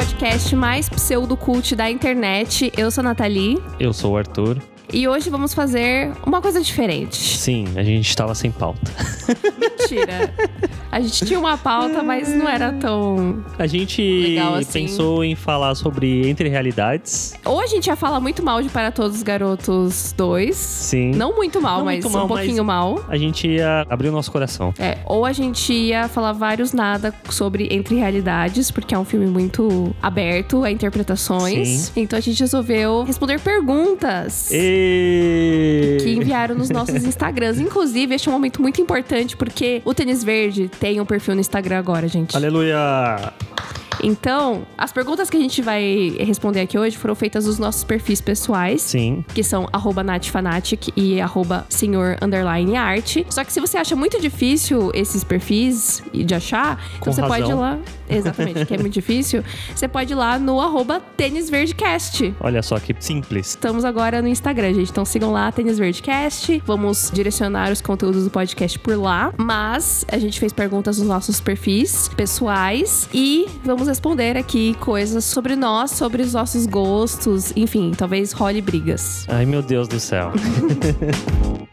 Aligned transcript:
podcast 0.00 0.56
mais 0.56 0.88
pseudo-cult 0.88 1.76
da 1.76 1.90
internet. 1.90 2.72
Eu 2.74 2.90
sou 2.90 3.02
a 3.02 3.04
Nathalie 3.04 3.58
Eu 3.78 3.92
sou 3.92 4.12
o 4.12 4.16
Arthur. 4.16 4.56
e 4.90 5.06
hoje 5.06 5.28
vamos 5.28 5.52
fazer 5.52 6.10
uma 6.26 6.40
coisa 6.40 6.58
diferente. 6.62 7.16
Sim, 7.16 7.66
a 7.76 7.82
gente 7.82 8.08
estava 8.08 8.34
sem 8.34 8.50
pauta. 8.50 8.90
Mentira. 9.58 10.32
A 10.92 11.00
gente 11.00 11.24
tinha 11.24 11.38
uma 11.38 11.56
pauta, 11.56 12.02
mas 12.02 12.28
não 12.28 12.48
era 12.48 12.72
tão. 12.72 13.44
A 13.56 13.66
gente 13.66 14.02
Legal, 14.02 14.54
assim. 14.54 14.86
pensou 14.86 15.22
em 15.22 15.36
falar 15.36 15.74
sobre 15.76 16.28
Entre 16.28 16.48
Realidades. 16.48 17.34
Ou 17.44 17.60
a 17.60 17.66
gente 17.66 17.86
ia 17.86 17.94
falar 17.94 18.18
muito 18.18 18.42
mal 18.42 18.60
de 18.60 18.68
Para 18.68 18.90
Todos 18.90 19.18
os 19.18 19.22
Garotos 19.22 20.12
2. 20.16 20.56
Sim. 20.56 21.12
Não 21.12 21.36
muito 21.36 21.60
mal, 21.60 21.78
Não 21.78 21.84
mas 21.84 22.04
muito 22.04 22.10
mal, 22.10 22.24
um 22.24 22.28
pouquinho 22.28 22.64
mal. 22.64 23.04
A 23.08 23.16
gente 23.16 23.46
ia 23.46 23.86
abrir 23.88 24.08
o 24.08 24.12
nosso 24.12 24.32
coração. 24.32 24.74
É, 24.78 24.98
ou 25.06 25.24
a 25.24 25.32
gente 25.32 25.72
ia 25.72 26.08
falar 26.08 26.32
vários 26.32 26.72
nada 26.72 27.14
sobre 27.28 27.68
Entre 27.70 27.94
Realidades, 27.94 28.70
porque 28.70 28.92
é 28.92 28.98
um 28.98 29.04
filme 29.04 29.26
muito 29.26 29.94
aberto 30.02 30.64
a 30.64 30.72
interpretações. 30.72 31.68
Sim. 31.68 32.02
Então 32.02 32.18
a 32.18 32.20
gente 32.20 32.40
resolveu 32.40 33.04
responder 33.04 33.38
perguntas. 33.40 34.50
E... 34.52 35.98
que 36.02 36.10
enviaram 36.10 36.56
nos 36.56 36.68
nossos 36.68 37.04
Instagrams. 37.04 37.60
Inclusive, 37.60 38.14
este 38.14 38.28
é 38.28 38.30
um 38.30 38.34
momento 38.34 38.60
muito 38.60 38.80
importante 38.80 39.36
porque 39.36 39.82
o 39.84 39.94
Tênis 39.94 40.24
Verde 40.24 40.68
tem 40.80 41.00
um 41.00 41.04
perfil 41.04 41.34
no 41.34 41.40
Instagram 41.40 41.78
agora, 41.78 42.08
gente. 42.08 42.34
Aleluia! 42.34 43.32
Então, 44.02 44.62
as 44.76 44.92
perguntas 44.92 45.28
que 45.30 45.36
a 45.36 45.40
gente 45.40 45.62
vai 45.62 46.16
responder 46.18 46.60
aqui 46.60 46.78
hoje 46.78 46.96
foram 46.96 47.14
feitas 47.14 47.46
nos 47.46 47.58
nossos 47.58 47.84
perfis 47.84 48.20
pessoais. 48.20 48.82
Sim. 48.82 49.24
Que 49.34 49.42
são 49.42 49.68
arroba 49.72 50.02
natfanatic 50.02 50.88
e 50.96 51.20
arroba 51.20 51.66
senhor 51.68 52.16
arte. 52.78 53.26
Só 53.28 53.44
que 53.44 53.52
se 53.52 53.60
você 53.60 53.76
acha 53.78 53.94
muito 53.96 54.20
difícil 54.20 54.90
esses 54.94 55.24
perfis 55.24 56.02
de 56.12 56.34
achar, 56.34 56.76
Com 56.98 57.10
então 57.10 57.12
você 57.12 57.22
pode 57.22 57.40
ir 57.42 57.54
razão. 57.54 57.60
lá. 57.60 57.78
Exatamente, 58.08 58.66
que 58.66 58.74
é 58.74 58.78
muito 58.78 58.92
difícil. 58.92 59.44
Você 59.74 59.86
pode 59.86 60.12
ir 60.12 60.16
lá 60.16 60.38
no 60.38 60.60
arroba 60.60 61.00
tênis 61.16 61.48
verdecast. 61.48 62.34
Olha 62.40 62.62
só 62.62 62.78
que 62.80 62.94
simples. 62.98 63.50
Estamos 63.50 63.84
agora 63.84 64.20
no 64.20 64.28
Instagram, 64.28 64.74
gente. 64.74 64.90
Então 64.90 65.04
sigam 65.04 65.30
lá, 65.32 65.50
Tênis 65.52 65.78
Verdecast. 65.78 66.62
Vamos 66.66 67.10
direcionar 67.12 67.70
os 67.70 67.80
conteúdos 67.80 68.24
do 68.24 68.30
podcast 68.30 68.78
por 68.78 68.96
lá. 68.96 69.32
Mas 69.36 70.04
a 70.10 70.18
gente 70.18 70.40
fez 70.40 70.52
perguntas 70.52 70.98
nos 70.98 71.06
nossos 71.06 71.40
perfis 71.40 72.08
pessoais 72.16 73.08
e 73.14 73.46
vamos 73.64 73.88
responder 73.90 74.36
aqui 74.36 74.74
coisas 74.74 75.24
sobre 75.24 75.56
nós, 75.56 75.90
sobre 75.90 76.22
os 76.22 76.32
nossos 76.32 76.64
gostos. 76.64 77.52
Enfim, 77.56 77.92
talvez 77.96 78.32
role 78.32 78.60
brigas. 78.60 79.26
Ai, 79.28 79.44
meu 79.44 79.62
Deus 79.62 79.88
do 79.88 79.98
céu. 79.98 80.32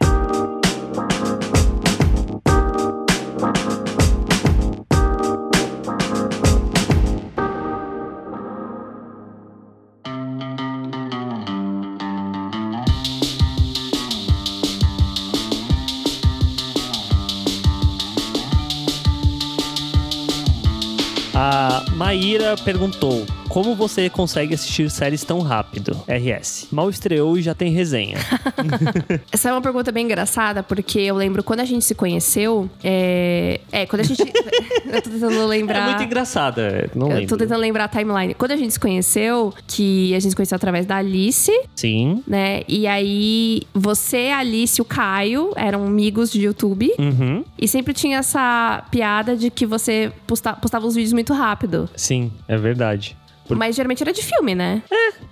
perguntou: 22.56 23.26
Como 23.48 23.74
você 23.74 24.08
consegue 24.10 24.54
assistir 24.54 24.90
séries 24.90 25.24
tão 25.24 25.40
rápido? 25.40 25.96
RS. 26.06 26.68
Mal 26.70 26.90
estreou 26.90 27.36
e 27.38 27.42
já 27.42 27.54
tem 27.54 27.72
resenha. 27.72 28.18
Essa 29.32 29.48
é 29.48 29.52
uma 29.52 29.60
pergunta 29.62 29.90
bem 29.90 30.04
engraçada, 30.04 30.62
porque 30.62 30.98
eu 31.00 31.14
lembro 31.16 31.42
quando 31.42 31.60
a 31.60 31.64
gente 31.64 31.84
se 31.84 31.94
conheceu. 31.94 32.68
É, 32.84 33.60
é 33.72 33.86
quando 33.86 34.00
a 34.00 34.04
gente. 34.04 34.20
eu 34.92 35.02
tô 35.02 35.10
tentando 35.10 35.46
lembrar. 35.46 35.78
É 35.82 35.90
muito 35.90 36.02
engraçada. 36.04 36.90
Não 36.94 37.08
Eu 37.08 37.14
lembro. 37.14 37.28
tô 37.28 37.36
tentando 37.36 37.60
lembrar 37.60 37.84
a 37.84 37.88
timeline. 37.88 38.34
Quando 38.34 38.52
a 38.52 38.56
gente 38.56 38.72
se 38.72 38.80
conheceu, 38.80 39.52
que 39.66 40.14
a 40.14 40.20
gente 40.20 40.30
se 40.30 40.36
conheceu 40.36 40.56
através 40.56 40.84
da 40.86 40.96
Alice, 40.96 41.50
Sim. 41.74 42.22
né? 42.26 42.62
E 42.68 42.86
aí, 42.86 43.62
você, 43.74 44.28
a 44.32 44.38
Alice 44.38 44.80
e 44.80 44.82
o 44.82 44.84
Caio 44.84 45.52
eram 45.56 45.84
amigos 45.86 46.30
de 46.30 46.42
YouTube. 46.42 46.92
Uhum. 46.98 47.44
E 47.58 47.66
sempre 47.66 47.94
tinha 47.94 48.18
essa 48.18 48.84
piada 48.90 49.36
de 49.36 49.50
que 49.50 49.64
você 49.66 50.12
posta- 50.26 50.52
postava 50.54 50.86
os 50.86 50.94
vídeos 50.94 51.12
muito 51.12 51.32
rápido. 51.32 51.88
Sim, 51.96 52.30
é 52.46 52.56
verdade. 52.56 53.16
Por- 53.48 53.56
Mas 53.56 53.74
geralmente 53.74 54.02
era 54.02 54.12
de 54.12 54.22
filme, 54.22 54.54
né? 54.54 54.82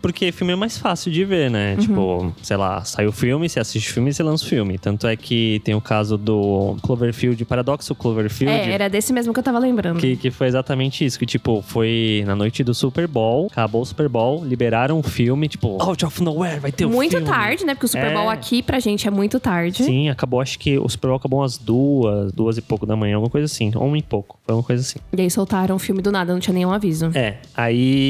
Porque 0.03 0.33
filme 0.33 0.53
é 0.53 0.57
mais 0.57 0.79
fácil 0.79 1.11
de 1.13 1.25
ver, 1.25 1.51
né? 1.51 1.75
Uhum. 1.75 1.81
Tipo, 1.81 2.33
sei 2.43 2.57
lá, 2.57 2.83
sai 2.85 3.07
o 3.07 3.13
filme, 3.13 3.49
você 3.49 3.61
assiste 3.61 3.91
o 3.91 3.93
filme 3.95 4.11
e 4.11 4.15
você 4.15 4.23
lança 4.23 4.45
o 4.45 4.49
filme. 4.49 4.79
Tanto 4.79 5.07
é 5.07 5.17
que 5.17 5.61
tem 5.65 5.75
o 5.75 5.81
caso 5.81 6.17
do 6.17 6.77
Cloverfield, 6.83 7.45
Paradoxo 7.45 7.95
Cloverfield. 7.95 8.53
É, 8.71 8.73
era 8.73 8.89
desse 8.89 9.13
mesmo 9.13 9.33
que 9.33 9.39
eu 9.41 9.45
tava 9.45 9.59
lembrando. 9.59 9.99
Que, 10.01 10.17
que 10.17 10.31
foi 10.31 10.47
exatamente 10.47 11.05
isso, 11.05 11.19
que 11.19 11.27
tipo, 11.27 11.63
foi 11.63 12.23
na 12.27 12.35
noite 12.37 12.63
do 12.65 12.75
Super 12.75 13.07
Bowl, 13.07 13.49
acabou 13.51 13.83
o 13.83 13.87
Super 13.87 14.09
Bowl, 14.09 14.45
liberaram 14.45 14.99
o 14.99 15.03
filme, 15.03 15.49
tipo, 15.49 15.77
out 15.83 16.05
of 16.05 16.23
nowhere, 16.23 16.59
vai 16.61 16.73
ter 16.73 16.85
o 16.87 16.91
muito 16.91 17.13
filme. 17.13 17.27
tarde, 17.27 17.65
né? 17.65 17.75
Porque 17.75 17.87
o 17.87 17.89
Super 17.89 18.11
É. 18.11 18.15
Bowl 18.15 18.29
aqui 18.31 18.63
pra 18.63 18.79
gente 18.79 19.07
é 19.07 19.11
muito 19.11 19.39
tarde. 19.41 19.85
Sim, 19.85 20.09
acabou, 20.09 20.41
acho 20.41 20.59
que 20.59 20.79
o 20.79 20.89
Super 20.89 21.09
Bowl 21.09 21.17
acabou 21.17 21.41
umas 21.41 21.59
duas, 21.59 22.33
duas 22.33 22.57
e 22.57 22.63
pouco 22.63 22.87
da 22.87 22.97
manhã, 22.97 23.17
alguma 23.17 23.31
coisa 23.31 23.45
assim, 23.47 23.73
ou 23.75 23.85
um 23.87 23.97
e 23.97 24.03
pouco, 24.03 24.39
foi 24.47 24.55
uma 24.55 24.63
coisa 24.63 24.83
assim. 24.83 24.99
E 25.17 25.21
aí 25.21 25.31
soltaram 25.31 25.75
o 25.77 25.79
filme 25.79 26.01
do 26.01 26.13
nada, 26.13 26.33
não 26.33 26.41
tinha 26.41 26.55
nenhum 26.55 26.71
aviso. 26.73 27.11
É, 27.15 27.37
aí 27.57 28.06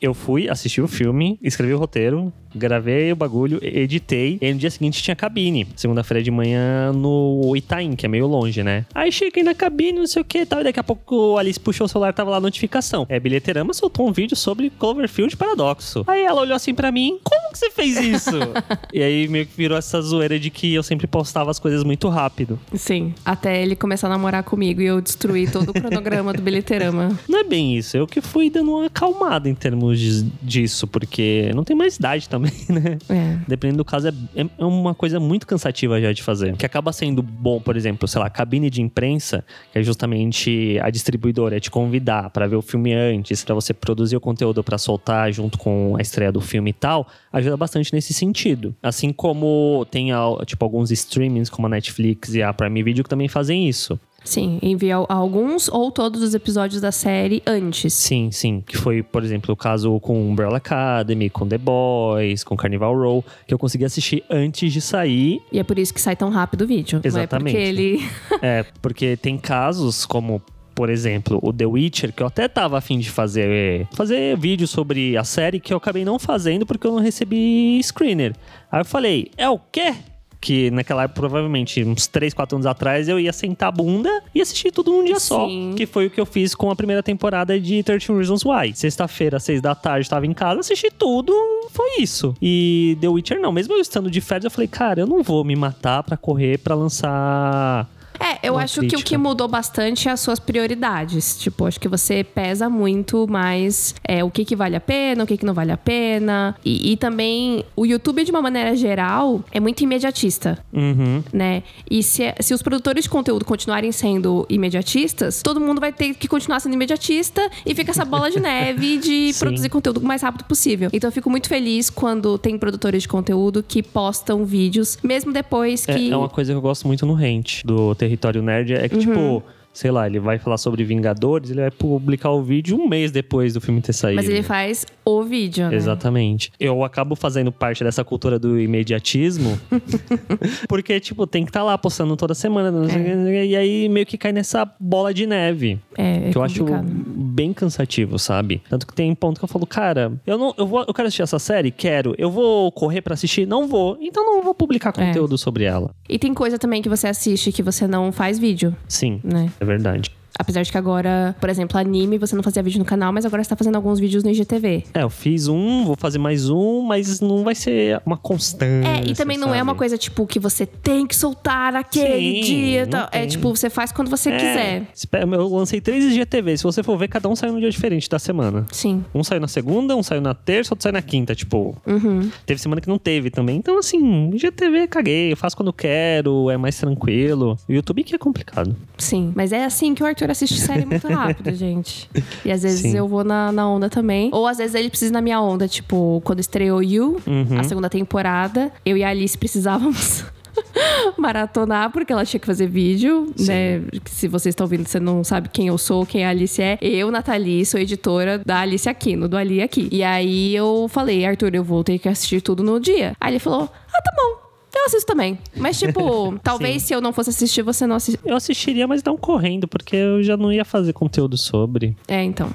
eu 0.00 0.14
fui, 0.14 0.48
assisti 0.48 0.80
o 0.80 0.88
filme, 0.88 1.38
escrevi 1.42 1.74
o 1.74 1.78
roteiro, 1.78 2.32
gravei 2.54 3.12
o 3.12 3.16
bagulho, 3.16 3.58
editei, 3.62 4.38
e 4.40 4.52
no 4.52 4.58
dia 4.58 4.70
seguinte 4.70 5.02
tinha 5.02 5.14
cabine. 5.14 5.66
Segunda-feira 5.76 6.22
de 6.22 6.30
manhã 6.30 6.92
no 6.92 7.54
Itaim, 7.56 7.94
que 7.94 8.06
é 8.06 8.08
meio 8.08 8.26
longe, 8.26 8.62
né? 8.62 8.84
Aí 8.94 9.12
cheguei 9.12 9.42
na 9.42 9.54
cabine, 9.54 9.98
não 9.98 10.06
sei 10.06 10.22
o 10.22 10.24
que 10.24 10.38
e 10.38 10.46
tal, 10.46 10.60
e 10.60 10.64
daqui 10.64 10.80
a 10.80 10.84
pouco 10.84 11.36
a 11.36 11.40
Alice 11.40 11.58
puxou 11.58 11.84
o 11.84 11.88
celular, 11.88 12.12
tava 12.12 12.30
lá 12.30 12.36
a 12.38 12.40
notificação. 12.40 13.06
É, 13.08 13.18
Bilheterama 13.18 13.72
soltou 13.72 14.08
um 14.08 14.12
vídeo 14.12 14.36
sobre 14.36 14.70
Cloverfield 14.70 15.36
Paradoxo. 15.36 16.04
Aí 16.06 16.22
ela 16.22 16.40
olhou 16.40 16.56
assim 16.56 16.74
pra 16.74 16.90
mim, 16.90 17.18
como 17.22 17.52
que 17.52 17.58
você 17.58 17.70
fez 17.70 17.96
isso? 17.98 18.36
e 18.92 19.02
aí 19.02 19.28
meio 19.28 19.46
que 19.46 19.56
virou 19.56 19.76
essa 19.76 20.00
zoeira 20.00 20.38
de 20.38 20.50
que 20.50 20.74
eu 20.74 20.82
sempre 20.82 21.06
postava 21.06 21.50
as 21.50 21.58
coisas 21.58 21.84
muito 21.84 22.08
rápido. 22.08 22.58
Sim. 22.74 23.14
Até 23.24 23.62
ele 23.62 23.76
começar 23.76 24.06
a 24.06 24.10
namorar 24.10 24.42
comigo 24.42 24.80
e 24.80 24.86
eu 24.86 25.00
destruir 25.00 25.50
todo 25.50 25.70
o 25.70 25.72
cronograma 25.72 26.32
do 26.32 26.42
bilheterama. 26.42 27.18
Não 27.28 27.40
é 27.40 27.44
bem 27.44 27.76
isso, 27.76 27.96
eu 27.96 28.06
que 28.06 28.20
fui 28.20 28.50
dando 28.50 28.72
uma 28.72 28.90
acalmada 29.10 29.48
em 29.48 29.54
termos 29.54 29.98
de- 29.98 30.22
disso, 30.42 30.86
porque 30.86 31.50
não 31.54 31.64
tem 31.64 31.76
mais 31.76 31.96
idade 31.96 32.28
também, 32.28 32.52
né? 32.68 32.98
É. 33.08 33.38
Dependendo 33.46 33.78
do 33.78 33.84
caso, 33.84 34.08
é, 34.08 34.12
é 34.58 34.64
uma 34.64 34.94
coisa 34.94 35.18
muito 35.20 35.46
cansativa 35.46 36.00
já 36.00 36.12
de 36.12 36.22
fazer. 36.22 36.56
Que 36.56 36.66
acaba 36.66 36.92
sendo 36.92 37.22
bom, 37.22 37.60
por 37.60 37.76
exemplo, 37.76 38.06
sei 38.08 38.20
lá, 38.20 38.30
cabine 38.30 38.70
de 38.70 38.80
imprensa, 38.82 39.44
que 39.72 39.78
é 39.78 39.82
justamente 39.82 40.78
a 40.82 40.90
distribuidora 40.90 41.60
te 41.60 41.70
convidar 41.70 42.30
pra 42.30 42.46
ver 42.46 42.56
o 42.56 42.62
filme 42.62 42.92
antes, 42.92 43.44
pra 43.44 43.54
você 43.54 43.72
produzir 43.74 44.16
o 44.16 44.20
conteúdo 44.20 44.62
pra 44.62 44.78
soltar 44.78 45.32
junto 45.32 45.58
com 45.58 45.96
a 45.98 46.02
estreia 46.02 46.32
do 46.32 46.40
filme 46.40 46.70
e 46.70 46.74
tal, 46.74 47.06
ajuda 47.32 47.56
bastante 47.56 47.92
nesse 47.92 48.12
sentido. 48.12 48.74
Assim 48.82 49.12
como 49.12 49.86
tem 49.90 50.08
tipo 50.46 50.64
alguns 50.64 50.90
streamings 50.90 51.48
como 51.50 51.66
a 51.66 51.70
Netflix 51.70 52.34
e 52.34 52.42
a 52.42 52.52
Prime 52.52 52.82
Video 52.82 53.04
que 53.04 53.10
também 53.10 53.28
fazem 53.28 53.68
isso. 53.68 53.98
Sim, 54.24 54.58
enviar 54.62 55.04
alguns 55.08 55.68
ou 55.68 55.90
todos 55.90 56.22
os 56.22 56.34
episódios 56.34 56.80
da 56.80 56.92
série 56.92 57.42
antes. 57.46 57.92
Sim, 57.94 58.30
sim. 58.30 58.62
Que 58.66 58.76
foi, 58.76 59.02
por 59.02 59.24
exemplo, 59.24 59.52
o 59.52 59.56
caso 59.56 59.98
com 60.00 60.30
Umbrella 60.30 60.58
Academy, 60.58 61.30
com 61.30 61.46
The 61.46 61.58
Boys, 61.58 62.44
com 62.44 62.56
Carnival 62.56 62.94
Row, 62.94 63.24
que 63.46 63.54
eu 63.54 63.58
consegui 63.58 63.84
assistir 63.84 64.22
antes 64.30 64.72
de 64.72 64.80
sair. 64.80 65.40
E 65.50 65.58
é 65.58 65.64
por 65.64 65.78
isso 65.78 65.92
que 65.92 66.00
sai 66.00 66.16
tão 66.16 66.30
rápido 66.30 66.62
o 66.62 66.66
vídeo. 66.66 67.00
Exatamente. 67.02 67.54
Não 67.54 67.60
é 67.60 67.64
porque 67.64 67.68
ele. 67.68 68.08
é, 68.42 68.64
porque 68.80 69.16
tem 69.16 69.38
casos 69.38 70.04
como. 70.06 70.42
Por 70.72 70.88
exemplo, 70.88 71.38
o 71.42 71.52
The 71.52 71.66
Witcher, 71.66 72.10
que 72.10 72.22
eu 72.22 72.26
até 72.26 72.48
tava 72.48 72.78
afim 72.78 72.98
de 72.98 73.10
fazer, 73.10 73.86
fazer 73.92 74.34
vídeo 74.38 74.66
sobre 74.66 75.14
a 75.14 75.24
série, 75.24 75.60
que 75.60 75.74
eu 75.74 75.76
acabei 75.76 76.06
não 76.06 76.18
fazendo 76.18 76.64
porque 76.64 76.86
eu 76.86 76.92
não 76.92 77.00
recebi 77.00 77.78
screener. 77.82 78.34
Aí 78.72 78.80
eu 78.80 78.84
falei, 78.86 79.30
é 79.36 79.46
o 79.50 79.58
quê? 79.58 79.94
Que 80.40 80.70
naquela 80.70 81.02
época, 81.02 81.20
provavelmente, 81.20 81.84
uns 81.84 82.06
3, 82.06 82.32
4 82.32 82.56
anos 82.56 82.66
atrás, 82.66 83.08
eu 83.08 83.20
ia 83.20 83.32
sentar 83.32 83.68
a 83.68 83.72
bunda 83.72 84.22
e 84.34 84.40
assistir 84.40 84.72
tudo 84.72 84.90
num 84.90 85.04
dia 85.04 85.20
só. 85.20 85.46
Sim. 85.46 85.74
Que 85.76 85.84
foi 85.84 86.06
o 86.06 86.10
que 86.10 86.18
eu 86.18 86.24
fiz 86.24 86.54
com 86.54 86.70
a 86.70 86.76
primeira 86.76 87.02
temporada 87.02 87.60
de 87.60 87.82
13 87.82 88.06
Reasons 88.10 88.44
Why. 88.44 88.74
Sexta-feira, 88.74 89.38
6 89.38 89.60
da 89.60 89.74
tarde, 89.74 90.08
tava 90.08 90.26
em 90.26 90.32
casa, 90.32 90.60
assisti 90.60 90.90
tudo, 90.90 91.32
foi 91.70 92.00
isso. 92.00 92.34
E 92.40 92.96
The 93.02 93.08
Witcher 93.08 93.38
não. 93.38 93.52
Mesmo 93.52 93.74
eu 93.74 93.80
estando 93.80 94.10
de 94.10 94.20
férias, 94.22 94.44
eu 94.44 94.50
falei, 94.50 94.68
cara, 94.68 95.00
eu 95.00 95.06
não 95.06 95.22
vou 95.22 95.44
me 95.44 95.54
matar 95.54 96.02
pra 96.02 96.16
correr 96.16 96.58
pra 96.58 96.74
lançar 96.74 97.86
É, 98.20 98.38
eu 98.46 98.58
acho 98.58 98.74
que 98.80 98.86
o 98.86 98.88
crítica. 98.90 99.08
que 99.10 99.16
mudou 99.16 99.48
bastante 99.48 100.08
é 100.08 100.12
as 100.12 100.20
suas 100.20 100.38
prioridades. 100.38 101.38
Tipo, 101.38 101.66
acho 101.66 101.80
que 101.80 101.88
você 101.88 102.22
pesa 102.22 102.68
muito 102.68 103.26
mais 103.26 103.94
é, 104.06 104.22
o 104.22 104.30
que, 104.30 104.44
que 104.44 104.54
vale 104.54 104.76
a 104.76 104.80
pena, 104.80 105.24
o 105.24 105.26
que, 105.26 105.36
que 105.36 105.44
não 105.46 105.54
vale 105.54 105.72
a 105.72 105.76
pena. 105.76 106.54
E, 106.64 106.92
e 106.92 106.96
também 106.96 107.64
o 107.74 107.86
YouTube, 107.86 108.22
de 108.24 108.30
uma 108.30 108.42
maneira 108.42 108.76
geral, 108.76 109.42
é 109.50 109.58
muito 109.60 109.80
imediatista, 109.82 110.58
Uhum. 110.72 111.22
né? 111.32 111.62
E 111.90 112.02
se, 112.02 112.34
se 112.40 112.52
os 112.54 112.62
produtores 112.62 113.04
de 113.04 113.10
conteúdo 113.10 113.44
continuarem 113.44 113.90
sendo 113.92 114.46
imediatistas, 114.48 115.42
todo 115.42 115.60
mundo 115.60 115.80
vai 115.80 115.92
ter 115.92 116.14
que 116.14 116.28
continuar 116.28 116.60
sendo 116.60 116.74
imediatista 116.74 117.50
e 117.64 117.74
fica 117.74 117.90
essa 117.90 118.04
bola 118.04 118.30
de 118.30 118.38
neve 118.40 118.98
de 118.98 119.32
produzir 119.38 119.68
conteúdo 119.68 119.98
o 120.00 120.04
mais 120.04 120.22
rápido 120.22 120.44
possível. 120.44 120.90
Então 120.92 121.08
eu 121.08 121.12
fico 121.12 121.28
muito 121.30 121.48
feliz 121.48 121.90
quando 121.90 122.38
tem 122.38 122.58
produtores 122.58 123.02
de 123.02 123.08
conteúdo 123.08 123.62
que 123.66 123.82
postam 123.82 124.44
vídeos, 124.44 124.98
mesmo 125.02 125.32
depois 125.32 125.86
É, 125.88 125.94
que. 125.94 126.10
é 126.10 126.16
uma 126.16 126.28
coisa 126.28 126.52
que 126.52 126.56
eu 126.56 126.60
gosto 126.62 126.86
muito 126.86 127.04
no 127.06 127.14
Rent, 127.14 127.64
do 127.64 127.94
Território 128.10 128.42
Nerd, 128.42 128.74
é 128.74 128.88
que, 128.88 128.94
Uhum. 128.96 129.00
tipo, 129.00 129.42
sei 129.72 129.90
lá, 129.90 130.06
ele 130.06 130.18
vai 130.18 130.38
falar 130.38 130.58
sobre 130.58 130.82
Vingadores, 130.84 131.50
ele 131.50 131.60
vai 131.60 131.70
publicar 131.70 132.30
o 132.30 132.42
vídeo 132.42 132.76
um 132.76 132.88
mês 132.88 133.12
depois 133.12 133.54
do 133.54 133.60
filme 133.60 133.80
ter 133.80 133.92
saído. 133.92 134.16
Mas 134.16 134.28
ele 134.28 134.42
faz 134.42 134.84
o 135.04 135.22
vídeo, 135.22 135.68
né? 135.68 135.76
Exatamente. 135.76 136.50
Eu 136.58 136.82
acabo 136.84 137.14
fazendo 137.14 137.52
parte 137.52 137.84
dessa 137.84 138.02
cultura 138.04 138.38
do 138.38 138.58
imediatismo, 138.60 139.58
porque, 140.68 140.98
tipo, 141.00 141.26
tem 141.26 141.44
que 141.44 141.50
estar 141.50 141.62
lá 141.62 141.76
postando 141.78 142.16
toda 142.16 142.34
semana, 142.34 142.72
quê, 142.88 143.44
e 143.44 143.56
aí 143.56 143.88
meio 143.88 144.06
que 144.06 144.18
cai 144.18 144.32
nessa 144.32 144.68
bola 144.78 145.14
de 145.14 145.26
neve. 145.26 145.78
É, 145.96 146.28
é 146.28 146.30
que 146.30 146.36
eu 146.38 146.42
acho 146.42 146.58
complicado. 146.64 146.86
Bem 147.30 147.52
cansativo, 147.52 148.18
sabe? 148.18 148.62
Tanto 148.68 148.86
que 148.86 148.94
tem 148.94 149.14
ponto 149.14 149.38
que 149.38 149.44
eu 149.44 149.48
falo, 149.48 149.66
cara, 149.66 150.12
eu 150.26 150.36
não, 150.36 150.54
eu 150.58 150.66
vou, 150.66 150.84
eu 150.86 150.92
quero 150.94 151.06
assistir 151.08 151.22
essa 151.22 151.38
série, 151.38 151.70
quero. 151.70 152.14
Eu 152.18 152.30
vou 152.30 152.70
correr 152.72 153.00
pra 153.00 153.14
assistir, 153.14 153.46
não 153.46 153.66
vou. 153.68 153.96
Então 154.00 154.24
não 154.24 154.42
vou 154.42 154.54
publicar 154.54 154.90
É. 154.90 154.92
conteúdo 155.06 155.38
sobre 155.38 155.64
ela. 155.64 155.90
E 156.08 156.18
tem 156.18 156.34
coisa 156.34 156.58
também 156.58 156.82
que 156.82 156.88
você 156.88 157.06
assiste 157.06 157.52
que 157.52 157.62
você 157.62 157.86
não 157.86 158.10
faz 158.12 158.38
vídeo, 158.38 158.74
Sim, 158.88 159.20
né? 159.24 159.50
é 159.60 159.64
verdade. 159.64 160.10
Apesar 160.38 160.62
de 160.62 160.70
que 160.72 160.78
agora, 160.78 161.34
por 161.40 161.48
exemplo, 161.50 161.78
anime, 161.78 162.18
você 162.18 162.34
não 162.36 162.42
fazia 162.42 162.62
vídeo 162.62 162.78
no 162.78 162.84
canal, 162.84 163.12
mas 163.12 163.24
agora 163.26 163.42
você 163.42 163.50
tá 163.50 163.56
fazendo 163.56 163.76
alguns 163.76 163.98
vídeos 163.98 164.22
no 164.24 164.30
IGTV. 164.30 164.84
É, 164.94 165.02
eu 165.02 165.10
fiz 165.10 165.48
um, 165.48 165.84
vou 165.84 165.96
fazer 165.96 166.18
mais 166.18 166.48
um, 166.48 166.82
mas 166.82 167.20
não 167.20 167.42
vai 167.44 167.54
ser 167.54 168.00
uma 168.06 168.16
constância. 168.16 168.88
É, 168.88 169.04
e 169.06 169.14
também 169.14 169.36
não 169.36 169.48
é 169.48 169.58
sabe? 169.58 169.62
uma 169.62 169.74
coisa, 169.74 169.98
tipo, 169.98 170.26
que 170.26 170.38
você 170.38 170.64
tem 170.66 171.06
que 171.06 171.14
soltar 171.16 171.74
aquele 171.74 172.42
Sim, 172.44 172.52
dia. 172.54 172.86
tal. 172.86 173.08
É 173.12 173.26
tipo, 173.26 173.54
você 173.54 173.68
faz 173.68 173.92
quando 173.92 174.08
você 174.08 174.30
É, 174.30 174.36
quiser. 174.36 174.86
Eu 175.32 175.48
lancei 175.48 175.80
três 175.80 176.04
IGTV. 176.04 176.56
Se 176.56 176.64
você 176.64 176.82
for 176.82 176.96
ver, 176.96 177.08
cada 177.08 177.28
um 177.28 177.36
saiu 177.36 177.52
num 177.52 177.60
dia 177.60 177.70
diferente 177.70 178.08
da 178.08 178.18
semana. 178.18 178.66
Sim. 178.72 179.04
Um 179.14 179.22
saiu 179.24 179.40
na 179.40 179.48
segunda, 179.48 179.94
um 179.96 180.02
saiu 180.02 180.20
na 180.20 180.34
terça, 180.34 180.72
outro 180.72 180.82
saiu 180.84 180.92
na 180.92 181.02
quinta. 181.02 181.34
Tipo, 181.34 181.76
Uhum. 181.86 182.30
teve 182.46 182.60
semana 182.60 182.80
que 182.80 182.88
não 182.88 182.98
teve 182.98 183.30
também. 183.30 183.56
Então, 183.56 183.78
assim, 183.78 184.30
IGTV 184.34 184.86
caguei. 184.88 185.32
Eu 185.32 185.36
faço 185.36 185.56
quando 185.56 185.72
quero, 185.72 186.50
é 186.50 186.56
mais 186.56 186.76
tranquilo. 186.78 187.58
O 187.68 187.72
YouTube 187.72 188.02
que 188.04 188.14
é 188.14 188.18
complicado. 188.18 188.74
Sim. 188.98 189.32
Mas 189.34 189.52
é 189.52 189.64
assim 189.64 189.94
que 189.94 190.02
o 190.02 190.06
Arthur 190.20 190.30
assiste 190.32 190.60
série 190.60 190.84
muito 190.84 191.08
rápido, 191.12 191.54
gente. 191.54 192.08
E 192.44 192.52
às 192.52 192.62
vezes 192.62 192.80
Sim. 192.82 192.96
eu 192.96 193.08
vou 193.08 193.24
na, 193.24 193.50
na 193.50 193.68
onda 193.68 193.88
também. 193.88 194.28
Ou 194.32 194.46
às 194.46 194.58
vezes 194.58 194.74
ele 194.74 194.90
precisa 194.90 195.12
na 195.12 195.20
minha 195.20 195.40
onda. 195.40 195.66
Tipo, 195.66 196.20
quando 196.24 196.40
estreou 196.40 196.82
You, 196.82 197.20
Uhum. 197.26 197.58
a 197.58 197.64
segunda 197.64 197.88
temporada, 197.88 198.70
eu 198.84 198.96
e 198.96 199.02
a 199.04 199.08
Alice 199.08 199.36
precisávamos. 199.36 200.24
maratonar, 201.16 201.90
porque 201.90 202.12
ela 202.12 202.24
tinha 202.24 202.40
que 202.40 202.46
fazer 202.46 202.66
vídeo, 202.66 203.32
Sim. 203.36 203.46
né? 203.48 203.82
Se 204.06 204.28
vocês 204.28 204.52
estão 204.52 204.64
ouvindo, 204.64 204.86
você 204.86 205.00
não 205.00 205.22
sabe 205.24 205.48
quem 205.48 205.68
eu 205.68 205.78
sou, 205.78 206.04
quem 206.04 206.24
a 206.24 206.30
Alice 206.30 206.60
é. 206.60 206.78
Eu, 206.82 207.10
Nathalie, 207.10 207.64
sou 207.64 207.80
editora 207.80 208.38
da 208.44 208.60
Alice 208.60 208.88
Aquino, 208.88 209.28
do 209.28 209.36
Ali 209.36 209.62
Aqui. 209.62 209.88
E 209.90 210.02
aí 210.02 210.54
eu 210.54 210.86
falei, 210.90 211.24
Arthur, 211.24 211.54
eu 211.54 211.64
vou 211.64 211.82
ter 211.84 211.98
que 211.98 212.08
assistir 212.08 212.40
tudo 212.40 212.62
no 212.62 212.78
dia. 212.80 213.14
Aí 213.20 213.32
ele 213.32 213.38
falou, 213.38 213.68
ah, 213.92 214.02
tá 214.02 214.12
bom. 214.16 214.39
Eu 214.80 214.86
assisto 214.86 215.06
também. 215.06 215.38
Mas, 215.54 215.78
tipo, 215.78 216.38
talvez 216.42 216.82
se 216.82 216.94
eu 216.94 217.00
não 217.00 217.12
fosse 217.12 217.30
assistir, 217.30 217.62
você 217.62 217.86
não 217.86 217.96
assiste. 217.96 218.18
Eu 218.24 218.36
assistiria, 218.36 218.86
mas 218.88 219.02
não 219.02 219.16
correndo, 219.16 219.68
porque 219.68 219.94
eu 219.94 220.22
já 220.22 220.36
não 220.36 220.50
ia 220.50 220.64
fazer 220.64 220.92
conteúdo 220.94 221.36
sobre. 221.36 221.94
É, 222.08 222.22
então. 222.22 222.50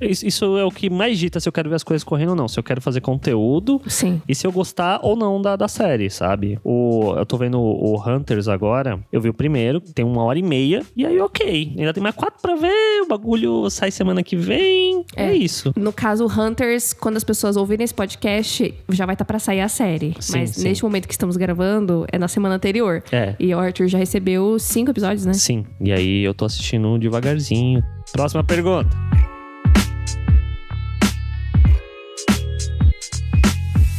Isso 0.00 0.58
é 0.58 0.64
o 0.64 0.70
que 0.70 0.90
mais 0.90 1.18
dita 1.18 1.40
se 1.40 1.48
eu 1.48 1.52
quero 1.52 1.68
ver 1.68 1.76
as 1.76 1.82
coisas 1.82 2.04
correndo 2.04 2.30
ou 2.30 2.36
não. 2.36 2.48
Se 2.48 2.58
eu 2.58 2.62
quero 2.62 2.80
fazer 2.80 3.00
conteúdo 3.00 3.80
Sim. 3.86 4.20
e 4.28 4.34
se 4.34 4.46
eu 4.46 4.52
gostar 4.52 5.00
ou 5.02 5.16
não 5.16 5.40
da, 5.40 5.56
da 5.56 5.68
série, 5.68 6.10
sabe? 6.10 6.58
O, 6.64 7.14
eu 7.16 7.24
tô 7.26 7.36
vendo 7.36 7.58
o, 7.60 8.00
Hunters 8.08 8.48
agora. 8.48 8.98
Eu 9.12 9.20
vi 9.20 9.28
o 9.28 9.34
primeiro, 9.34 9.80
tem 9.80 10.04
uma 10.04 10.22
hora 10.22 10.38
e 10.38 10.42
meia. 10.42 10.82
E 10.96 11.04
aí, 11.06 11.18
ok. 11.20 11.74
Ainda 11.78 11.92
tem 11.92 12.02
mais 12.02 12.14
quatro 12.14 12.40
pra 12.40 12.54
ver. 12.56 13.02
O 13.02 13.08
bagulho 13.08 13.68
sai 13.70 13.90
semana 13.90 14.22
que 14.22 14.36
vem. 14.36 15.04
É, 15.16 15.26
É. 15.30 15.34
isso. 15.34 15.72
No 15.76 15.92
caso, 15.92 16.26
Hunters, 16.26 16.92
quando 16.92 17.16
as 17.16 17.24
pessoas 17.24 17.56
ouvirem 17.56 17.84
esse 17.84 17.94
podcast, 17.94 18.74
já 18.90 19.06
vai 19.06 19.14
estar 19.14 19.24
pra 19.24 19.38
sair 19.38 19.60
a 19.60 19.68
série. 19.68 20.14
Sim, 20.20 20.38
Mas 20.40 20.50
sim. 20.50 20.64
neste 20.64 20.82
momento 20.84 21.06
que 21.06 21.14
estamos 21.14 21.36
gravando, 21.36 22.04
é 22.12 22.18
na 22.18 22.28
semana 22.28 22.54
anterior. 22.54 23.02
É. 23.12 23.34
E 23.38 23.54
o 23.54 23.58
Arthur 23.58 23.88
já 23.88 23.98
recebeu 23.98 24.58
cinco 24.58 24.90
episódios, 24.90 25.24
né? 25.24 25.32
Sim. 25.32 25.64
E 25.80 25.92
aí 25.92 26.22
eu 26.24 26.34
tô 26.34 26.44
assistindo 26.44 26.98
devagarzinho. 26.98 27.82
Próxima 28.12 28.42
pergunta. 28.44 28.90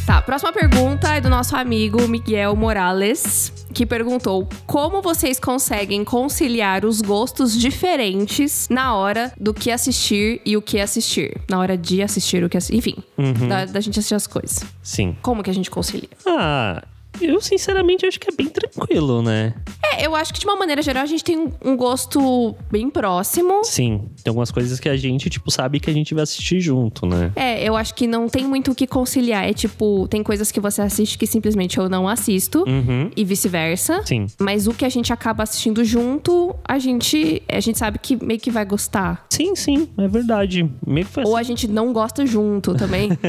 Tá, 0.06 0.20
próxima 0.20 0.52
pergunta 0.52 1.14
é 1.14 1.20
do 1.20 1.30
nosso 1.30 1.54
amigo 1.56 2.06
Miguel 2.08 2.56
Morales, 2.56 3.52
que 3.72 3.86
perguntou: 3.86 4.48
Como 4.66 5.00
vocês 5.00 5.38
conseguem 5.38 6.04
conciliar 6.04 6.84
os 6.84 7.00
gostos 7.00 7.56
diferentes 7.58 8.66
na 8.68 8.94
hora 8.96 9.32
do 9.38 9.54
que 9.54 9.70
assistir 9.70 10.40
e 10.44 10.56
o 10.56 10.62
que 10.62 10.80
assistir? 10.80 11.40
Na 11.48 11.58
hora 11.60 11.76
de 11.78 12.02
assistir 12.02 12.42
o 12.42 12.48
que 12.48 12.56
assistir. 12.56 12.76
Enfim, 12.76 12.96
Uhum. 13.16 13.48
da, 13.48 13.64
da 13.64 13.80
gente 13.80 13.98
assistir 13.98 14.14
as 14.16 14.26
coisas. 14.26 14.64
Sim. 14.82 15.16
Como 15.22 15.42
que 15.42 15.50
a 15.50 15.54
gente 15.54 15.70
concilia? 15.70 16.08
Ah, 16.26 16.82
eu 17.20 17.40
sinceramente 17.40 18.04
acho 18.06 18.18
que 18.18 18.28
é 18.30 18.34
bem 18.34 18.48
tranquilo, 18.48 19.22
né? 19.22 19.54
É, 19.94 20.06
eu 20.06 20.14
acho 20.16 20.32
que 20.32 20.40
de 20.40 20.46
uma 20.46 20.56
maneira 20.56 20.80
geral 20.82 21.02
a 21.02 21.06
gente 21.06 21.22
tem 21.22 21.36
um- 21.64 21.76
gosto 21.76 22.54
bem 22.70 22.88
próximo. 22.88 23.62
Sim. 23.64 24.08
Tem 24.22 24.30
algumas 24.30 24.50
coisas 24.50 24.80
que 24.80 24.88
a 24.88 24.96
gente, 24.96 25.28
tipo, 25.28 25.50
sabe 25.50 25.78
que 25.80 25.90
a 25.90 25.92
gente 25.92 26.14
vai 26.14 26.22
assistir 26.22 26.60
junto, 26.60 27.04
né? 27.06 27.30
É, 27.36 27.62
eu 27.62 27.76
acho 27.76 27.94
que 27.94 28.06
não 28.06 28.28
tem 28.28 28.46
muito 28.46 28.70
o 28.70 28.74
que 28.74 28.86
conciliar. 28.86 29.48
É 29.48 29.52
tipo, 29.52 30.06
tem 30.08 30.22
coisas 30.22 30.50
que 30.50 30.60
você 30.60 30.80
assiste 30.82 31.18
que 31.18 31.26
simplesmente 31.26 31.78
eu 31.78 31.88
não 31.88 32.08
assisto 32.08 32.64
Uhum. 32.66 33.10
e 33.16 33.24
vice-versa. 33.24 34.02
Sim. 34.06 34.26
Mas 34.40 34.66
o 34.66 34.72
que 34.72 34.84
a 34.84 34.88
gente 34.88 35.12
acaba 35.12 35.42
assistindo 35.42 35.84
junto, 35.84 36.54
a 36.64 36.78
gente, 36.78 37.42
a 37.48 37.60
gente 37.60 37.78
sabe 37.78 37.98
que 37.98 38.16
meio 38.24 38.40
que 38.40 38.50
vai 38.50 38.64
gostar. 38.64 39.26
Sim, 39.30 39.54
sim, 39.54 39.88
é 39.98 40.08
verdade. 40.08 40.68
Meio 40.86 41.06
que 41.06 41.12
foi 41.12 41.24
Ou 41.24 41.36
assim. 41.36 41.40
a 41.40 41.42
gente 41.42 41.68
não 41.68 41.92
gosta 41.92 42.24
junto 42.24 42.74
também. 42.74 43.10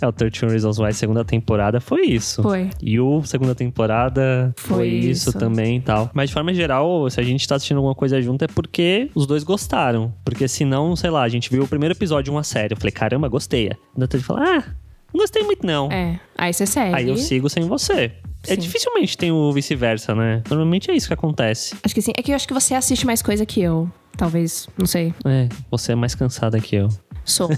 É, 0.00 0.06
o 0.08 0.12
13 0.12 0.46
Reasons 0.46 0.78
Why 0.78 0.92
segunda 0.92 1.24
temporada 1.24 1.80
foi 1.80 2.02
isso. 2.06 2.42
Foi. 2.42 2.68
E 2.82 2.98
o 2.98 3.11
segunda 3.24 3.54
temporada 3.54 4.54
foi, 4.56 4.76
Foi 4.76 4.88
isso. 4.88 5.30
isso. 5.30 5.38
também 5.38 5.76
e 5.78 5.80
tal. 5.80 6.10
Mas 6.14 6.30
de 6.30 6.34
forma 6.34 6.54
geral, 6.54 7.08
se 7.10 7.20
a 7.20 7.22
gente 7.22 7.46
tá 7.46 7.56
assistindo 7.56 7.78
alguma 7.78 7.94
coisa 7.94 8.20
junto 8.22 8.44
é 8.44 8.48
porque 8.48 9.10
os 9.14 9.26
dois 9.26 9.42
gostaram. 9.42 10.12
Porque 10.24 10.46
senão, 10.48 10.94
sei 10.96 11.10
lá, 11.10 11.22
a 11.22 11.28
gente 11.28 11.50
viu 11.50 11.64
o 11.64 11.68
primeiro 11.68 11.94
episódio 11.94 12.24
de 12.24 12.30
uma 12.30 12.42
série. 12.44 12.72
Eu 12.74 12.76
falei, 12.76 12.92
caramba, 12.92 13.28
gostei. 13.28 13.70
Ainda 13.94 14.08
tô 14.08 14.16
de 14.16 14.24
falar, 14.24 14.58
ah, 14.58 14.64
não 15.12 15.20
gostei 15.20 15.42
muito 15.42 15.66
não. 15.66 15.90
é. 15.90 16.18
Aí 16.38 16.52
você 16.52 16.64
segue. 16.66 16.94
Aí 16.96 17.08
eu 17.08 17.16
sigo 17.16 17.48
sem 17.50 17.64
você. 17.64 18.12
É 18.48 18.56
dificilmente 18.56 19.16
tem 19.16 19.30
o 19.30 19.52
vice-versa, 19.52 20.14
né? 20.14 20.42
Normalmente 20.50 20.90
é 20.90 20.94
isso 20.96 21.06
que 21.06 21.14
acontece. 21.14 21.76
Acho 21.82 21.94
que 21.94 22.02
sim. 22.02 22.12
É 22.16 22.22
que 22.22 22.32
eu 22.32 22.36
acho 22.36 22.48
que 22.48 22.54
você 22.54 22.74
assiste 22.74 23.06
mais 23.06 23.22
coisa 23.22 23.46
que 23.46 23.60
eu. 23.62 23.88
Talvez, 24.16 24.68
não 24.76 24.84
sei. 24.86 25.14
É, 25.24 25.48
você 25.70 25.92
é 25.92 25.94
mais 25.94 26.14
cansada 26.14 26.58
que 26.60 26.74
eu. 26.76 26.88
Sou. 27.24 27.48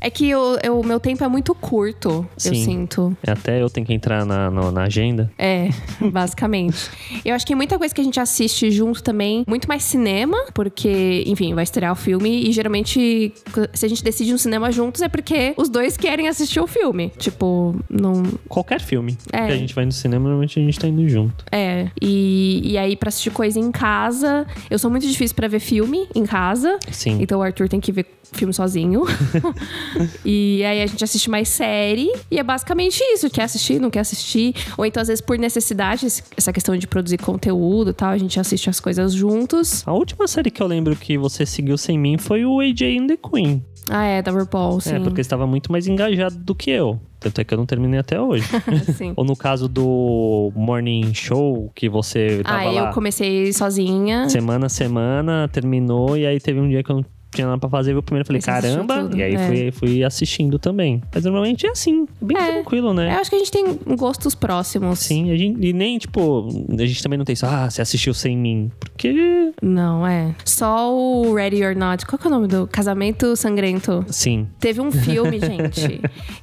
é 0.00 0.08
que 0.10 0.28
eu- 0.28 0.58
eu- 0.62 0.80
o 0.80 0.86
meu 0.86 1.00
tempo 1.00 1.22
é 1.24 1.28
muito 1.28 1.54
curto, 1.54 2.08
eu 2.44 2.54
Sim. 2.54 2.64
sinto. 2.64 3.16
É, 3.26 3.32
Até 3.32 3.60
eu 3.62 3.68
tenho 3.68 3.86
que 3.86 3.92
entrar 3.92 4.24
na, 4.24 4.50
na, 4.50 4.70
na 4.70 4.82
agenda. 4.84 5.30
É, 5.38 5.68
basicamente. 6.12 6.90
eu 7.24 7.34
acho 7.34 7.46
que 7.46 7.54
muita 7.54 7.78
coisa 7.78 7.94
que 7.94 8.00
a 8.00 8.04
gente 8.04 8.18
assiste 8.20 8.70
junto 8.70 9.02
também, 9.02 9.44
muito 9.46 9.66
mais 9.68 9.82
cinema, 9.82 10.36
porque, 10.54 11.24
enfim, 11.26 11.54
vai 11.54 11.64
estrear 11.64 11.92
o 11.92 11.96
filme 11.96 12.48
e 12.48 12.52
geralmente, 12.52 13.32
se 13.72 13.84
a 13.86 13.88
gente 13.88 14.02
decide 14.02 14.32
um 14.32 14.38
cinema 14.38 14.70
juntos, 14.70 15.02
é 15.02 15.08
porque 15.08 15.54
os 15.56 15.68
dois 15.68 15.96
querem 15.96 16.28
assistir 16.28 16.60
o 16.60 16.66
filme. 16.66 17.10
Tipo, 17.18 17.74
não. 17.90 18.22
Qualquer 18.48 18.80
filme 18.80 19.16
É. 19.32 19.46
que 19.46 19.52
a 19.52 19.56
gente 19.56 19.74
vai 19.74 19.84
no 19.84 19.92
cinema, 19.92 20.24
normalmente 20.24 20.58
a 20.58 20.62
gente 20.62 20.78
tá 20.78 20.86
indo 20.88 21.06
junto. 21.08 21.44
É. 21.50 21.88
E, 22.00 22.60
e 22.72 22.78
aí, 22.78 22.96
pra 22.96 23.08
assistir 23.08 23.30
coisa 23.30 23.58
em 23.58 23.70
casa, 23.70 24.46
eu 24.70 24.78
sou 24.78 24.90
muito 24.90 25.06
difícil 25.06 25.34
pra 25.34 25.48
ver 25.48 25.60
filme 25.60 26.06
em 26.14 26.24
casa. 26.24 26.78
Sim. 26.90 27.18
Então 27.20 27.40
o 27.40 27.42
Arthur 27.42 27.68
tem 27.68 27.80
que 27.80 27.92
ver 27.92 28.06
filme 28.34 28.52
sozinho. 28.52 29.02
e 30.24 30.64
aí 30.64 30.82
a 30.82 30.86
gente 30.86 31.02
assiste 31.02 31.30
mais 31.30 31.48
série. 31.48 32.10
E 32.30 32.38
é 32.38 32.42
basicamente 32.42 33.00
isso. 33.12 33.30
Quer 33.30 33.44
assistir, 33.44 33.80
não 33.80 33.90
quer 33.90 34.00
assistir. 34.00 34.54
Ou 34.76 34.84
então, 34.84 35.00
às 35.00 35.08
vezes, 35.08 35.20
por 35.20 35.38
necessidade, 35.38 36.06
essa 36.36 36.52
questão 36.52 36.76
de 36.76 36.86
produzir 36.86 37.18
conteúdo 37.18 37.90
e 37.90 37.94
tal, 37.94 38.10
a 38.10 38.18
gente 38.18 38.38
assiste 38.38 38.68
as 38.68 38.80
coisas 38.80 39.12
juntos. 39.12 39.86
A 39.86 39.92
última 39.92 40.26
série 40.26 40.50
que 40.50 40.62
eu 40.62 40.66
lembro 40.66 40.94
que 40.96 41.16
você 41.16 41.46
seguiu 41.46 41.76
sem 41.78 41.98
mim 41.98 42.18
foi 42.18 42.44
o 42.44 42.60
AJ 42.60 42.82
and 43.00 43.06
the 43.06 43.16
Queen. 43.16 43.64
Ah, 43.90 44.04
é, 44.04 44.22
da 44.22 44.30
RuPaul, 44.30 44.80
sim. 44.80 44.94
É, 44.94 45.00
porque 45.00 45.20
estava 45.20 45.46
muito 45.46 45.70
mais 45.70 45.86
engajado 45.86 46.36
do 46.36 46.54
que 46.54 46.70
eu. 46.70 46.98
Tanto 47.20 47.40
é 47.40 47.44
que 47.44 47.52
eu 47.52 47.58
não 47.58 47.66
terminei 47.66 48.00
até 48.00 48.20
hoje. 48.20 48.44
sim. 48.96 49.12
Ou 49.16 49.24
no 49.24 49.36
caso 49.36 49.68
do 49.68 50.52
Morning 50.54 51.12
Show, 51.14 51.70
que 51.74 51.88
você 51.88 52.42
tava 52.42 52.58
Ah, 52.58 52.66
eu 52.66 52.84
lá 52.84 52.92
comecei 52.92 53.52
sozinha. 53.52 54.28
semana 54.28 54.66
a 54.66 54.68
semana, 54.68 55.48
terminou, 55.52 56.16
e 56.16 56.26
aí 56.26 56.40
teve 56.40 56.60
um 56.60 56.68
dia 56.68 56.82
que 56.82 56.90
eu 56.90 56.96
não 56.96 57.04
tinha 57.34 57.46
nada 57.46 57.58
pra 57.58 57.68
fazer, 57.68 57.92
eu 57.94 58.02
primeiro 58.02 58.26
falei, 58.26 58.38
Aí 58.38 58.42
você 58.42 58.50
assistiu 58.50 58.86
caramba, 58.86 59.16
e 59.16 59.22
aí 59.22 59.34
é. 59.34 59.46
fui, 59.46 59.72
fui 59.72 60.04
assistindo 60.04 60.58
também. 60.58 61.02
Mas 61.14 61.24
normalmente 61.24 61.66
é 61.66 61.70
assim, 61.70 62.06
bem 62.20 62.36
É. 62.36 62.52
tranquilo, 62.52 62.92
né? 62.94 63.14
Eu 63.14 63.18
acho 63.20 63.30
que 63.30 63.36
a 63.36 63.38
gente 63.38 63.50
tem 63.50 63.64
gostos 63.96 64.34
próximos. 64.34 64.98
Sim, 64.98 65.30
a 65.30 65.36
gente, 65.36 65.64
e 65.66 65.72
nem, 65.72 65.98
tipo, 65.98 66.48
a 66.78 66.86
gente 66.86 67.02
também 67.02 67.18
não 67.18 67.24
tem 67.24 67.32
isso, 67.34 67.46
ah, 67.46 67.68
você 67.70 67.82
assistiu 67.82 68.14
sem 68.14 68.36
mim. 68.36 68.70
Porque, 68.80 69.52
Não, 69.62 70.06
é. 70.06 70.34
Só 70.44 70.92
o 70.94 71.34
Ready 71.34 71.64
or 71.64 71.76
Not. 71.76 72.04
Qual 72.06 72.18
que 72.18 72.26
é 72.26 72.30
o 72.30 72.32
nome 72.32 72.46
do? 72.48 72.66
Casamento 72.66 73.34
Sangrento. 73.36 74.04
sim, 74.08 74.46
Teve 74.58 74.80
um 74.80 74.90
filme, 74.90 75.38
gente, 75.40 76.00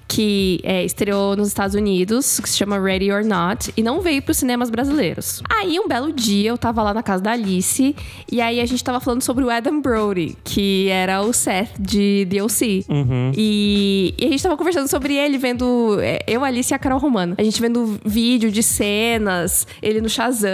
que 0.07 0.60
é, 0.63 0.83
estreou 0.83 1.36
nos 1.36 1.48
Estados 1.48 1.75
Unidos, 1.75 2.39
que 2.39 2.50
se 2.50 2.57
chama 2.57 2.79
Ready 2.79 3.12
or 3.12 3.24
Not, 3.25 3.74
e 3.75 3.83
não 3.83 4.01
veio 4.01 4.21
pros 4.21 4.38
cinemas 4.38 4.69
brasileiros. 4.69 5.41
Aí, 5.50 5.79
um 5.79 5.88
belo 5.88 6.12
dia, 6.12 6.50
eu 6.50 6.57
tava 6.57 6.81
lá 6.83 6.93
na 6.93 7.03
casa 7.03 7.21
da 7.24 7.31
Alice, 7.31 7.95
e 8.31 8.41
aí 8.41 8.60
a 8.60 8.65
gente 8.65 8.83
tava 8.83 9.00
falando 9.00 9.21
sobre 9.21 9.43
o 9.43 9.50
Adam 9.50 9.81
Brody, 9.81 10.36
que 10.43 10.80
que 10.81 10.89
era 10.89 11.21
o 11.21 11.31
Seth 11.31 11.69
de 11.79 12.25
DLC. 12.25 12.83
Uhum. 12.89 13.31
E, 13.35 14.15
e 14.17 14.25
a 14.25 14.29
gente 14.29 14.41
tava 14.41 14.57
conversando 14.57 14.88
sobre 14.88 15.15
ele, 15.15 15.38
vendo. 15.38 16.00
é, 16.01 16.19
Eu, 16.27 16.43
Alice 16.43 16.73
e 16.73 16.75
a 16.75 16.79
Carol 16.79 16.97
Romano. 17.00 17.35
A 17.38 17.43
gente 17.43 17.61
vendo 17.61 18.00
vídeo 18.03 18.51
de 18.51 18.63
cenas, 18.63 19.67
ele 19.81 20.01
no 20.01 20.09
Shazam, 20.09 20.50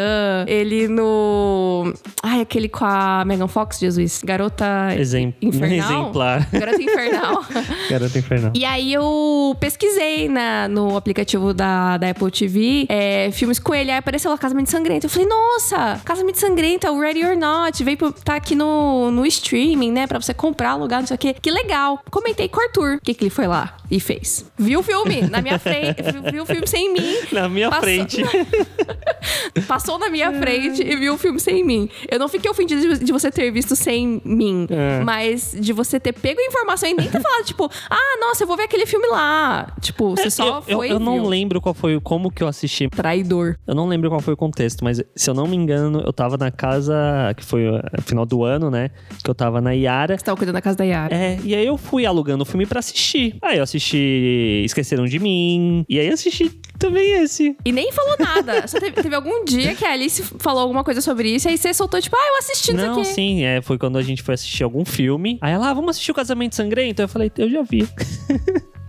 ele 0.47 0.87
no. 0.87 1.93
Ai, 2.21 2.41
aquele 2.41 2.67
com 2.67 2.83
a 2.83 3.23
Megan 3.25 3.47
Fox, 3.47 3.79
Jesus. 3.79 4.21
Garota 4.23 4.65
Exemp- 4.97 5.33
Infernal. 5.41 6.01
Exemplar. 6.01 6.47
Garota 6.51 6.81
Infernal. 6.81 7.45
Garota 7.89 8.19
infernal. 8.19 8.51
E 8.53 8.65
aí 8.65 8.91
eu 8.93 9.55
pesquisei 9.59 10.27
na, 10.27 10.67
no 10.67 10.97
aplicativo 10.97 11.53
da, 11.53 11.97
da 11.97 12.09
Apple 12.09 12.31
TV 12.31 12.85
é, 12.89 13.29
filmes 13.31 13.59
com 13.59 13.73
ele. 13.73 13.91
Aí 13.91 13.97
apareceu 13.97 14.29
lá 14.31 14.37
Casamento 14.37 14.69
Sangrento. 14.69 15.05
Eu 15.05 15.09
falei, 15.09 15.27
nossa, 15.27 16.01
Casamento 16.03 16.37
Sangrento 16.39 16.85
é 16.85 16.91
o 16.91 16.99
Ready 16.99 17.23
or 17.25 17.37
Not. 17.37 17.81
Veio 17.83 17.97
pro, 17.97 18.11
tá 18.11 18.35
aqui 18.35 18.55
no, 18.55 19.09
no 19.11 19.25
streaming, 19.25 19.91
né? 19.91 20.05
Pra 20.17 20.25
você 20.25 20.33
comprar, 20.33 20.71
alugar, 20.71 20.99
não 21.01 21.07
sei 21.07 21.15
o 21.15 21.17
quê. 21.17 21.35
Que 21.39 21.51
legal. 21.51 21.99
Comentei 22.09 22.47
com 22.47 22.59
o 22.59 22.63
Arthur. 22.63 22.95
O 22.95 23.01
que, 23.01 23.13
que 23.13 23.23
ele 23.23 23.29
foi 23.29 23.47
lá 23.47 23.77
e 23.89 23.99
fez? 23.99 24.45
Viu 24.57 24.79
o 24.79 24.83
filme 24.83 25.21
na 25.29 25.41
minha 25.41 25.59
frente. 25.59 26.01
Viu 26.31 26.43
o 26.43 26.45
filme 26.45 26.67
sem 26.67 26.91
mim. 26.93 27.17
Na 27.31 27.47
minha 27.47 27.69
Passou- 27.69 27.83
frente. 27.83 28.23
Passou 29.67 29.97
na 29.99 30.09
minha 30.09 30.31
frente 30.39 30.81
e 30.81 30.95
viu 30.95 31.13
o 31.15 31.17
filme 31.17 31.39
sem 31.39 31.63
mim. 31.63 31.89
Eu 32.09 32.19
não 32.19 32.27
fiquei 32.27 32.49
ofendida 32.49 32.95
de, 32.97 33.05
de 33.05 33.11
você 33.11 33.29
ter 33.31 33.51
visto 33.51 33.75
sem 33.75 34.21
mim, 34.23 34.67
É. 34.69 35.01
mas 35.03 35.55
de 35.59 35.73
você 35.73 35.99
ter 35.99 36.13
pego 36.13 36.39
a 36.39 36.43
informação 36.45 36.89
e 36.89 36.93
nem 36.93 37.09
ter 37.09 37.21
falado, 37.21 37.43
tipo, 37.45 37.69
ah, 37.89 38.17
nossa, 38.21 38.43
eu 38.43 38.47
vou 38.47 38.55
ver 38.55 38.63
aquele 38.63 38.85
filme 38.85 39.07
lá. 39.07 39.73
Tipo, 39.81 40.15
você 40.15 40.29
só 40.29 40.43
É, 40.43 40.49
eu, 40.49 40.55
eu- 40.67 40.77
foi. 40.77 40.91
eu 40.91 40.95
e 40.97 40.99
não 40.99 41.25
lembro 41.25 41.59
qual 41.61 41.73
foi, 41.73 41.99
como 41.99 42.31
que 42.31 42.43
eu 42.43 42.47
assisti. 42.47 42.87
Traidor. 42.89 43.55
Eu 43.67 43.75
não 43.75 43.87
lembro 43.87 44.09
qual 44.09 44.21
foi 44.21 44.33
o 44.33 44.37
contexto, 44.37 44.83
mas 44.83 45.01
se 45.15 45.29
eu 45.29 45.33
não 45.33 45.47
me 45.47 45.55
engano, 45.55 46.01
eu 46.05 46.13
tava 46.13 46.37
na 46.37 46.51
casa, 46.51 46.93
que 47.35 47.43
foi 47.43 47.67
uh, 47.69 47.81
final 48.03 48.25
do 48.25 48.43
ano, 48.43 48.69
né? 48.71 48.91
Que 49.23 49.29
eu 49.29 49.35
tava 49.35 49.59
na 49.59 49.75
Yara. 50.07 50.17
Você 50.17 50.25
tava 50.25 50.37
cuidando 50.37 50.55
da 50.55 50.61
casa 50.61 50.77
da 50.77 50.83
Yara. 50.83 51.15
É, 51.15 51.39
e 51.43 51.53
aí 51.55 51.65
eu 51.65 51.77
fui 51.77 52.05
alugando 52.05 52.43
o 52.43 52.45
filme 52.45 52.65
pra 52.65 52.79
assistir. 52.79 53.35
Aí 53.41 53.57
eu 53.57 53.63
assisti 53.63 54.63
Esqueceram 54.65 55.05
de 55.05 55.19
Mim. 55.19 55.85
E 55.87 55.99
aí 55.99 56.09
assisti 56.09 56.49
também 56.79 57.23
esse. 57.23 57.55
E 57.65 57.71
nem 57.71 57.91
falou 57.91 58.15
nada. 58.19 58.65
Só 58.67 58.79
teve, 58.79 59.01
teve 59.01 59.15
algum 59.15 59.43
dia 59.43 59.75
que 59.75 59.85
a 59.85 59.91
Alice 59.91 60.23
falou 60.39 60.61
alguma 60.61 60.83
coisa 60.83 61.01
sobre 61.01 61.29
isso, 61.29 61.47
e 61.47 61.51
aí 61.51 61.57
você 61.57 61.73
soltou, 61.73 62.01
tipo, 62.01 62.15
ah, 62.15 62.27
eu 62.29 62.37
assisti 62.37 62.73
isso 62.73 62.85
Não, 62.85 62.93
aqui. 63.01 63.05
sim, 63.05 63.43
é, 63.43 63.61
foi 63.61 63.77
quando 63.77 63.97
a 63.97 64.01
gente 64.01 64.21
foi 64.21 64.33
assistir 64.35 64.63
algum 64.63 64.85
filme. 64.85 65.37
Aí 65.41 65.53
ela, 65.53 65.69
ah, 65.69 65.73
vamos 65.73 65.91
assistir 65.91 66.11
o 66.11 66.15
Casamento 66.15 66.55
Sangrento? 66.55 67.01
Eu 67.01 67.07
falei, 67.07 67.31
eu 67.37 67.49
já 67.49 67.61
vi. 67.63 67.87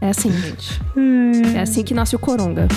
É 0.01 0.09
assim, 0.11 0.31
gente. 0.31 0.81
É 1.57 1.61
assim 1.61 1.83
que 1.83 1.95
nasce 1.95 2.15
o 2.15 2.19
Coronga. 2.19 2.69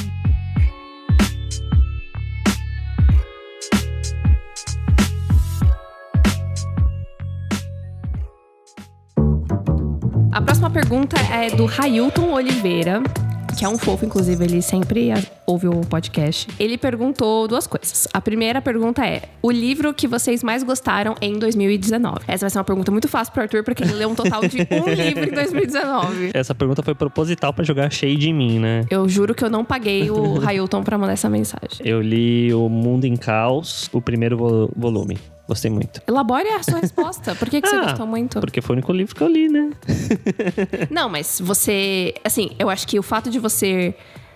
A 10.31 10.41
próxima 10.41 10.69
pergunta 10.69 11.17
é 11.19 11.49
do 11.55 11.65
Railton 11.65 12.31
Oliveira, 12.33 13.01
que 13.57 13.65
é 13.65 13.69
um 13.69 13.77
fofo, 13.77 14.05
inclusive, 14.05 14.43
ele 14.45 14.61
sempre 14.61 15.11
ouve 15.45 15.67
o 15.67 15.81
podcast. 15.81 16.47
Ele 16.57 16.77
perguntou 16.77 17.47
duas 17.49 17.67
coisas. 17.67 18.07
A 18.13 18.21
primeira 18.21 18.61
pergunta 18.61 19.05
é: 19.05 19.23
o 19.41 19.51
livro 19.51 19.93
que 19.93 20.07
vocês 20.07 20.41
mais 20.41 20.63
gostaram 20.63 21.15
em 21.21 21.37
2019? 21.37 22.19
Essa 22.27 22.45
vai 22.45 22.49
ser 22.49 22.57
uma 22.59 22.63
pergunta 22.63 22.91
muito 22.91 23.09
fácil 23.09 23.33
pro 23.33 23.43
Arthur, 23.43 23.63
porque 23.63 23.83
ele 23.83 23.93
leu 23.93 24.09
um 24.09 24.15
total 24.15 24.41
de 24.47 24.57
um 24.61 24.87
livro 24.95 25.25
em 25.29 25.33
2019. 25.33 26.31
Essa 26.33 26.55
pergunta 26.55 26.81
foi 26.81 26.95
proposital 26.95 27.53
pra 27.53 27.65
jogar 27.65 27.91
shade 27.91 28.29
em 28.29 28.33
mim, 28.33 28.57
né? 28.59 28.85
Eu 28.89 29.07
juro 29.09 29.35
que 29.35 29.43
eu 29.43 29.49
não 29.49 29.65
paguei 29.65 30.09
o 30.09 30.35
Railton 30.39 30.81
pra 30.81 30.97
mandar 30.97 31.13
essa 31.13 31.29
mensagem. 31.29 31.79
Eu 31.83 32.01
li 32.01 32.53
O 32.53 32.69
Mundo 32.69 33.03
em 33.05 33.17
Caos, 33.17 33.89
o 33.91 34.01
primeiro 34.01 34.37
vo- 34.37 34.71
volume. 34.77 35.17
Gostei 35.51 35.69
muito. 35.69 36.01
Elabore 36.07 36.47
a 36.47 36.63
sua 36.63 36.79
resposta. 36.81 37.35
Por 37.35 37.49
que, 37.49 37.59
que 37.61 37.67
você 37.67 37.75
Ah, 37.75 37.83
gostou 37.89 38.07
muito? 38.07 38.39
Porque 38.39 38.61
foi 38.61 38.73
o 38.73 38.77
único 38.77 38.93
livro 38.93 39.13
que 39.13 39.21
eu 39.21 39.27
li, 39.27 39.49
né? 39.49 39.71
Não, 40.89 41.09
mas 41.09 41.41
você. 41.43 42.13
Assim, 42.23 42.51
eu 42.57 42.69
acho 42.69 42.87
que 42.87 42.97
o 42.97 43.03
fato 43.03 43.29
de 43.29 43.37
você 43.37 43.93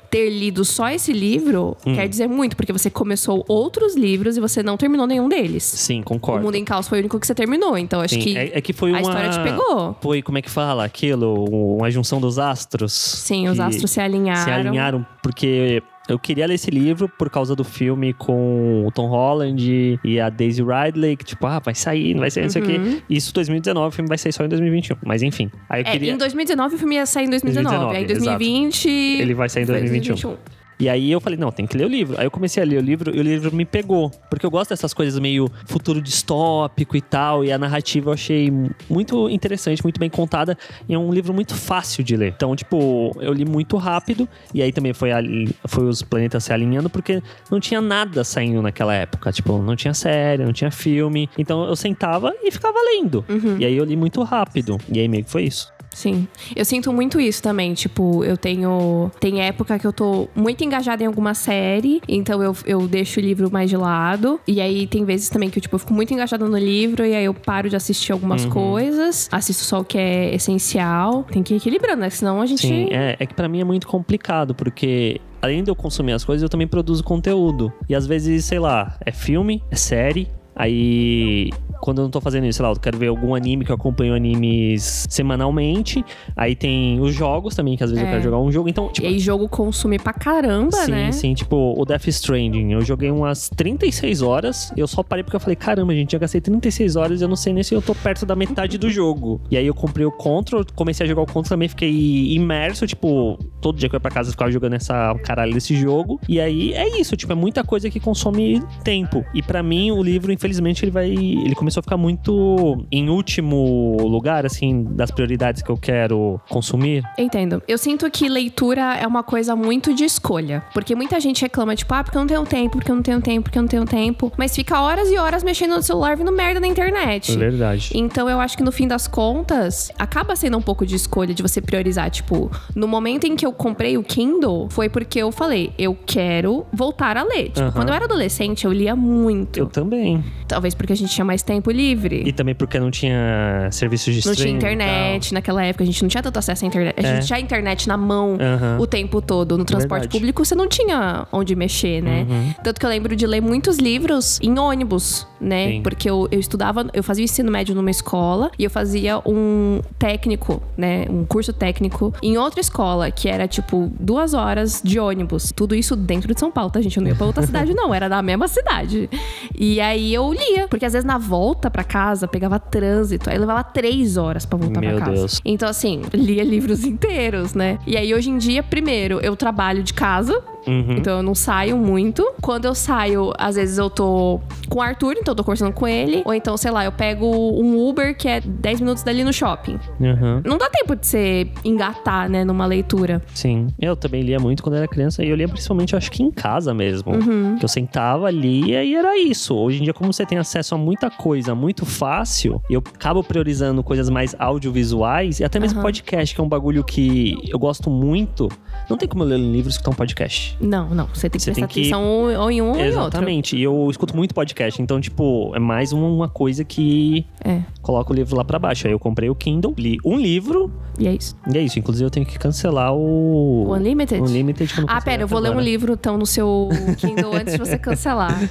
ter 0.09 0.29
lido 0.29 0.63
só 0.65 0.89
esse 0.89 1.11
livro 1.13 1.75
Hum. 1.85 1.95
quer 1.95 2.07
dizer 2.09 2.27
muito, 2.27 2.55
porque 2.57 2.73
você 2.73 2.89
começou 2.89 3.43
outros 3.47 3.95
livros 3.95 4.35
e 4.35 4.39
você 4.41 4.61
não 4.61 4.75
terminou 4.77 5.07
nenhum 5.07 5.29
deles. 5.29 5.63
Sim, 5.63 6.01
O 6.01 6.03
concordo. 6.03 6.43
Mundo 6.45 6.55
em 6.55 6.65
Caos 6.65 6.87
foi 6.87 6.97
o 6.97 7.01
único 7.01 7.17
que 7.19 7.25
você 7.25 7.33
terminou, 7.33 7.77
então 7.77 8.01
acho 8.01 8.15
Sim, 8.15 8.19
que. 8.21 8.37
é, 8.37 8.57
é 8.57 8.61
que 8.61 8.73
foi 8.73 8.91
a 8.91 8.93
uma... 8.93 9.01
história 9.01 9.29
te 9.29 9.39
pegou. 9.41 9.95
Foi, 10.01 10.21
como 10.21 10.37
é 10.37 10.41
que 10.41 10.49
fala? 10.49 10.83
Aquilo, 10.83 11.45
uma 11.77 11.89
junção 11.89 12.19
dos 12.21 12.37
astros. 12.37 12.91
Sim, 12.93 13.47
os 13.47 13.57
astros 13.59 13.89
se 13.91 14.01
alinharam. 14.01 14.43
Se 14.43 14.51
alinharam, 14.51 15.05
porque 15.23 15.81
eu 16.07 16.19
queria 16.19 16.45
ler 16.47 16.55
esse 16.55 16.69
livro 16.69 17.09
por 17.09 17.29
causa 17.29 17.55
do 17.55 17.63
filme 17.63 18.13
com 18.13 18.85
o 18.85 18.91
Tom 18.91 19.07
Holland 19.07 19.99
e 20.03 20.19
a 20.19 20.29
Daisy 20.29 20.61
Ridley, 20.63 21.15
que 21.17 21.23
tipo, 21.23 21.45
ah, 21.47 21.59
vai 21.59 21.73
sair, 21.75 22.13
não 22.13 22.21
vai 22.21 22.31
sair, 22.31 22.43
não 22.43 22.49
sei 22.49 22.61
o 22.61 22.65
quê. 22.65 23.01
Isso 23.09 23.33
2019, 23.33 23.87
o 23.87 23.91
filme 23.91 24.07
vai 24.07 24.17
sair 24.17 24.31
só 24.31 24.43
em 24.45 24.49
2021. 24.49 24.97
Mas 25.05 25.23
enfim, 25.23 25.49
aí 25.69 25.81
eu 25.81 25.85
Uhum. 25.85 25.89
É, 25.89 25.91
queria... 25.93 26.11
em 26.13 26.17
2019 26.17 26.75
o 26.75 26.77
filme 26.77 26.95
ia 26.95 27.05
sair 27.05 27.25
em 27.25 27.29
2019. 27.29 27.95
aí 27.95 28.03
em 28.03 28.07
2019, 28.07 28.37
2020. 28.37 28.89
Ele 29.21 29.33
vai 29.33 29.49
sair 29.49 29.63
em 29.63 29.65
foi 29.65 29.75
2021. 29.79 30.37
E 30.79 30.89
aí 30.89 31.11
eu 31.11 31.21
falei, 31.21 31.37
não, 31.37 31.51
tem 31.51 31.65
que 31.65 31.77
ler 31.77 31.85
o 31.85 31.89
livro. 31.89 32.19
Aí 32.19 32.25
eu 32.25 32.31
comecei 32.31 32.61
a 32.61 32.65
ler 32.65 32.77
o 32.77 32.81
livro 32.81 33.15
e 33.15 33.19
o 33.19 33.23
livro 33.23 33.55
me 33.55 33.65
pegou. 33.65 34.09
Porque 34.29 34.45
eu 34.45 34.51
gosto 34.51 34.71
dessas 34.71 34.93
coisas 34.93 35.17
meio 35.19 35.49
futuro 35.65 36.01
distópico 36.01 36.97
e 36.97 37.01
tal. 37.01 37.43
E 37.43 37.51
a 37.51 37.57
narrativa 37.57 38.09
eu 38.09 38.13
achei 38.13 38.51
muito 38.89 39.29
interessante, 39.29 39.81
muito 39.83 39.99
bem 39.99 40.09
contada. 40.09 40.57
E 40.87 40.93
é 40.93 40.99
um 40.99 41.11
livro 41.11 41.33
muito 41.33 41.55
fácil 41.55 42.03
de 42.03 42.15
ler. 42.15 42.33
Então, 42.35 42.55
tipo, 42.55 43.15
eu 43.19 43.33
li 43.33 43.45
muito 43.45 43.77
rápido. 43.77 44.27
E 44.53 44.61
aí 44.61 44.71
também 44.71 44.93
foi, 44.93 45.11
ali, 45.11 45.55
foi 45.65 45.85
os 45.85 46.01
planetas 46.01 46.43
se 46.43 46.53
alinhando, 46.53 46.89
porque 46.89 47.21
não 47.49 47.59
tinha 47.59 47.79
nada 47.81 48.23
saindo 48.23 48.61
naquela 48.61 48.93
época. 48.93 49.31
Tipo, 49.31 49.57
não 49.59 49.75
tinha 49.75 49.93
série, 49.93 50.43
não 50.43 50.53
tinha 50.53 50.71
filme. 50.71 51.29
Então 51.37 51.65
eu 51.65 51.75
sentava 51.75 52.33
e 52.43 52.51
ficava 52.51 52.77
lendo. 52.93 53.23
Uhum. 53.29 53.57
E 53.59 53.65
aí 53.65 53.77
eu 53.77 53.85
li 53.85 53.95
muito 53.95 54.21
rápido. 54.23 54.77
E 54.91 54.99
aí 54.99 55.07
meio 55.07 55.23
que 55.23 55.31
foi 55.31 55.43
isso. 55.43 55.74
Sim. 55.95 56.27
Eu 56.53 56.65
sinto 56.65 56.91
muito 56.91 57.21
isso 57.21 57.41
também. 57.41 57.73
Tipo, 57.73 58.21
eu 58.25 58.35
tenho. 58.35 59.09
Tem 59.17 59.39
época 59.41 59.79
que 59.79 59.87
eu 59.87 59.93
tô 59.93 60.27
muito 60.35 60.61
engajada 60.61 61.01
em 61.01 61.07
alguma 61.07 61.33
série, 61.33 62.01
então 62.05 62.43
eu, 62.43 62.53
eu 62.65 62.85
deixo 62.85 63.21
o 63.21 63.23
livro 63.23 63.49
mais 63.49 63.69
de 63.69 63.77
lado. 63.77 64.39
E 64.45 64.59
aí 64.59 64.87
tem 64.87 65.05
vezes 65.05 65.29
também 65.29 65.49
que 65.49 65.57
eu, 65.57 65.61
tipo, 65.61 65.73
eu 65.75 65.79
fico 65.79 65.93
muito 65.93 66.13
engajada 66.13 66.45
no 66.45 66.57
livro 66.57 67.05
e 67.05 67.15
aí 67.15 67.23
eu 67.23 67.33
paro 67.33 67.69
de 67.69 67.77
assistir 67.77 68.11
algumas 68.11 68.43
Uhum. 68.43 68.49
coisas, 68.51 69.29
assisto 69.31 69.63
só 69.63 69.79
o 69.79 69.85
que 69.85 69.97
é 69.97 70.35
essencial. 70.35 71.23
Tem 71.31 71.41
que 71.41 71.53
ir 71.53 71.57
equilibrando, 71.57 72.01
né? 72.01 72.09
Senão 72.09 72.41
a 72.41 72.45
gente. 72.45 72.67
Sim, 72.67 72.89
é, 72.91 73.15
é 73.17 73.25
que 73.25 73.33
pra 73.33 73.47
mim 73.47 73.61
é 73.61 73.63
muito 73.63 73.87
complicado, 73.87 74.53
porque 74.53 75.21
além 75.41 75.63
de 75.63 75.71
eu 75.71 75.75
consumir 75.77 76.11
as 76.11 76.25
coisas, 76.25 76.43
eu 76.43 76.49
também 76.49 76.67
produzo 76.67 77.03
conteúdo. 77.05 77.71
E 77.87 77.95
às 77.95 78.05
vezes, 78.05 78.43
sei 78.43 78.59
lá, 78.59 78.97
é 79.05 79.11
filme, 79.13 79.63
é 79.71 79.75
série. 79.77 80.27
Aí, 80.57 81.49
quando 81.81 81.99
eu 81.99 82.03
não 82.03 82.11
tô 82.11 82.19
fazendo 82.21 82.45
isso, 82.45 82.57
sei 82.57 82.65
lá, 82.65 82.71
eu 82.71 82.75
quero 82.79 82.97
ver 82.97 83.07
algum 83.07 83.35
anime 83.35 83.63
que 83.65 83.71
eu 83.71 83.75
acompanho 83.75 84.13
animes 84.13 85.05
semanalmente. 85.09 86.03
Aí 86.35 86.55
tem 86.55 86.99
os 86.99 87.13
jogos 87.13 87.55
também, 87.55 87.75
que 87.77 87.83
às 87.83 87.89
vezes 87.91 88.01
eu 88.03 88.07
É. 88.07 88.11
quero 88.13 88.23
jogar 88.23 88.37
um 88.39 88.51
jogo. 88.51 88.69
Então, 88.69 88.87
E 88.87 88.93
tipo. 88.93 89.07
aí 89.07 89.19
jogo 89.19 89.47
consome 89.49 89.97
pra 89.99 90.13
caramba, 90.13 90.71
Sim, 90.71 90.91
né? 90.91 91.11
sim, 91.11 91.33
tipo 91.33 91.73
o 91.77 91.85
Death 91.85 92.07
Stranding. 92.07 92.71
Eu 92.71 92.81
joguei 92.81 93.11
umas 93.11 93.49
36 93.49 94.21
horas. 94.21 94.71
Eu 94.75 94.87
só 94.87 95.03
parei 95.03 95.23
porque 95.23 95.35
eu 95.35 95.39
falei: 95.39 95.55
caramba, 95.55 95.93
gente, 95.93 96.11
já 96.13 96.17
gastei 96.17 96.41
36 96.41 96.95
horas 96.95 97.21
e 97.21 97.23
eu 97.23 97.27
não 97.27 97.35
sei 97.35 97.53
nem 97.53 97.63
se 97.63 97.73
eu 97.73 97.81
tô 97.81 97.93
perto 97.95 98.25
da 98.25 98.35
metade 98.35 98.77
do 98.77 98.89
jogo. 98.89 99.41
E 99.49 99.57
aí 99.57 99.65
eu 99.67 99.73
comprei 99.73 100.05
o 100.05 100.11
Control, 100.11 100.63
comecei 100.75 101.05
a 101.05 101.09
jogar 101.09 101.21
o 101.21 101.25
Control 101.25 101.43
também, 101.43 101.67
fiquei 101.67 102.33
imerso, 102.33 102.85
tipo, 102.87 103.37
todo 103.61 103.77
dia 103.77 103.89
que 103.89 103.95
eu 103.95 103.97
ia 103.97 104.01
pra 104.01 104.11
casa 104.11 104.29
eu 104.29 104.31
ficava 104.31 104.51
jogando 104.51 104.73
essa 104.73 105.13
caralho 105.23 105.53
desse 105.53 105.75
jogo. 105.75 106.19
E 106.27 106.39
aí 106.39 106.73
é 106.73 106.99
isso, 106.99 107.15
tipo, 107.15 107.31
é 107.31 107.35
muita 107.35 107.63
coisa 107.63 107.89
que 107.89 107.99
consome 107.99 108.61
tempo. 108.83 109.23
E 109.33 109.41
pra 109.41 109.61
mim, 109.63 109.91
o 109.91 110.01
livro, 110.03 110.31
infelizmente, 110.31 110.83
ele 110.83 110.91
vai. 110.91 111.09
Ele 111.09 111.55
começou 111.65 111.79
a 111.79 111.83
ficar 111.83 111.97
muito 111.97 112.85
em 112.91 113.09
último 113.09 113.97
lugar, 114.01 114.45
assim, 114.45 114.83
das 114.83 115.09
prioridades 115.09 115.63
que 115.63 115.71
eu 115.71 115.77
quero 115.77 116.39
consumir. 116.47 117.03
Entendo. 117.17 117.61
Eu 117.67 117.79
sinto 117.79 118.09
que 118.11 118.29
leitura 118.29 118.95
é 118.95 119.07
uma 119.07 119.23
coisa 119.23 119.55
muito 119.55 119.91
de 119.91 120.05
escolha. 120.05 120.63
Porque 120.73 120.93
muita 120.93 121.19
gente 121.19 121.41
reclama, 121.41 121.75
tipo, 121.75 121.91
ah, 121.91 122.03
porque 122.03 122.15
eu 122.15 122.21
não 122.21 122.27
tenho 122.27 122.45
tempo, 122.45 122.77
porque 122.77 122.91
eu 122.91 122.95
não 122.95 123.01
tenho 123.01 123.19
tempo, 123.19 123.43
porque 123.45 123.57
eu 123.57 123.63
não 123.63 123.67
tenho 123.67 123.85
tempo. 123.85 124.31
Mas 124.37 124.55
fica 124.55 124.79
horas 124.79 125.09
e 125.09 125.17
horas 125.17 125.43
mexendo 125.43 125.71
no 125.75 125.81
celular 125.81 126.15
vendo 126.15 126.31
merda 126.31 126.59
na 126.59 126.67
internet. 126.67 127.31
É 127.31 127.35
verdade. 127.35 127.89
Então 127.95 128.29
eu 128.29 128.39
acho 128.39 128.55
que 128.55 128.63
no 128.63 128.71
fim 128.71 128.87
das 128.87 129.07
contas, 129.07 129.91
acaba 129.97 130.35
sendo 130.35 130.57
um 130.57 130.61
pouco 130.61 130.85
de 130.85 130.95
escolha 130.95 131.33
de 131.33 131.41
você 131.41 131.59
priorizar. 131.59 132.11
Tipo, 132.11 132.51
no 132.75 132.87
momento 132.87 133.25
em 133.25 133.35
que 133.35 133.45
eu 133.45 133.51
comprei 133.51 133.97
o 133.97 134.03
Kindle, 134.03 134.67
foi 134.69 134.87
porque 134.87 135.17
eu 135.17 135.31
falei, 135.31 135.73
eu 135.79 135.97
quero 136.05 136.63
voltar 136.71 137.17
a 137.17 137.23
ler. 137.23 137.45
Tipo, 137.45 137.61
Aham. 137.61 137.71
quando 137.71 137.89
eu 137.89 137.95
era 137.95 138.05
adolescente, 138.05 138.65
eu 138.65 138.71
lia 138.71 138.95
muito. 138.95 139.57
Eu 139.57 139.65
também. 139.65 140.23
Talvez 140.47 140.75
porque 140.75 140.93
a 140.93 140.95
gente 140.95 141.11
tinha 141.11 141.25
mais 141.25 141.41
tempo 141.41 141.54
livre. 141.71 142.23
E 142.25 142.31
também 142.31 142.55
porque 142.55 142.79
não 142.79 142.89
tinha 142.91 143.67
serviços 143.71 144.13
de 144.13 144.25
Não 144.25 144.33
streaming. 144.33 144.59
tinha 144.59 144.71
e 144.71 144.77
tal. 144.77 144.87
internet 144.87 145.33
naquela 145.33 145.63
época, 145.63 145.83
a 145.83 145.87
gente 145.87 146.01
não 146.01 146.09
tinha 146.09 146.23
tanto 146.23 146.37
acesso 146.39 146.63
à 146.65 146.67
internet. 146.67 146.95
A 146.97 147.07
É. 147.07 147.15
gente 147.15 147.27
tinha 147.27 147.37
a 147.37 147.41
internet 147.41 147.87
na 147.87 147.97
mão 147.97 148.37
Aham. 148.39 148.77
o 148.79 148.87
tempo 148.87 149.21
todo. 149.21 149.57
No 149.57 149.65
transporte 149.65 150.01
verdade. 150.03 150.17
público, 150.19 150.43
você 150.45 150.55
não 150.55 150.67
tinha 150.67 151.27
onde 151.31 151.55
mexer, 151.55 152.01
né? 152.01 152.25
Uhum. 152.29 152.53
Tanto 152.63 152.79
que 152.79 152.85
eu 152.85 152.89
lembro 152.89 153.15
de 153.15 153.25
ler 153.27 153.41
muitos 153.41 153.77
livros 153.77 154.39
em 154.41 154.57
ônibus, 154.57 155.27
né? 155.39 155.67
Sim. 155.71 155.81
Porque 155.81 156.09
eu, 156.09 156.27
eu 156.31 156.39
estudava, 156.39 156.87
eu 156.93 157.03
fazia 157.03 157.23
o 157.23 157.25
ensino 157.25 157.51
médio 157.51 157.73
numa 157.75 157.91
escola 157.91 158.51
e 158.57 158.63
eu 158.63 158.69
fazia 158.69 159.19
um 159.25 159.81
técnico, 159.99 160.61
né? 160.77 161.05
Um 161.09 161.25
curso 161.25 161.53
técnico 161.53 162.13
em 162.21 162.37
outra 162.37 162.59
escola, 162.59 163.11
que 163.11 163.27
era 163.29 163.47
tipo 163.47 163.91
duas 163.99 164.33
horas 164.33 164.81
de 164.83 164.99
ônibus. 164.99 165.51
Tudo 165.55 165.75
isso 165.75 165.95
dentro 165.95 166.33
de 166.33 166.39
São 166.39 166.51
Paulo, 166.51 166.69
tá, 166.71 166.81
gente? 166.81 166.97
Eu 166.97 167.03
não 167.03 167.09
ia 167.09 167.15
pra 167.15 167.25
outra 167.27 167.43
cidade, 167.45 167.73
não. 167.73 167.93
Era 167.93 168.07
da 168.09 168.21
mesma 168.21 168.47
cidade. 168.47 169.09
E 169.57 169.79
aí 169.81 170.13
eu 170.13 170.31
lia, 170.33 170.67
porque 170.67 170.85
às 170.85 170.93
vezes 170.93 171.05
na 171.05 171.17
volta 171.17 171.44
volta 171.45 171.69
pra 171.69 171.83
casa, 171.83 172.27
pegava 172.27 172.57
trânsito, 172.59 173.29
aí 173.29 173.37
levava 173.37 173.63
três 173.63 174.17
horas 174.17 174.47
pra 174.47 174.57
voltar 174.57 174.79
pra 174.79 174.97
casa. 174.97 175.11
Deus. 175.11 175.41
Então, 175.45 175.69
assim, 175.69 176.01
lia 176.11 176.43
livros 176.43 176.83
inteiros, 176.85 177.53
né? 177.53 177.77
E 177.85 177.95
aí, 177.95 178.15
hoje 178.15 178.31
em 178.31 178.37
dia, 178.37 178.63
primeiro, 178.63 179.19
eu 179.19 179.35
trabalho 179.35 179.83
de 179.83 179.93
casa, 179.93 180.41
Uhum. 180.67 180.93
então 180.97 181.17
eu 181.17 181.23
não 181.23 181.35
saio 181.35 181.77
muito. 181.77 182.25
Quando 182.41 182.65
eu 182.65 182.75
saio, 182.75 183.31
às 183.37 183.55
vezes 183.55 183.77
eu 183.77 183.89
tô 183.89 184.39
com 184.69 184.79
o 184.79 184.81
Arthur, 184.81 185.15
então 185.17 185.31
eu 185.31 185.35
tô 185.35 185.43
conversando 185.43 185.73
com 185.73 185.87
ele. 185.87 186.21
Ou 186.25 186.33
então, 186.33 186.57
sei 186.57 186.71
lá, 186.71 186.85
eu 186.85 186.91
pego 186.91 187.25
um 187.27 187.87
Uber 187.87 188.15
que 188.17 188.27
é 188.27 188.41
10 188.41 188.81
minutos 188.81 189.03
dali 189.03 189.23
no 189.23 189.33
shopping. 189.33 189.79
Uhum. 189.99 190.41
Não 190.45 190.57
dá 190.57 190.69
tempo 190.69 190.95
de 190.95 191.05
você 191.05 191.47
engatar, 191.63 192.29
né, 192.29 192.43
numa 192.43 192.65
leitura. 192.65 193.21
Sim. 193.33 193.67
Eu 193.79 193.95
também 193.95 194.21
lia 194.21 194.39
muito 194.39 194.63
quando 194.63 194.75
era 194.75 194.87
criança 194.87 195.23
e 195.23 195.29
eu 195.29 195.35
lia 195.35 195.47
principalmente, 195.47 195.95
acho 195.95 196.11
que 196.11 196.23
em 196.23 196.31
casa 196.31 196.73
mesmo. 196.73 197.13
Uhum. 197.13 197.57
Que 197.57 197.65
eu 197.65 197.69
sentava, 197.69 198.29
lia 198.31 198.83
e 198.83 198.95
era 198.95 199.17
isso. 199.17 199.55
Hoje 199.55 199.79
em 199.79 199.83
dia, 199.83 199.93
como 199.93 200.11
você 200.11 200.25
tem 200.25 200.37
acesso 200.37 200.75
a 200.75 200.77
muita 200.77 201.09
coisa 201.09 201.53
muito 201.55 201.85
fácil, 201.85 202.61
eu 202.69 202.79
acabo 202.79 203.23
priorizando 203.23 203.83
coisas 203.83 204.09
mais 204.09 204.35
audiovisuais 204.37 205.39
e 205.39 205.43
até 205.43 205.59
mesmo 205.59 205.81
podcast, 205.81 206.33
que 206.33 206.41
é 206.41 206.43
um 206.43 206.49
bagulho 206.49 206.83
que 206.83 207.35
eu 207.47 207.59
gosto 207.59 207.89
muito. 207.89 208.49
Não 208.89 208.97
tem 208.97 209.07
como 209.07 209.23
eu 209.23 209.27
ler 209.27 209.35
um 209.39 209.51
livro 209.51 209.69
e 209.69 209.71
escutar 209.71 209.91
um 209.91 209.95
podcast. 209.95 210.54
Não, 210.59 210.89
não. 210.89 211.07
Você 211.07 211.29
tem 211.29 211.37
que 211.37 211.43
Você 211.43 211.51
prestar 211.51 211.67
tem 211.67 211.73
que- 211.73 211.79
atenção 211.81 212.03
ou 212.03 212.25
ou 212.43 212.51
em 212.51 212.61
um 212.61 212.69
ou 212.69 212.75
em 212.75 212.79
outro. 212.79 212.85
Exatamente. 212.85 213.57
E 213.57 213.63
eu 213.63 213.87
escuto 213.89 214.15
muito 214.15 214.33
podcast. 214.33 214.81
Então, 214.81 214.99
tipo, 215.01 215.51
é 215.55 215.59
mais 215.59 215.91
uma, 215.91 216.29
coisa 216.29 216.63
que 216.63 217.25
É, 217.43 217.61
coloca 217.81 218.11
o 218.11 218.15
livro 218.15 218.35
lá 218.35 218.43
pra 218.45 218.57
baixo. 218.57 218.87
Aí 218.87 218.93
eu 218.93 218.99
comprei 218.99 219.29
o 219.29 219.35
Kindle, 219.35 219.73
li 219.77 219.97
um 220.05 220.17
livro 220.17 220.71
e 220.99 221.07
é 221.07 221.13
isso. 221.13 221.35
e 221.53 221.57
é 221.57 221.61
isso. 221.61 221.77
Inclusive, 221.79 222.05
eu 222.05 222.09
tenho 222.09 222.25
que 222.25 222.37
cancelar 222.39 222.93
o. 222.93 223.65
O 223.67 223.73
Unlimited? 223.73 224.21
O 224.21 224.25
Unlimited 224.25 224.73
que 224.73 224.79
eu 224.79 224.85
não 224.85 224.93
Ah, 224.93 225.01
pera, 225.01 225.23
eu 225.23 225.27
vou 225.27 225.39
ler 225.39 225.49
um 225.49 225.51
agora. 225.53 225.65
livro 225.65 225.93
então 225.93 226.17
no 226.17 226.25
seu 226.25 226.69
Kindle 226.97 227.33
antes 227.35 227.53
de 227.53 227.59
você 227.59 227.77
cancelar. 227.77 228.49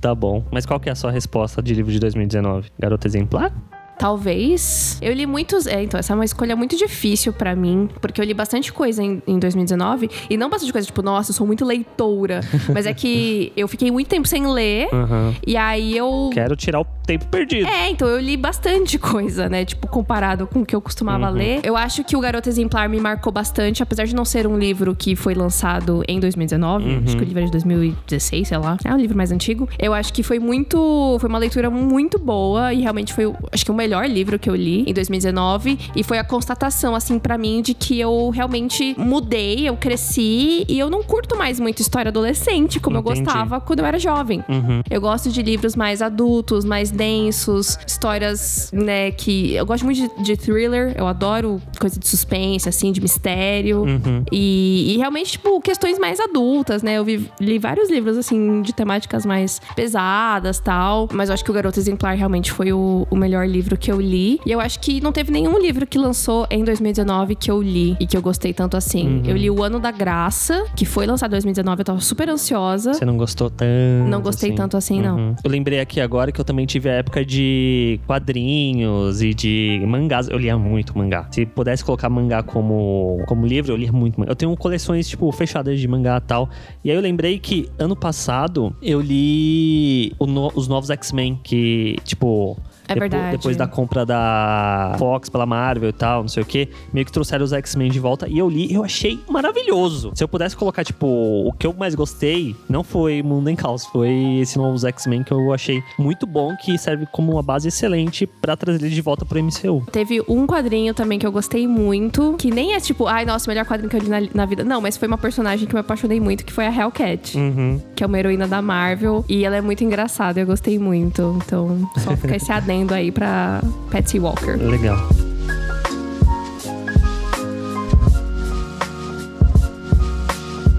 Tá 0.00 0.14
bom. 0.14 0.44
Mas 0.52 0.64
qual 0.66 0.78
que 0.78 0.88
é 0.88 0.92
a 0.92 0.94
sua 0.94 1.10
resposta 1.10 1.62
de 1.62 1.74
livro 1.74 1.90
de 1.92 1.98
2019? 1.98 2.70
Garota 2.78 3.06
Exemplar? 3.06 3.52
Talvez. 3.98 4.98
Eu 5.00 5.12
li 5.12 5.26
muitos. 5.26 5.66
É, 5.66 5.82
então, 5.82 5.98
essa 5.98 6.12
é 6.12 6.14
uma 6.14 6.24
escolha 6.24 6.56
muito 6.56 6.76
difícil 6.76 7.32
pra 7.32 7.54
mim, 7.54 7.88
porque 8.00 8.20
eu 8.20 8.24
li 8.24 8.34
bastante 8.34 8.72
coisa 8.72 9.02
em, 9.02 9.22
em 9.26 9.38
2019. 9.38 10.10
E 10.28 10.36
não 10.36 10.48
bastante 10.50 10.72
coisa, 10.72 10.86
tipo, 10.86 11.02
nossa, 11.02 11.30
eu 11.30 11.34
sou 11.34 11.46
muito 11.46 11.64
leitora. 11.64 12.40
mas 12.72 12.86
é 12.86 12.94
que 12.94 13.52
eu 13.56 13.68
fiquei 13.68 13.90
muito 13.90 14.08
tempo 14.08 14.26
sem 14.26 14.46
ler. 14.46 14.88
Aham. 14.92 15.34
E 15.46 15.56
aí 15.56 15.96
eu. 15.96 16.30
Quero 16.32 16.56
tirar 16.56 16.80
o 16.80 16.86
tempo 17.06 17.26
perdido. 17.26 17.68
É, 17.68 17.90
então 17.90 18.08
eu 18.08 18.18
li 18.18 18.36
bastante 18.36 18.98
coisa, 18.98 19.48
né? 19.48 19.64
Tipo, 19.64 19.86
comparado 19.86 20.46
com 20.46 20.60
o 20.60 20.66
que 20.66 20.74
eu 20.74 20.80
costumava 20.80 21.28
ler. 21.28 21.60
Eu 21.62 21.76
acho 21.76 22.02
que 22.02 22.16
o 22.16 22.20
Garoto 22.20 22.48
Exemplar 22.48 22.88
me 22.88 22.98
marcou 22.98 23.32
bastante, 23.32 23.82
apesar 23.82 24.04
de 24.04 24.14
não 24.14 24.24
ser 24.24 24.46
um 24.46 24.58
livro 24.58 24.94
que 24.94 25.14
foi 25.14 25.34
lançado 25.34 26.02
em 26.08 26.18
2019. 26.18 27.02
Acho 27.04 27.16
que 27.16 27.22
o 27.22 27.26
livro 27.26 27.42
é 27.42 27.44
de 27.44 27.52
2016, 27.52 28.48
sei 28.48 28.58
lá. 28.58 28.76
É 28.84 28.92
um 28.92 28.96
livro 28.96 29.16
mais 29.16 29.30
antigo. 29.30 29.68
Eu 29.78 29.94
acho 29.94 30.12
que 30.12 30.22
foi 30.22 30.38
muito. 30.38 31.16
Foi 31.20 31.28
uma 31.28 31.38
leitura 31.38 31.70
muito 31.70 32.18
boa 32.18 32.72
e 32.72 32.80
realmente 32.80 33.12
foi, 33.12 33.32
acho 33.52 33.64
que 33.64 33.70
o 33.70 33.74
melhor 33.84 34.08
livro 34.08 34.38
que 34.38 34.48
eu 34.48 34.54
li 34.54 34.84
em 34.88 34.92
2019. 34.94 35.78
E 35.94 36.02
foi 36.02 36.18
a 36.18 36.24
constatação, 36.24 36.94
assim, 36.94 37.18
pra 37.18 37.36
mim, 37.36 37.60
de 37.62 37.74
que 37.74 37.98
eu 38.00 38.30
realmente 38.30 38.94
mudei, 38.98 39.68
eu 39.68 39.76
cresci 39.76 40.64
e 40.68 40.78
eu 40.78 40.88
não 40.88 41.02
curto 41.02 41.36
mais 41.36 41.60
muito 41.60 41.80
história 41.80 42.08
adolescente, 42.08 42.80
como 42.80 42.98
Entendi. 42.98 43.20
eu 43.20 43.24
gostava 43.24 43.60
quando 43.60 43.80
eu 43.80 43.86
era 43.86 43.98
jovem. 43.98 44.42
Uhum. 44.48 44.82
Eu 44.90 45.00
gosto 45.00 45.28
de 45.30 45.42
livros 45.42 45.76
mais 45.76 46.00
adultos, 46.00 46.64
mais 46.64 46.90
densos, 46.90 47.78
histórias, 47.86 48.70
né, 48.72 49.10
que... 49.10 49.54
Eu 49.54 49.66
gosto 49.66 49.84
muito 49.84 49.98
de, 50.18 50.22
de 50.24 50.36
thriller, 50.36 50.94
eu 50.96 51.06
adoro 51.06 51.60
coisa 51.78 51.98
de 51.98 52.06
suspense, 52.08 52.68
assim, 52.68 52.90
de 52.92 53.00
mistério. 53.00 53.82
Uhum. 53.82 54.24
E, 54.32 54.94
e 54.94 54.96
realmente, 54.98 55.32
tipo, 55.32 55.60
questões 55.60 55.98
mais 55.98 56.18
adultas, 56.20 56.82
né? 56.82 56.94
Eu 56.98 57.04
vi- 57.04 57.30
li 57.40 57.58
vários 57.58 57.90
livros, 57.90 58.16
assim, 58.16 58.62
de 58.62 58.72
temáticas 58.72 59.26
mais 59.26 59.60
pesadas 59.76 60.58
tal. 60.58 61.08
Mas 61.12 61.28
eu 61.28 61.34
acho 61.34 61.44
que 61.44 61.50
o 61.50 61.54
Garoto 61.54 61.78
Exemplar 61.78 62.16
realmente 62.16 62.50
foi 62.52 62.72
o, 62.72 63.06
o 63.10 63.16
melhor 63.16 63.46
livro 63.48 63.73
que 63.76 63.90
eu 63.90 64.00
li. 64.00 64.40
E 64.46 64.50
eu 64.52 64.60
acho 64.60 64.78
que 64.80 65.00
não 65.00 65.12
teve 65.12 65.30
nenhum 65.32 65.58
livro 65.60 65.86
que 65.86 65.98
lançou 65.98 66.46
em 66.50 66.64
2019 66.64 67.34
que 67.34 67.50
eu 67.50 67.62
li 67.62 67.96
e 68.00 68.06
que 68.06 68.16
eu 68.16 68.22
gostei 68.22 68.52
tanto 68.52 68.76
assim. 68.76 69.22
Eu 69.26 69.36
li 69.36 69.50
O 69.50 69.62
Ano 69.62 69.78
da 69.78 69.90
Graça, 69.90 70.64
que 70.76 70.84
foi 70.84 71.06
lançado 71.06 71.30
em 71.30 71.34
2019, 71.34 71.80
eu 71.80 71.84
tava 71.84 72.00
super 72.00 72.28
ansiosa. 72.28 72.94
Você 72.94 73.04
não 73.04 73.16
gostou 73.16 73.50
tanto? 73.50 74.08
Não 74.08 74.20
gostei 74.20 74.52
tanto 74.52 74.76
assim, 74.76 75.00
não. 75.00 75.16
Uhum. 75.16 75.34
Eu 75.44 75.50
lembrei 75.50 75.80
aqui 75.80 76.00
agora 76.00 76.30
que 76.32 76.40
eu 76.40 76.44
também 76.44 76.66
tive 76.66 76.88
a 76.88 76.92
época 76.94 77.24
de 77.24 77.98
quadrinhos 78.06 79.22
e 79.22 79.32
de 79.34 79.82
mangás. 79.86 80.28
Eu 80.28 80.38
lia 80.38 80.56
muito 80.58 80.96
mangá. 80.96 81.26
Se 81.30 81.46
pudesse 81.46 81.84
colocar 81.84 82.08
mangá 82.08 82.42
como, 82.42 83.22
como 83.26 83.46
livro, 83.46 83.72
eu 83.72 83.76
lia 83.76 83.92
muito 83.92 84.18
mangá. 84.18 84.32
Eu 84.32 84.36
tenho 84.36 84.56
coleções, 84.56 85.08
tipo, 85.08 85.30
fechadas 85.32 85.78
de 85.80 85.86
mangá 85.88 86.18
e 86.18 86.26
tal. 86.26 86.48
E 86.84 86.90
aí 86.90 86.96
eu 86.96 87.02
lembrei 87.02 87.38
que 87.38 87.68
ano 87.78 87.96
passado 87.96 88.74
eu 88.82 89.00
li 89.00 90.12
no- 90.20 90.50
os 90.54 90.68
novos 90.68 90.90
X-Men, 90.90 91.38
que, 91.42 91.96
tipo. 92.04 92.56
É 92.86 92.94
depo- 92.94 93.00
verdade. 93.00 93.36
Depois 93.36 93.56
da 93.56 93.66
compra 93.66 94.04
da 94.06 94.94
Fox 94.98 95.28
pela 95.28 95.46
Marvel 95.46 95.88
e 95.88 95.92
tal, 95.92 96.22
não 96.22 96.28
sei 96.28 96.42
o 96.42 96.46
que, 96.46 96.68
meio 96.92 97.04
que 97.06 97.12
trouxeram 97.12 97.44
os 97.44 97.52
X-Men 97.52 97.90
de 97.90 97.98
volta 98.00 98.28
e 98.28 98.38
eu 98.38 98.48
li 98.48 98.70
e 98.70 98.74
eu 98.74 98.84
achei 98.84 99.18
maravilhoso. 99.28 100.12
Se 100.14 100.22
eu 100.24 100.28
pudesse 100.28 100.56
colocar, 100.56 100.84
tipo, 100.84 101.06
o 101.06 101.52
que 101.52 101.66
eu 101.66 101.72
mais 101.72 101.94
gostei, 101.94 102.54
não 102.68 102.82
foi 102.82 103.22
Mundo 103.22 103.48
em 103.48 103.56
Caos, 103.56 103.86
foi 103.86 104.38
esse 104.40 104.58
novo 104.58 104.78
X-Men 104.86 105.22
que 105.22 105.32
eu 105.32 105.52
achei 105.52 105.82
muito 105.98 106.26
bom, 106.26 106.54
que 106.56 106.76
serve 106.78 107.06
como 107.12 107.32
uma 107.32 107.42
base 107.42 107.68
excelente 107.68 108.26
pra 108.26 108.56
trazer 108.56 108.84
ele 108.84 108.94
de 108.94 109.00
volta 109.00 109.24
pro 109.24 109.38
MCU. 109.42 109.84
Teve 109.90 110.22
um 110.28 110.46
quadrinho 110.46 110.92
também 110.94 111.18
que 111.18 111.26
eu 111.26 111.32
gostei 111.32 111.66
muito, 111.66 112.34
que 112.38 112.50
nem 112.50 112.74
é 112.74 112.80
tipo, 112.80 113.06
ai, 113.06 113.24
nossa, 113.24 113.46
o 113.46 113.50
melhor 113.50 113.64
quadrinho 113.64 113.90
que 113.90 113.96
eu 113.96 114.00
li 114.00 114.08
na, 114.08 114.20
na 114.34 114.46
vida. 114.46 114.64
Não, 114.64 114.80
mas 114.80 114.96
foi 114.96 115.08
uma 115.08 115.18
personagem 115.18 115.66
que 115.66 115.74
eu 115.74 115.78
me 115.78 115.80
apaixonei 115.80 116.20
muito, 116.20 116.44
que 116.44 116.52
foi 116.52 116.66
a 116.66 116.74
Hellcat, 116.74 117.36
Uhum. 117.38 117.80
que 117.96 118.02
é 118.02 118.06
uma 118.06 118.18
heroína 118.18 118.46
da 118.46 118.60
Marvel. 118.60 119.24
E 119.28 119.44
ela 119.44 119.56
é 119.56 119.60
muito 119.60 119.82
engraçada, 119.84 120.40
eu 120.40 120.46
gostei 120.46 120.78
muito. 120.78 121.38
Então, 121.44 121.78
só 121.98 122.16
fica 122.16 122.36
esse 122.36 122.50
adendo 122.52 122.73
aí 122.94 123.12
pra 123.12 123.60
Patsy 123.90 124.18
Walker. 124.18 124.56
Legal. 124.56 124.96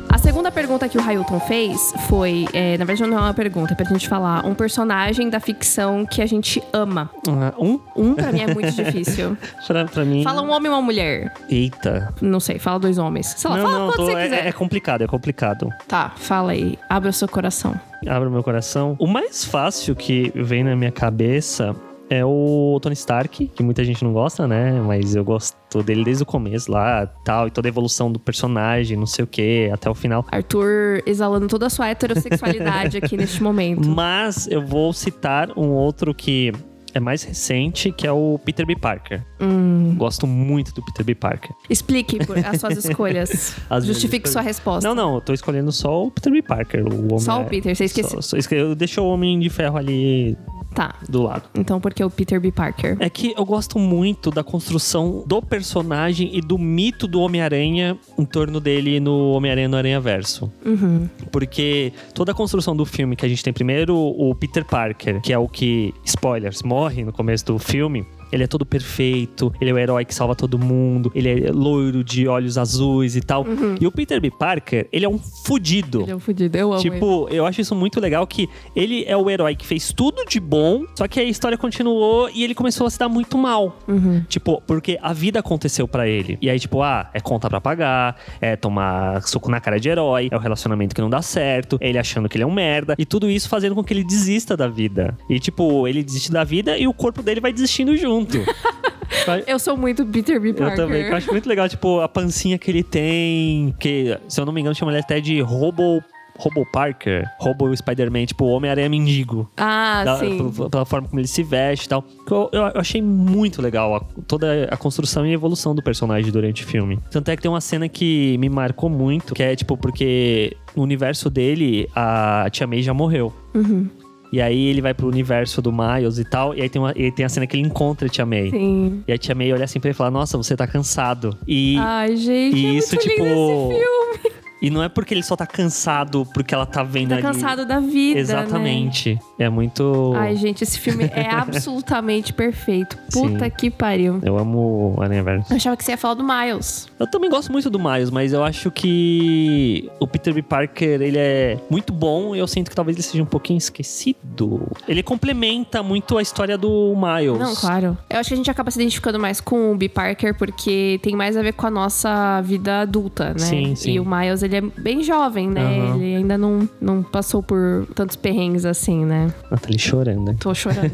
A 0.10 0.17
segunda 0.17 0.51
pergunta 0.51 0.88
que 0.89 0.97
o 0.97 1.01
Railton 1.01 1.39
fez 1.41 1.93
foi, 2.08 2.45
é, 2.53 2.77
na 2.77 2.86
verdade 2.86 3.10
não 3.10 3.17
é 3.17 3.21
uma 3.21 3.34
pergunta, 3.34 3.73
é 3.73 3.75
pra 3.75 3.86
gente 3.86 4.08
falar 4.08 4.45
um 4.45 4.53
personagem 4.55 5.29
da 5.29 5.39
ficção 5.39 6.05
que 6.05 6.21
a 6.21 6.25
gente 6.25 6.63
ama. 6.73 7.10
Ah, 7.27 7.53
um? 7.60 7.79
Um 7.95 8.15
pra 8.15 8.31
mim 8.31 8.41
é 8.41 8.53
muito 8.53 8.71
difícil. 8.73 9.38
Pra, 9.67 9.86
pra 9.86 10.05
mim. 10.05 10.23
Fala 10.23 10.41
um 10.41 10.51
homem 10.51 10.71
ou 10.71 10.77
uma 10.77 10.81
mulher. 10.84 11.31
Eita. 11.49 12.13
Não 12.21 12.39
sei, 12.39 12.58
fala 12.60 12.79
dois 12.79 12.97
homens. 12.97 13.34
Sei 13.38 13.49
lá, 13.49 13.58
não, 13.58 13.63
fala 13.63 13.77
não, 13.79 13.86
quando 13.88 13.95
tô- 13.97 14.05
você 14.05 14.13
é, 14.13 14.23
quiser. 14.23 14.47
é 14.47 14.51
complicado, 14.51 15.01
é 15.03 15.08
complicado. 15.08 15.69
Tá, 15.88 16.12
fala 16.15 16.51
aí. 16.53 16.77
Abre 16.89 17.10
o 17.10 17.13
seu 17.13 17.27
coração. 17.27 17.79
Abre 18.08 18.27
o 18.29 18.31
meu 18.31 18.43
coração. 18.43 18.95
O 18.99 19.08
mais 19.08 19.43
fácil 19.43 19.95
que 19.95 20.31
vem 20.36 20.63
na 20.63 20.75
minha 20.75 20.91
cabeça 20.91 21.75
é 22.10 22.24
o 22.24 22.78
Tony 22.82 22.94
Stark, 22.94 23.48
que 23.48 23.63
muita 23.63 23.84
gente 23.84 24.04
não 24.04 24.13
gosta, 24.13 24.48
né? 24.48 24.80
Mas 24.82 25.15
eu 25.15 25.24
gosto 25.24 25.56
dele 25.84 26.04
desde 26.04 26.24
o 26.24 26.26
começo 26.26 26.72
lá, 26.72 27.06
tal, 27.26 27.48
e 27.48 27.52
toda 27.52 27.68
a 27.68 27.70
evolução 27.70 28.12
do 28.12 28.20
personagem, 28.20 28.98
não 28.98 29.06
sei 29.08 29.24
o 29.24 29.28
que, 29.28 29.70
até 29.74 29.89
o 29.89 29.96
final. 29.96 30.26
Arthur 30.32 31.02
exalando 31.06 31.48
toda 31.48 31.65
a 31.65 31.70
sua 31.70 31.89
heterossexualidade 31.89 32.98
aqui 32.98 33.18
neste 33.18 33.41
momento. 33.41 33.88
Mas 33.89 34.48
eu 34.48 34.65
vou 34.65 34.94
citar 34.94 35.50
um 35.58 35.70
outro 35.70 36.13
que 36.13 36.52
é 36.94 37.00
mais 37.00 37.24
recente, 37.24 37.91
que 37.91 38.08
é 38.08 38.12
o 38.12 38.39
Peter 38.46 38.65
B. 38.65 38.74
Parker. 38.78 39.22
Hum, 39.41 39.96
Gosto 39.98 40.26
muito 40.26 40.74
do 40.74 40.82
Peter 40.86 41.04
B. 41.06 41.13
Parker. 41.13 41.52
explique 41.70 42.20
as 42.46 42.62
suas 42.62 42.78
escolhas. 42.86 43.56
As 43.70 43.86
Justifique 43.86 44.30
sua 44.30 44.41
resposta. 44.41 44.88
Não, 44.88 44.96
não, 44.96 45.15
eu 45.15 45.22
tô 45.22 45.34
escolhendo 45.34 45.74
só 45.74 46.06
o 46.06 46.12
Peter 46.12 46.32
B. 46.32 46.41
Parker. 46.41 46.86
O 46.86 47.08
homem 47.08 47.20
Só 47.20 47.39
o 47.39 47.41
é- 47.41 47.46
Peter, 47.46 47.76
você 47.76 47.84
esqueceu. 47.84 48.22
Só, 48.22 48.39
só 48.39 48.56
eu 48.56 48.74
deixo 48.76 49.02
o 49.02 49.10
Homem 49.10 49.38
de 49.39 49.50
Ferro 49.50 49.78
ali 49.78 50.38
Tá. 50.75 50.95
do 51.07 51.23
lado. 51.23 51.43
Então, 51.55 51.79
por 51.79 51.93
que 51.93 52.03
o 52.03 52.09
Peter 52.09 52.39
B. 52.39 52.51
Parker? 52.51 52.97
É 52.99 53.09
que 53.09 53.33
eu 53.35 53.45
gosto 53.45 53.79
muito 53.79 54.29
da 54.29 54.43
construção 54.43 55.23
do 55.25 55.41
personagem 55.41 56.29
e 56.35 56.41
do 56.41 56.57
mito 56.57 57.07
do 57.07 57.21
Homem-Aranha 57.21 57.97
em 58.17 58.25
torno 58.25 58.59
dele 58.59 58.99
no 58.99 59.31
Homem-Aranha 59.31 59.69
no 59.69 59.77
Aranha 59.77 59.99
Verso. 60.01 60.51
Uhum. 60.65 61.09
Porque 61.31 61.93
toda 62.13 62.33
a 62.33 62.35
construção 62.35 62.75
do 62.75 62.85
filme 62.85 63.15
que 63.15 63.25
a 63.25 63.29
gente 63.29 63.43
tem 63.43 63.53
primeiro 63.53 63.95
o 63.95 64.35
Peter 64.35 64.65
Parker, 64.65 65.21
que 65.21 65.31
é 65.31 65.38
o 65.38 65.47
que, 65.47 65.93
spoilers, 66.03 66.61
morre 66.61 67.03
no 67.03 67.13
começo 67.13 67.45
do 67.45 67.57
filme. 67.57 68.05
Ele 68.36 68.43
é 68.43 68.48
todo 68.48 68.65
perfeito, 68.65 69.54
ele 69.62 69.71
é 69.71 69.74
o 69.74 69.78
herói 69.78 70.06
que 70.06 70.13
salva 70.13 70.36
todo 70.36 70.60
mundo, 70.60 71.12
ele 71.15 71.45
é 71.45 71.52
loiro 71.52 72.04
de 72.04 72.28
olhos 72.28 72.58
azuis 72.58 73.15
e 73.15 73.21
tal. 73.21 73.45
E 73.80 73.88
o 73.88 73.91
Peter 73.91 74.19
B. 74.19 74.30
Parker, 74.30 74.88
ele 74.91 75.06
é 75.06 75.10
um 75.10 75.17
fudido. 75.17 76.02
Ele 76.02 76.12
é 76.12 76.15
um 76.15 76.19
fudido, 76.19 76.58
eu 76.58 76.74
amo 76.74 76.82
ele. 76.82 76.91
Tipo, 76.91 77.28
eu 77.32 77.45
acho 77.45 77.62
isso 77.62 77.74
muito 77.74 78.00
legal 78.00 78.28
que 78.28 78.50
ele 78.76 79.06
é 79.06 79.15
o 79.15 79.30
herói 79.30 79.56
que 79.56 79.65
fez 79.65 79.93
tudo 79.93 80.26
de 80.26 80.39
bom, 80.39 80.84
só 80.98 81.08
que 81.08 81.19
a 81.19 81.24
história 81.24 81.58
continuou 81.58 82.30
e 82.34 82.43
ele 82.43 82.54
começou 82.54 82.86
a 82.86 82.89
se 82.89 83.00
dar 83.00 83.08
muito 83.08 83.38
mal. 83.38 83.80
Uhum. 83.88 84.24
Tipo, 84.28 84.62
porque 84.67 85.00
a 85.02 85.13
vida 85.13 85.39
aconteceu 85.39 85.88
pra 85.88 86.08
ele. 86.08 86.38
E 86.41 86.50
aí, 86.50 86.60
tipo, 86.60 86.82
ah, 86.82 87.10
é 87.13 87.21
conta 87.21 87.50
pra 87.50 87.62
pagar, 87.62 88.17
é 88.41 88.56
tomar 88.58 89.21
suco 89.24 89.50
na 89.50 89.62
cara 89.62 89.80
de 89.80 89.88
herói, 89.88 90.28
é 90.30 90.36
o 90.36 90.39
relacionamento 90.39 90.93
que 90.93 91.02
não 91.02 91.10
dá 91.10 91.21
certo, 91.21 91.78
é 91.80 91.89
ele 91.89 91.98
achando 91.98 92.28
que 92.28 92.36
ele 92.36 92.43
é 92.43 92.48
um 92.48 92.54
merda, 92.54 92.95
e 92.98 93.06
tudo 93.06 93.30
isso 93.30 93.48
fazendo 93.48 93.76
com 93.76 93.84
que 93.84 93.93
ele 93.93 94.04
desista 94.04 94.58
da 94.58 94.67
vida. 94.67 95.17
E, 95.30 95.39
tipo, 95.39 95.88
ele 95.88 96.04
desiste 96.04 96.32
da 96.32 96.43
vida 96.43 96.78
e 96.78 96.88
o 96.88 96.93
corpo 96.93 97.21
dele 97.21 97.39
vai 97.39 97.54
desistindo 97.54 97.95
junto. 97.95 98.24
Eu 99.47 99.57
sou 99.59 99.75
muito 99.77 100.05
Peter 100.05 100.39
B. 100.39 100.49
Eu 100.49 100.53
Parker. 100.55 100.75
também, 100.75 101.03
que 101.05 101.09
eu 101.11 101.15
acho 101.15 101.31
muito 101.31 101.47
legal, 101.49 101.67
tipo, 101.69 101.99
a 101.99 102.07
pancinha 102.07 102.57
que 102.57 102.69
ele 102.69 102.83
tem, 102.83 103.73
que, 103.79 104.17
se 104.27 104.39
eu 104.39 104.45
não 104.45 104.53
me 104.53 104.61
engano, 104.61 104.75
chama 104.75 104.91
ele 104.91 104.99
até 104.99 105.19
de 105.19 105.39
Robo 105.41 106.03
Robo 106.38 106.65
Parker, 106.69 107.25
Robo 107.39 107.73
Spider-Man, 107.75 108.25
tipo, 108.25 108.43
Homem-Aranha 108.45 108.89
mendigo. 108.89 109.49
Ah, 109.55 110.03
Da- 110.03 110.17
sim. 110.19 110.51
pela, 110.51 110.69
pela 110.69 110.85
forma 110.85 111.07
como 111.07 111.17
ele 111.19 111.29
se 111.29 111.41
veste 111.43 111.85
e 111.85 111.89
tal. 111.89 112.03
Eu, 112.29 112.49
eu- 112.51 112.61
eu 112.61 112.81
achei 112.81 113.01
muito 113.01 113.61
legal 113.61 113.95
a- 113.95 114.01
toda 114.27 114.65
a 114.69 114.75
construção 114.75 115.25
e 115.25 115.31
evolução 115.31 115.73
do 115.73 115.81
personagem 115.81 116.29
durante 116.31 116.63
o 116.65 116.67
filme. 116.67 116.99
Tanto 117.09 117.29
é 117.31 117.38
que 117.38 117.41
tem 117.41 117.49
uma 117.49 117.61
cena 117.61 117.88
que 117.88 118.38
me 118.38 118.49
marcou 118.49 118.89
muito, 118.89 119.33
que 119.33 119.41
é 119.41 119.55
tipo, 119.55 119.77
porque 119.77 120.57
no 120.75 120.83
universo 120.83 121.29
dele, 121.29 121.88
a 121.95 122.47
Tia 122.51 122.67
May 122.67 122.81
já 122.81 122.93
morreu. 122.93 123.33
Uhum. 123.53 123.88
E 124.36 124.41
aí 124.41 124.65
ele 124.65 124.82
vai 124.82 124.93
pro 124.93 125.08
universo 125.08 125.62
do 125.62 125.71
Miles 125.71 126.17
e 126.17 126.26
tal, 126.26 126.54
e 126.54 126.62
aí 126.62 126.67
tem, 126.67 126.82
uma, 126.82 126.91
e 126.93 127.10
tem 127.10 127.26
a 127.26 127.30
cena 127.30 127.48
que 127.48 127.56
ele 127.56 127.65
encontra 127.65 128.06
a 128.06 128.10
Tia 128.10 128.26
May. 128.26 128.50
Sim. 128.52 129.02
E 129.08 129.13
a 129.13 129.17
Tia 129.17 129.34
May 129.34 129.54
olha 129.54 129.63
assim 129.63 129.80
pra 129.80 129.88
ele 129.88 129.95
e 129.95 129.98
fala, 129.98 130.12
nossa, 130.12 130.36
você 130.36 130.58
tá 130.58 130.67
cansado. 130.67 131.38
E, 131.48 131.78
Ai, 131.80 132.17
gente, 132.17 132.58
e 132.58 132.65
é 132.65 132.69
isso, 132.71 132.98
tipo, 132.98 133.24
lindo 133.24 133.71
esse 133.71 133.80
filme. 133.80 134.35
E 134.65 134.69
não 134.69 134.82
é 134.84 134.89
porque 134.89 135.13
ele 135.13 135.21
só 135.23 135.36
tá 135.36 135.45
cansado 135.45 136.25
porque 136.34 136.54
ela 136.54 136.65
tá 136.65 136.82
vendo 136.84 137.10
Tá 137.10 137.15
ali. 137.15 137.21
cansado 137.23 137.65
da 137.65 137.80
vida, 137.80 138.15
né? 138.15 138.19
Exatamente. 138.19 139.19
É 139.38 139.49
muito... 139.49 140.13
Ai, 140.15 140.36
gente, 140.36 140.63
esse 140.63 140.80
filme 140.80 141.06
é 141.06 141.30
absolutamente 141.34 142.34
perfeito. 142.34 142.97
Puta 143.12 143.45
Sim. 143.45 143.51
que 143.58 143.69
pariu. 143.69 144.19
Eu 144.23 144.38
amo 144.38 144.95
o 144.97 145.01
Aranha 145.04 145.23
Verso. 145.23 145.51
Eu 145.54 145.58
achava 145.58 145.78
que 145.78 145.84
você 145.84 145.91
ia 145.91 145.97
falar 145.97 146.15
do 146.15 146.23
Miles. 146.23 146.88
Eu 146.99 147.08
também 147.08 147.30
gosto 147.30 147.51
muito 147.51 147.69
do 147.69 147.78
Miles, 147.80 148.10
mas 148.10 148.34
eu 148.34 148.43
acho 148.43 148.71
que 148.71 149.89
o 149.99 150.08
Peter 150.08 150.34
B. 150.34 150.41
Parker, 150.41 151.01
ele 151.01 151.17
é 151.17 151.58
muito 151.69 151.93
bom 151.93 152.36
e 152.36 152.39
eu 152.39 152.47
sinto 152.47 152.69
que 152.69 152.75
talvez 152.75 152.95
ele 152.97 153.04
seja 153.04 153.23
um 153.23 153.28
pouquinho 153.28 153.58
esquecido. 153.58 154.62
Ele 154.88 155.04
complementa 155.04 155.84
muito 155.84 156.17
a 156.17 156.21
história 156.21 156.58
do 156.58 156.93
Miles. 156.95 157.38
Não, 157.39 157.56
claro. 157.56 157.97
Eu 158.10 158.19
acho 158.19 158.30
que 158.30 158.34
a 158.34 158.38
gente 158.38 158.49
acaba 158.51 158.71
se 158.71 158.80
identificando 158.80 159.19
mais 159.19 159.39
com 159.41 159.71
o 159.71 159.75
B. 159.75 159.89
Parker 159.89 160.36
porque 160.38 160.99
tem 161.04 161.15
mais 161.15 161.38
a 161.38 161.41
ver 161.41 161.54
com 161.54 161.67
a 161.67 161.71
nossa 161.71 162.41
vida 162.41 162.82
adulta, 162.82 163.30
né? 163.34 163.39
Sim, 163.39 163.75
sim. 163.75 163.91
E 163.93 163.99
o 163.99 164.06
Miles, 164.06 164.41
ele 164.43 164.55
é 164.56 164.62
bem 164.62 165.04
jovem, 165.04 165.50
né? 165.50 165.62
Aham. 165.62 165.96
Ele 165.96 166.15
ainda 166.15 166.38
não, 166.38 166.70
não 166.82 167.04
passou 167.04 167.41
por 167.41 167.88
tantos 167.96 168.15
perrengues 168.15 168.65
assim, 168.65 169.06
né? 169.06 169.34
Nathalie 169.52 169.80
chorando. 169.80 170.36
Tô 170.39 170.54
chorando. 170.54 170.91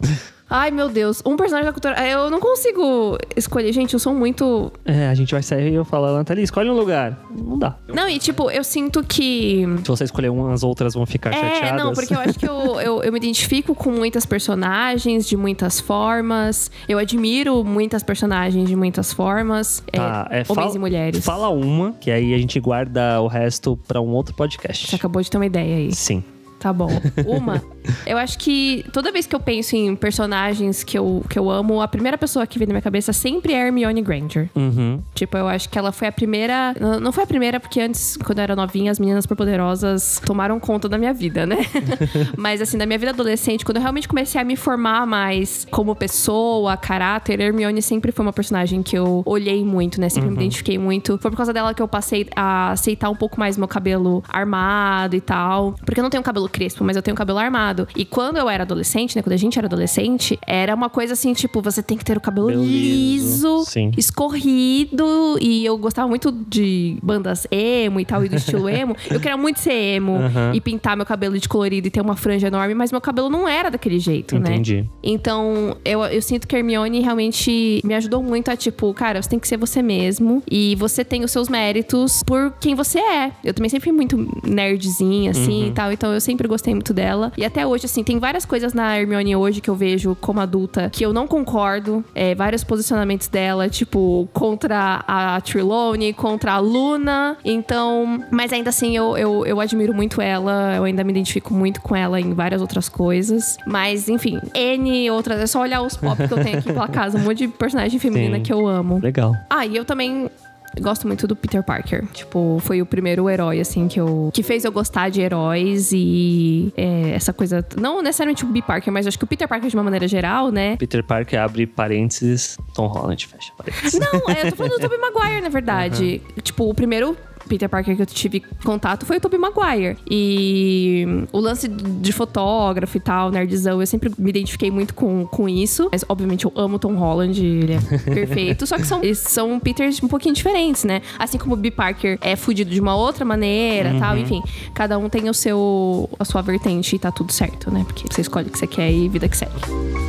Ai, 0.50 0.72
meu 0.72 0.88
Deus. 0.88 1.22
Um 1.24 1.36
personagem 1.36 1.66
da 1.66 1.72
cultura. 1.72 1.94
Eu 2.08 2.28
não 2.28 2.40
consigo 2.40 3.16
escolher. 3.36 3.72
Gente, 3.72 3.94
eu 3.94 4.00
sou 4.00 4.12
muito. 4.12 4.72
É, 4.84 5.06
a 5.08 5.14
gente 5.14 5.30
vai 5.32 5.42
sair 5.44 5.70
e 5.70 5.74
eu 5.76 5.84
falo, 5.84 6.12
Nathalie, 6.16 6.42
escolhe 6.42 6.68
um 6.68 6.74
lugar. 6.74 7.16
Não 7.30 7.56
dá. 7.56 7.76
Não, 7.86 8.08
e 8.08 8.18
tipo, 8.18 8.50
eu 8.50 8.64
sinto 8.64 9.02
que. 9.04 9.64
Se 9.84 9.88
você 9.88 10.04
escolher 10.04 10.28
uma, 10.28 10.52
as 10.52 10.64
outras 10.64 10.94
vão 10.94 11.06
ficar 11.06 11.30
É, 11.32 11.54
chateadas. 11.54 11.84
não, 11.84 11.92
porque 11.92 12.12
eu 12.12 12.18
acho 12.18 12.36
que 12.38 12.48
eu, 12.48 12.80
eu, 12.80 13.02
eu 13.04 13.12
me 13.12 13.18
identifico 13.18 13.74
com 13.76 13.90
muitas 13.92 14.26
personagens 14.26 15.26
de 15.26 15.36
muitas 15.36 15.78
formas. 15.80 16.70
Eu 16.88 16.98
admiro 16.98 17.62
muitas 17.64 18.02
personagens 18.02 18.68
de 18.68 18.74
muitas 18.74 19.12
formas. 19.12 19.82
Tá, 19.92 20.26
é, 20.30 20.40
é, 20.40 20.44
homens 20.48 20.64
fala- 20.64 20.74
e 20.74 20.78
mulheres. 20.78 21.24
Fala 21.24 21.48
uma, 21.50 21.92
que 21.92 22.10
aí 22.10 22.34
a 22.34 22.38
gente 22.38 22.58
guarda 22.58 23.20
o 23.20 23.28
resto 23.28 23.78
pra 23.86 24.00
um 24.00 24.08
outro 24.08 24.32
Você 24.32 24.36
podcast. 24.38 24.94
acabou 24.96 25.22
de 25.22 25.30
ter 25.30 25.36
uma 25.38 25.46
ideia 25.46 25.76
aí. 25.76 25.94
Sim. 25.94 26.24
Tá 26.58 26.72
bom. 26.74 26.88
Uma. 27.26 27.62
eu 28.06 28.16
acho 28.18 28.38
que 28.38 28.84
toda 28.92 29.10
vez 29.12 29.26
que 29.26 29.34
eu 29.34 29.40
penso 29.40 29.74
em 29.76 29.94
personagens 29.96 30.82
que 30.84 30.98
eu, 30.98 31.24
que 31.28 31.38
eu 31.38 31.50
amo, 31.50 31.80
a 31.80 31.88
primeira 31.88 32.16
pessoa 32.18 32.46
que 32.46 32.58
vem 32.58 32.66
na 32.66 32.74
minha 32.74 32.82
cabeça 32.82 33.12
sempre 33.12 33.52
é 33.52 33.66
Hermione 33.66 34.02
Granger. 34.02 34.48
Uhum. 34.54 35.02
Tipo, 35.14 35.36
eu 35.36 35.48
acho 35.48 35.68
que 35.68 35.78
ela 35.78 35.92
foi 35.92 36.08
a 36.08 36.12
primeira. 36.12 36.74
não- 37.00 37.10
foi 37.12 37.24
a 37.24 37.26
primeira, 37.26 37.58
porque 37.60 37.80
antes, 37.80 38.16
quando 38.24 38.38
eu 38.38 38.42
era 38.44 38.56
novinha, 38.56 38.90
as 38.90 38.98
meninas 38.98 39.24
superpoderosas 39.24 40.20
tomaram 40.24 40.58
conta 40.60 40.88
da 40.88 40.96
minha 40.98 41.12
vida, 41.12 41.44
né? 41.46 41.56
Mas, 42.36 42.60
assim, 42.60 42.78
da 42.78 42.86
minha 42.86 42.98
vida 42.98 43.10
adolescente, 43.12 43.64
quando 43.64 43.76
eu 43.76 43.82
realmente 43.82 44.06
comecei 44.08 44.40
a 44.40 44.44
me 44.44 44.56
formar 44.56 45.06
mais 45.06 45.66
como 45.70 45.94
pessoa, 45.94 46.76
caráter, 46.76 47.40
Hermione 47.40 47.82
sempre 47.82 48.12
foi 48.12 48.24
uma 48.24 48.32
personagem 48.32 48.82
que 48.82 48.96
eu 48.96 49.22
olhei 49.26 49.64
muito, 49.64 50.00
né? 50.00 50.08
Sempre 50.08 50.30
me 50.30 50.36
identifiquei 50.36 50.78
muito. 50.78 51.18
Foi 51.18 51.30
por 51.30 51.36
causa 51.36 51.52
dela 51.52 51.74
que 51.74 51.82
eu 51.82 51.88
passei 51.88 52.26
a 52.36 52.70
aceitar 52.72 53.10
um 53.10 53.16
pouco 53.16 53.38
mais 53.38 53.56
meu 53.56 53.68
cabelo 53.68 54.22
armado 54.28 55.16
e 55.16 55.20
tal. 55.20 55.74
Porque 55.84 56.00
eu 56.00 56.02
não 56.02 56.10
tenho 56.10 56.22
cabelo 56.22 56.48
crespo, 56.48 56.84
mas 56.84 56.96
eu 56.96 57.02
tenho 57.02 57.16
cabelo 57.16 57.38
armado. 57.38 57.79
E 57.96 58.04
quando 58.04 58.36
eu 58.36 58.48
era 58.48 58.62
adolescente, 58.64 59.16
né? 59.16 59.22
Quando 59.22 59.32
a 59.34 59.36
gente 59.38 59.58
era 59.58 59.66
adolescente, 59.66 60.38
era 60.46 60.74
uma 60.74 60.88
coisa 60.90 61.12
assim, 61.12 61.32
tipo, 61.32 61.60
você 61.60 61.82
tem 61.82 61.96
que 61.96 62.04
ter 62.04 62.16
o 62.16 62.20
cabelo 62.20 62.50
liso. 62.50 63.64
Sim. 63.66 63.90
escorrido 63.96 65.38
e 65.40 65.64
eu 65.64 65.76
gostava 65.78 66.08
muito 66.08 66.32
de 66.32 66.96
bandas 67.02 67.46
emo 67.50 68.00
e 68.00 68.04
tal, 68.04 68.24
e 68.24 68.28
do 68.28 68.36
estilo 68.36 68.68
emo. 68.70 68.96
Eu 69.10 69.20
queria 69.20 69.36
muito 69.36 69.60
ser 69.60 69.72
emo 69.72 70.16
Aham. 70.16 70.52
e 70.54 70.60
pintar 70.60 70.96
meu 70.96 71.06
cabelo 71.06 71.38
de 71.38 71.48
colorido 71.48 71.86
e 71.88 71.90
ter 71.90 72.00
uma 72.00 72.16
franja 72.16 72.48
enorme, 72.48 72.74
mas 72.74 72.90
meu 72.90 73.00
cabelo 73.00 73.28
não 73.28 73.46
era 73.48 73.70
daquele 73.70 73.98
jeito, 73.98 74.38
né? 74.38 74.50
Entendi. 74.52 74.88
Então, 75.02 75.76
eu, 75.84 76.02
eu 76.04 76.22
sinto 76.22 76.46
que 76.46 76.54
a 76.54 76.58
Hermione 76.58 77.00
realmente 77.00 77.80
me 77.84 77.94
ajudou 77.94 78.22
muito 78.22 78.50
a, 78.50 78.56
tipo, 78.56 78.92
cara, 78.94 79.20
você 79.22 79.28
tem 79.28 79.38
que 79.38 79.48
ser 79.48 79.56
você 79.56 79.82
mesmo 79.82 80.42
e 80.50 80.74
você 80.76 81.04
tem 81.04 81.24
os 81.24 81.30
seus 81.30 81.48
méritos 81.48 82.22
por 82.24 82.52
quem 82.60 82.74
você 82.74 82.98
é. 82.98 83.32
Eu 83.44 83.54
também 83.54 83.68
sempre 83.68 83.84
fui 83.84 83.92
muito 83.92 84.28
nerdzinha, 84.44 85.30
assim 85.30 85.68
e 85.68 85.70
tal, 85.72 85.92
então 85.92 86.12
eu 86.12 86.20
sempre 86.20 86.46
gostei 86.48 86.74
muito 86.74 86.92
dela. 86.92 87.32
E 87.36 87.44
até 87.44 87.59
hoje, 87.66 87.86
assim, 87.86 88.02
tem 88.02 88.18
várias 88.18 88.44
coisas 88.44 88.72
na 88.72 88.98
Hermione 88.98 89.36
hoje 89.36 89.60
que 89.60 89.70
eu 89.70 89.74
vejo 89.74 90.16
como 90.20 90.40
adulta 90.40 90.90
que 90.90 91.04
eu 91.04 91.12
não 91.12 91.26
concordo. 91.26 92.04
É, 92.14 92.34
vários 92.34 92.64
posicionamentos 92.64 93.28
dela, 93.28 93.68
tipo, 93.68 94.28
contra 94.32 95.04
a 95.06 95.40
Trelawney, 95.40 96.12
contra 96.12 96.52
a 96.52 96.58
Luna. 96.58 97.36
Então, 97.44 98.24
mas 98.30 98.52
ainda 98.52 98.70
assim, 98.70 98.96
eu, 98.96 99.16
eu, 99.16 99.46
eu 99.46 99.60
admiro 99.60 99.94
muito 99.94 100.20
ela, 100.20 100.74
eu 100.76 100.84
ainda 100.84 101.04
me 101.04 101.10
identifico 101.10 101.52
muito 101.54 101.80
com 101.80 101.94
ela 101.94 102.20
em 102.20 102.32
várias 102.32 102.60
outras 102.60 102.88
coisas. 102.88 103.56
Mas, 103.66 104.08
enfim, 104.08 104.40
N 104.54 105.10
outras. 105.10 105.40
É 105.40 105.46
só 105.46 105.60
olhar 105.60 105.82
os 105.82 105.96
pop 105.96 106.16
que 106.16 106.32
eu 106.32 106.42
tenho 106.42 106.58
aqui 106.58 106.68
pela 106.72 106.88
casa, 106.88 107.18
um 107.18 107.22
monte 107.22 107.38
de 107.38 107.48
personagem 107.48 107.98
feminina 107.98 108.36
Sim. 108.36 108.42
que 108.42 108.52
eu 108.52 108.66
amo. 108.66 108.98
Legal. 109.02 109.34
Ah, 109.48 109.66
e 109.66 109.76
eu 109.76 109.84
também 109.84 110.30
gosto 110.78 111.06
muito 111.06 111.26
do 111.26 111.34
Peter 111.34 111.62
Parker. 111.62 112.06
Tipo, 112.12 112.58
foi 112.60 112.80
o 112.80 112.86
primeiro 112.86 113.28
herói, 113.28 113.60
assim, 113.60 113.88
que 113.88 114.00
eu. 114.00 114.30
que 114.32 114.42
fez 114.42 114.64
eu 114.64 114.72
gostar 114.72 115.08
de 115.08 115.20
heróis 115.20 115.90
e 115.92 116.72
é, 116.76 117.10
essa 117.10 117.32
coisa. 117.32 117.66
Não 117.78 118.02
necessariamente 118.02 118.44
o 118.44 118.48
B. 118.48 118.60
Parker, 118.62 118.92
mas 118.92 119.06
acho 119.06 119.18
que 119.18 119.24
o 119.24 119.26
Peter 119.26 119.48
Parker, 119.48 119.68
de 119.68 119.76
uma 119.76 119.82
maneira 119.82 120.06
geral, 120.06 120.50
né? 120.50 120.76
Peter 120.76 121.02
Parker 121.02 121.40
abre 121.40 121.66
parênteses, 121.66 122.58
Tom 122.74 122.86
Holland 122.86 123.26
fecha 123.26 123.52
parênteses. 123.56 123.98
Não, 123.98 124.30
é, 124.30 124.46
eu 124.46 124.50
tô 124.50 124.56
falando 124.56 124.72
do 124.72 124.80
Tobey 124.80 124.98
Maguire, 124.98 125.40
na 125.40 125.48
verdade. 125.48 126.20
Tipo, 126.42 126.68
o 126.68 126.74
primeiro 126.74 127.16
Peter 127.50 127.68
Parker 127.68 127.96
que 127.96 128.02
eu 128.02 128.06
tive 128.06 128.40
contato 128.64 129.04
foi 129.04 129.16
o 129.16 129.20
Tobey 129.20 129.38
Maguire. 129.38 129.98
E 130.08 131.26
o 131.32 131.40
lance 131.40 131.68
de 131.68 132.12
fotógrafo 132.12 132.96
e 132.96 133.00
tal, 133.00 133.30
nerdzão, 133.30 133.80
eu 133.80 133.86
sempre 133.86 134.10
me 134.16 134.30
identifiquei 134.30 134.70
muito 134.70 134.94
com, 134.94 135.26
com 135.26 135.48
isso. 135.48 135.88
Mas, 135.90 136.04
obviamente, 136.08 136.44
eu 136.44 136.52
amo 136.54 136.78
Tom 136.78 136.94
Holland, 136.94 137.44
ele 137.44 137.74
é 137.74 137.80
perfeito. 138.14 138.66
Só 138.66 138.76
que 138.76 138.86
são, 138.86 139.02
eles 139.02 139.18
são 139.18 139.58
Peters 139.58 140.00
um 140.00 140.08
pouquinho 140.08 140.34
diferentes, 140.34 140.84
né? 140.84 141.02
Assim 141.18 141.36
como 141.36 141.54
o 141.54 141.56
B. 141.56 141.72
Parker 141.72 142.18
é 142.20 142.36
fudido 142.36 142.70
de 142.70 142.80
uma 142.80 142.94
outra 142.94 143.24
maneira 143.24 143.92
tal. 143.98 144.16
Enfim, 144.16 144.42
cada 144.72 144.96
um 144.96 145.08
tem 145.08 145.28
o 145.28 145.34
seu, 145.34 146.08
a 146.18 146.24
sua 146.24 146.42
vertente 146.42 146.94
e 146.94 146.98
tá 146.98 147.10
tudo 147.10 147.32
certo, 147.32 147.70
né? 147.70 147.82
Porque 147.84 148.04
você 148.08 148.20
escolhe 148.20 148.48
o 148.48 148.52
que 148.52 148.58
você 148.58 148.66
quer 148.66 148.92
e 148.92 149.08
vida 149.08 149.28
que 149.28 149.36
segue. 149.36 149.99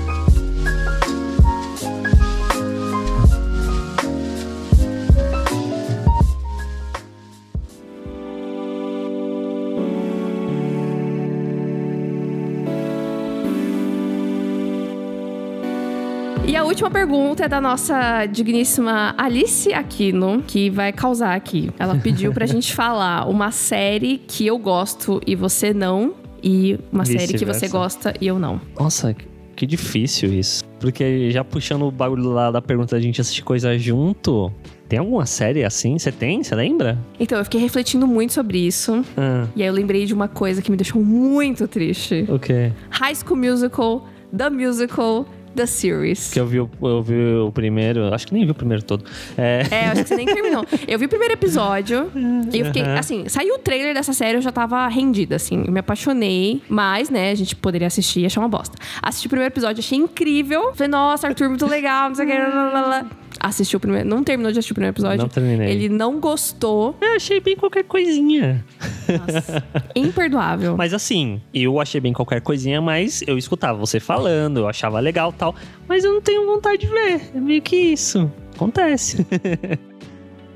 Última 16.83 16.89
pergunta 16.99 17.45
é 17.45 17.47
da 17.47 17.61
nossa 17.61 18.25
digníssima 18.25 19.13
Alice 19.15 19.71
Aquino, 19.71 20.41
que 20.47 20.67
vai 20.71 20.91
causar 20.91 21.35
aqui. 21.35 21.69
Ela 21.77 21.95
pediu 21.95 22.33
pra 22.33 22.45
gente 22.47 22.73
falar 22.73 23.29
uma 23.29 23.51
série 23.51 24.17
que 24.17 24.47
eu 24.47 24.57
gosto 24.57 25.21
e 25.27 25.35
você 25.35 25.75
não, 25.75 26.15
e 26.43 26.79
uma 26.91 27.05
série 27.05 27.27
que 27.27 27.45
você 27.45 27.67
Vice-versa. 27.67 27.69
gosta 27.77 28.13
e 28.19 28.25
eu 28.25 28.39
não. 28.39 28.59
Nossa, 28.79 29.13
que- 29.13 29.29
que 29.55 29.67
difícil 29.67 30.33
isso. 30.33 30.63
Porque 30.79 31.29
já 31.29 31.43
puxando 31.43 31.83
o 31.83 31.91
bagulho 31.91 32.23
lá 32.31 32.49
da 32.49 32.59
pergunta 32.63 32.95
da 32.95 33.01
gente 33.01 33.21
assistir 33.21 33.43
coisa 33.43 33.77
junto, 33.77 34.51
tem 34.89 34.97
alguma 34.97 35.27
série 35.27 35.63
assim? 35.63 35.99
Você 35.99 36.11
tem? 36.11 36.41
Você 36.43 36.55
lembra? 36.55 36.97
Então, 37.19 37.37
eu 37.37 37.43
fiquei 37.43 37.61
refletindo 37.61 38.07
muito 38.07 38.33
sobre 38.33 38.57
isso. 38.57 39.05
Ah, 39.15 39.45
E 39.55 39.61
aí 39.61 39.67
eu 39.67 39.73
lembrei 39.73 40.05
de 40.07 40.15
uma 40.15 40.27
coisa 40.27 40.63
que 40.63 40.71
me 40.71 40.77
deixou 40.77 41.03
muito 41.03 41.67
triste. 41.67 42.25
o 42.27 42.39
quê? 42.39 42.71
High 42.89 43.13
School 43.13 43.37
Musical, 43.37 44.07
The 44.35 44.49
Musical, 44.49 45.27
The 45.55 45.65
Series. 45.65 46.31
Que 46.33 46.39
eu 46.39 46.45
vi, 46.45 46.59
o- 46.59 46.69
eu 46.81 47.01
vi 47.01 47.15
o 47.37 47.51
primeiro, 47.51 48.13
acho 48.13 48.27
que 48.27 48.33
nem 48.33 48.45
vi 48.45 48.51
o 48.51 48.55
primeiro 48.55 48.83
todo. 48.83 49.03
É, 49.37 49.65
É, 49.71 49.87
acho 49.89 50.03
que 50.03 50.09
você 50.09 50.15
nem 50.15 50.25
terminou. 50.25 50.65
Eu 50.87 50.97
vi 50.99 51.05
o 51.05 51.09
primeiro 51.09 51.33
episódio 51.33 52.11
e 52.53 52.59
eu 52.59 52.65
fiquei, 52.65 52.83
assim, 52.83 53.27
saiu 53.27 53.55
o 53.55 53.59
trailer 53.59 53.93
dessa 53.93 54.13
série, 54.13 54.37
eu 54.37 54.41
já 54.41 54.51
tava 54.51 54.87
rendida, 54.87 55.35
assim. 55.35 55.63
Eu 55.65 55.71
me 55.71 55.79
apaixonei, 55.79 56.61
mas, 56.69 57.09
né, 57.09 57.31
a 57.31 57.35
gente 57.35 57.55
poderia 57.55 57.87
assistir 57.87 58.21
e 58.21 58.25
achar 58.25 58.41
uma 58.41 58.49
bosta. 58.49 58.75
Assisti 59.01 59.27
o 59.27 59.29
primeiro 59.29 59.51
episódio, 59.53 59.79
achei 59.79 59.97
incrível. 59.97 60.73
Falei, 60.73 60.89
nossa, 60.89 61.27
Arthur, 61.27 61.49
muito 61.49 61.65
legal, 61.67 62.09
não 62.09 62.15
sei 62.15 62.25
o 62.25 62.29
que. 62.29 62.37
lá, 62.37 62.47
lá, 62.71 62.81
lá, 62.87 63.05
lá. 63.41 63.49
Assisti 63.49 63.75
o 63.75 63.79
primeiro, 63.79 64.07
não 64.07 64.23
terminou 64.23 64.51
de 64.51 64.59
assistir 64.59 64.73
o 64.73 64.75
primeiro 64.75 64.93
episódio. 64.93 65.17
Não 65.17 65.29
terminei. 65.29 65.69
Ele 65.69 65.89
não 65.89 66.19
gostou. 66.19 66.95
eu 67.01 67.15
achei 67.15 67.39
bem 67.39 67.55
qualquer 67.55 67.83
coisinha. 67.83 68.63
Nossa, 69.07 69.63
imperdoável. 69.95 70.77
Mas 70.77 70.93
assim, 70.93 71.41
eu 71.53 71.79
achei 71.79 71.99
bem 71.99 72.13
qualquer 72.13 72.41
coisinha, 72.41 72.81
mas 72.81 73.23
eu 73.27 73.37
escutava 73.37 73.77
você 73.77 73.99
falando, 73.99 74.59
eu 74.59 74.67
achava 74.67 74.99
legal 74.99 75.33
tal. 75.33 75.55
Mas 75.87 76.03
eu 76.03 76.13
não 76.13 76.21
tenho 76.21 76.45
vontade 76.45 76.81
de 76.81 76.87
ver. 76.87 77.31
É 77.35 77.39
meio 77.39 77.61
que 77.61 77.75
isso. 77.75 78.31
Acontece. 78.55 79.25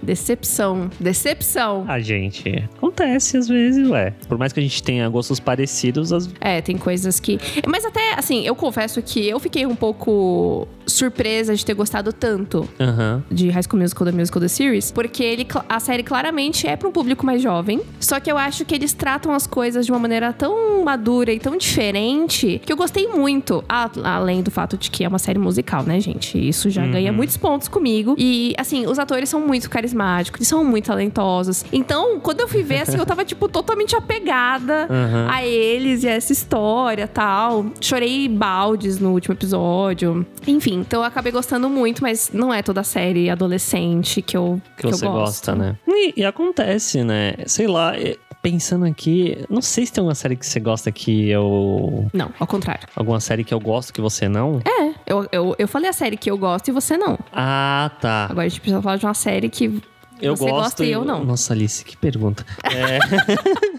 Decepção. 0.05 0.89
Decepção. 0.99 1.83
Ah, 1.87 1.99
gente, 1.99 2.63
acontece 2.77 3.37
às 3.37 3.47
vezes, 3.47 3.89
ué. 3.89 4.13
Por 4.27 4.37
mais 4.37 4.53
que 4.53 4.59
a 4.59 4.63
gente 4.63 4.83
tenha 4.83 5.09
gostos 5.09 5.39
parecidos, 5.39 6.13
as... 6.13 6.29
É, 6.39 6.61
tem 6.61 6.77
coisas 6.77 7.19
que. 7.19 7.39
Mas 7.67 7.83
até, 7.83 8.13
assim, 8.13 8.45
eu 8.45 8.55
confesso 8.55 9.01
que 9.01 9.27
eu 9.27 9.39
fiquei 9.39 9.65
um 9.65 9.75
pouco 9.75 10.67
surpresa 10.85 11.55
de 11.55 11.65
ter 11.65 11.73
gostado 11.73 12.11
tanto 12.13 12.67
Aham. 12.79 13.23
de 13.31 13.49
High 13.49 13.63
School 13.63 13.79
Musical, 13.81 14.05
The 14.07 14.11
Musical, 14.13 14.41
The 14.41 14.47
Series, 14.47 14.91
porque 14.91 15.23
ele, 15.23 15.47
a 15.67 15.79
série 15.79 16.03
claramente 16.03 16.67
é 16.67 16.75
para 16.75 16.87
um 16.87 16.91
público 16.91 17.25
mais 17.25 17.41
jovem, 17.41 17.81
só 17.99 18.19
que 18.19 18.31
eu 18.31 18.37
acho 18.37 18.65
que 18.65 18.73
eles 18.75 18.93
tratam 18.93 19.33
as 19.33 19.45
coisas 19.47 19.85
de 19.85 19.91
uma 19.91 19.99
maneira 19.99 20.31
tão 20.33 20.83
madura 20.83 21.31
e 21.33 21.39
tão 21.39 21.57
diferente 21.57 22.61
que 22.65 22.71
eu 22.71 22.77
gostei 22.77 23.07
muito, 23.07 23.63
a- 23.67 23.89
além 24.03 24.41
do 24.41 24.51
fato 24.51 24.77
de 24.77 24.89
que 24.89 25.03
é 25.03 25.07
uma 25.07 25.19
série 25.19 25.39
musical, 25.39 25.83
né, 25.83 25.99
gente? 25.99 26.37
Isso 26.37 26.69
já 26.69 26.85
ganha 26.85 27.11
muitos 27.11 27.37
pontos 27.37 27.67
comigo. 27.67 28.15
E, 28.17 28.53
assim, 28.57 28.85
os 28.87 28.99
atores 28.99 29.29
são 29.29 29.39
muito 29.39 29.69
carismáticos, 29.69 30.39
eles 30.39 30.47
são 30.47 30.63
muito 30.63 30.85
talentosos. 30.85 31.63
Então, 31.71 32.19
quando 32.19 32.41
eu 32.41 32.47
fui 32.47 32.63
ver, 32.63 32.81
assim, 32.81 32.97
eu 32.97 33.05
tava, 33.05 33.23
tipo, 33.25 33.47
totalmente 33.47 33.95
apegada 33.95 34.87
Aham. 34.89 35.27
a 35.29 35.45
eles 35.45 36.03
e 36.03 36.07
a 36.07 36.11
essa 36.13 36.31
história 36.33 37.07
tal. 37.07 37.65
Chorei 37.81 38.27
baldes 38.27 38.99
no 38.99 39.11
último 39.11 39.33
episódio. 39.35 40.25
Enfim, 40.47 40.74
então 40.75 41.01
eu 41.01 41.05
acabei 41.05 41.31
gostando 41.31 41.69
muito, 41.69 42.01
mas 42.01 42.29
não 42.33 42.53
é 42.53 42.61
toda 42.61 42.81
a 42.81 42.83
série 42.83 43.29
adolescente 43.29 44.21
que 44.21 44.35
eu, 44.37 44.61
que 44.77 44.81
que 44.83 44.87
eu 44.87 44.91
você 44.97 45.05
gosto. 45.05 45.19
gosta, 45.19 45.55
né? 45.55 45.77
E, 45.87 46.21
e 46.21 46.25
acontece, 46.25 47.03
né? 47.03 47.33
Sei 47.45 47.67
lá, 47.67 47.97
é, 47.97 48.17
pensando 48.41 48.85
aqui, 48.85 49.43
não 49.49 49.61
sei 49.61 49.85
se 49.87 49.91
tem 49.93 50.01
alguma 50.01 50.13
série 50.13 50.35
que 50.35 50.45
você 50.45 50.59
gosta 50.59 50.91
que 50.91 51.29
eu. 51.29 52.07
Não, 52.13 52.31
ao 52.39 52.45
contrário. 52.45 52.87
Alguma 52.95 53.19
série 53.19 53.43
que 53.43 53.53
eu 53.53 53.59
gosto 53.59 53.91
que 53.91 53.99
você 53.99 54.29
não? 54.29 54.61
É, 54.63 54.93
eu, 55.07 55.27
eu, 55.31 55.55
eu 55.57 55.67
falei 55.67 55.89
a 55.89 55.93
série 55.93 56.15
que 56.15 56.29
eu 56.29 56.37
gosto 56.37 56.67
e 56.67 56.71
você 56.71 56.95
não. 56.95 57.17
Ah, 57.33 57.89
tá. 57.99 58.27
Agora 58.29 58.45
a 58.45 58.49
gente 58.49 58.61
precisa 58.61 58.81
falar 58.81 58.97
de 58.97 59.05
uma 59.05 59.15
série 59.15 59.49
que 59.49 59.81
Eu 60.21 60.35
você 60.35 60.43
gosto 60.49 60.61
gosta 60.63 60.85
e 60.85 60.91
eu 60.91 61.03
não. 61.03 61.25
Nossa, 61.25 61.53
Alice, 61.53 61.83
que 61.83 61.97
pergunta. 61.97 62.45
É... 62.65 62.99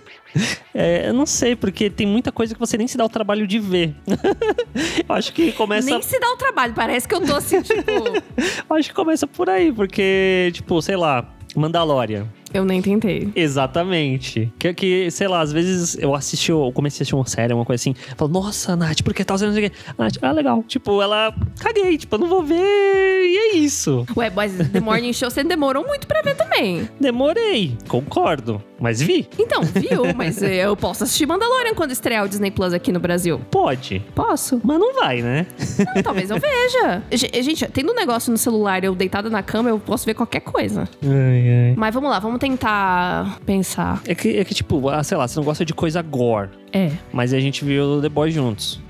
é, 0.74 1.08
eu 1.08 1.14
não 1.14 1.26
sei, 1.26 1.56
porque 1.56 1.90
tem 1.90 2.06
muita 2.06 2.30
coisa 2.32 2.54
que 2.54 2.60
você 2.60 2.76
nem 2.76 2.86
se 2.86 2.96
dá 2.96 3.04
o 3.04 3.08
trabalho 3.08 3.46
de 3.46 3.58
ver. 3.58 3.94
eu 5.08 5.14
acho 5.14 5.32
que 5.32 5.52
começa. 5.52 5.88
nem 5.88 6.02
se 6.02 6.18
dá 6.18 6.32
o 6.32 6.36
trabalho. 6.36 6.74
Parece 6.74 7.06
que 7.06 7.14
eu 7.14 7.20
tô 7.20 7.34
assim, 7.34 7.62
tipo. 7.62 7.90
eu 8.68 8.76
Acho 8.76 8.88
que 8.88 8.94
começa 8.94 9.26
por 9.26 9.48
aí, 9.48 9.72
porque, 9.72 10.50
tipo, 10.52 10.80
sei 10.82 10.96
lá, 10.96 11.28
Mandalorian. 11.54 12.26
Eu 12.56 12.64
nem 12.64 12.80
tentei. 12.82 13.28
Exatamente. 13.34 14.52
Que, 14.58 14.72
que, 14.74 15.10
sei 15.10 15.28
lá, 15.28 15.40
às 15.40 15.52
vezes 15.52 15.96
eu 15.98 16.14
assisti, 16.14 16.50
eu 16.50 16.70
comecei 16.72 16.96
a 16.96 17.02
assistir 17.02 17.14
uma 17.14 17.26
série, 17.26 17.52
uma 17.52 17.64
coisa 17.64 17.80
assim, 17.80 17.94
falo, 18.16 18.30
nossa, 18.30 18.74
Nath, 18.76 19.02
por 19.02 19.12
que 19.14 19.24
tal? 19.24 19.36
Não 19.38 19.52
sei 19.52 19.66
o 19.66 19.70
quê. 19.70 19.76
A 19.98 20.02
Nath, 20.04 20.14
ah, 20.22 20.32
legal. 20.32 20.62
Tipo, 20.66 21.00
ela, 21.02 21.34
caguei, 21.60 21.96
tipo, 21.98 22.14
eu 22.14 22.18
não 22.20 22.28
vou 22.28 22.42
ver, 22.42 22.56
e 22.56 23.36
é 23.36 23.56
isso. 23.56 24.06
Ué, 24.16 24.30
mas 24.34 24.52
The 24.72 24.80
Morning 24.80 25.12
Show 25.12 25.30
você 25.30 25.42
demorou 25.44 25.84
muito 25.86 26.06
pra 26.06 26.22
ver 26.22 26.34
também. 26.36 26.88
Demorei, 27.00 27.76
concordo, 27.88 28.62
mas 28.80 29.00
vi. 29.00 29.28
Então, 29.38 29.62
viu? 29.62 30.14
Mas 30.14 30.42
eu 30.42 30.76
posso 30.76 31.04
assistir 31.04 31.26
Mandalorian 31.26 31.74
quando 31.74 31.90
estrear 31.90 32.24
o 32.24 32.28
Disney 32.28 32.50
Plus 32.50 32.72
aqui 32.72 32.90
no 32.92 33.00
Brasil. 33.00 33.40
Pode, 33.50 34.02
Posso? 34.14 34.60
mas 34.64 34.78
não 34.78 34.94
vai, 34.94 35.22
né? 35.22 35.46
Não, 35.94 36.02
talvez 36.02 36.30
eu 36.30 36.38
veja. 36.38 37.02
Ge- 37.12 37.30
Gente, 37.42 37.66
tendo 37.68 37.92
um 37.92 37.94
negócio 37.94 38.30
no 38.30 38.38
celular, 38.38 38.82
eu 38.84 38.94
deitada 38.94 39.28
na 39.30 39.42
cama, 39.42 39.68
eu 39.68 39.78
posso 39.78 40.04
ver 40.06 40.14
qualquer 40.14 40.40
coisa. 40.40 40.88
Ai, 41.02 41.68
ai. 41.70 41.74
Mas 41.76 41.94
vamos 41.94 42.10
lá, 42.10 42.18
vamos 42.18 42.38
tentar 42.50 43.38
pensar. 43.44 44.00
É 44.06 44.14
que, 44.14 44.36
é 44.38 44.44
que, 44.44 44.54
tipo, 44.54 44.88
ah, 44.88 45.02
sei 45.02 45.16
lá, 45.16 45.26
você 45.26 45.38
não 45.38 45.44
gosta 45.44 45.64
de 45.64 45.74
coisa 45.74 46.00
gore, 46.00 46.50
É, 46.72 46.90
mas 47.12 47.32
a 47.34 47.40
gente 47.40 47.64
viu 47.64 48.00
The 48.00 48.08
Boys 48.08 48.32
juntos. 48.34 48.80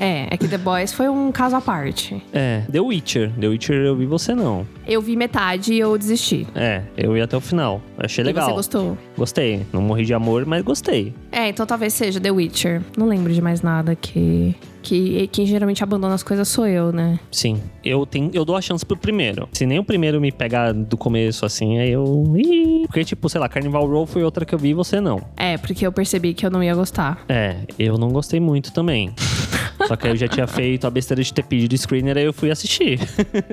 é, 0.00 0.28
é 0.30 0.36
que 0.36 0.48
The 0.48 0.58
Boys 0.58 0.92
foi 0.92 1.08
um 1.08 1.30
caso 1.30 1.56
à 1.56 1.60
parte. 1.60 2.22
É, 2.32 2.62
The 2.70 2.80
Witcher. 2.80 3.32
The 3.38 3.48
Witcher 3.48 3.76
eu 3.76 3.96
vi 3.96 4.06
você 4.06 4.34
não. 4.34 4.66
Eu 4.86 5.00
vi 5.02 5.14
metade 5.16 5.74
e 5.74 5.78
eu 5.78 5.96
desisti. 5.98 6.46
É, 6.54 6.82
eu 6.96 7.16
ia 7.16 7.24
até 7.24 7.36
o 7.36 7.40
final. 7.40 7.82
Achei 7.98 8.24
legal. 8.24 8.44
E 8.44 8.50
você 8.50 8.56
gostou? 8.56 8.98
Gostei. 9.16 9.66
Não 9.72 9.82
morri 9.82 10.04
de 10.04 10.14
amor, 10.14 10.46
mas 10.46 10.62
gostei. 10.62 11.14
É, 11.30 11.48
então 11.48 11.66
talvez 11.66 11.92
seja 11.92 12.20
The 12.20 12.30
Witcher. 12.30 12.80
Não 12.96 13.06
lembro 13.06 13.32
de 13.32 13.40
mais 13.42 13.60
nada 13.60 13.94
que. 13.94 14.54
Que 14.84 15.26
quem 15.28 15.46
geralmente 15.46 15.82
abandona 15.82 16.14
as 16.14 16.22
coisas 16.22 16.46
sou 16.46 16.66
eu, 16.66 16.92
né? 16.92 17.18
Sim, 17.32 17.60
eu 17.82 18.04
tenho, 18.04 18.30
eu 18.34 18.44
dou 18.44 18.54
a 18.54 18.60
chance 18.60 18.84
pro 18.84 18.96
primeiro. 18.96 19.48
Se 19.52 19.64
nem 19.64 19.78
o 19.78 19.84
primeiro 19.84 20.20
me 20.20 20.30
pegar 20.30 20.72
do 20.72 20.96
começo 20.96 21.46
assim, 21.46 21.78
aí 21.78 21.90
eu. 21.90 22.32
Ih, 22.36 22.84
porque, 22.86 23.02
tipo, 23.02 23.28
sei 23.30 23.40
lá, 23.40 23.48
Carnival 23.48 23.86
Row 23.86 24.06
foi 24.06 24.22
outra 24.22 24.44
que 24.44 24.54
eu 24.54 24.58
vi 24.58 24.68
e 24.68 24.74
você 24.74 25.00
não. 25.00 25.22
É, 25.36 25.56
porque 25.56 25.86
eu 25.86 25.90
percebi 25.90 26.34
que 26.34 26.44
eu 26.44 26.50
não 26.50 26.62
ia 26.62 26.74
gostar. 26.74 27.24
É, 27.28 27.56
eu 27.78 27.96
não 27.96 28.10
gostei 28.10 28.38
muito 28.38 28.72
também. 28.72 29.12
Só 29.88 29.96
que 29.96 30.06
aí 30.06 30.12
eu 30.12 30.16
já 30.16 30.28
tinha 30.28 30.46
feito 30.46 30.86
a 30.86 30.90
besteira 30.90 31.22
de 31.22 31.32
ter 31.32 31.42
pedido 31.44 31.76
screener, 31.76 32.16
aí 32.16 32.24
eu 32.24 32.32
fui 32.32 32.50
assistir. 32.50 33.00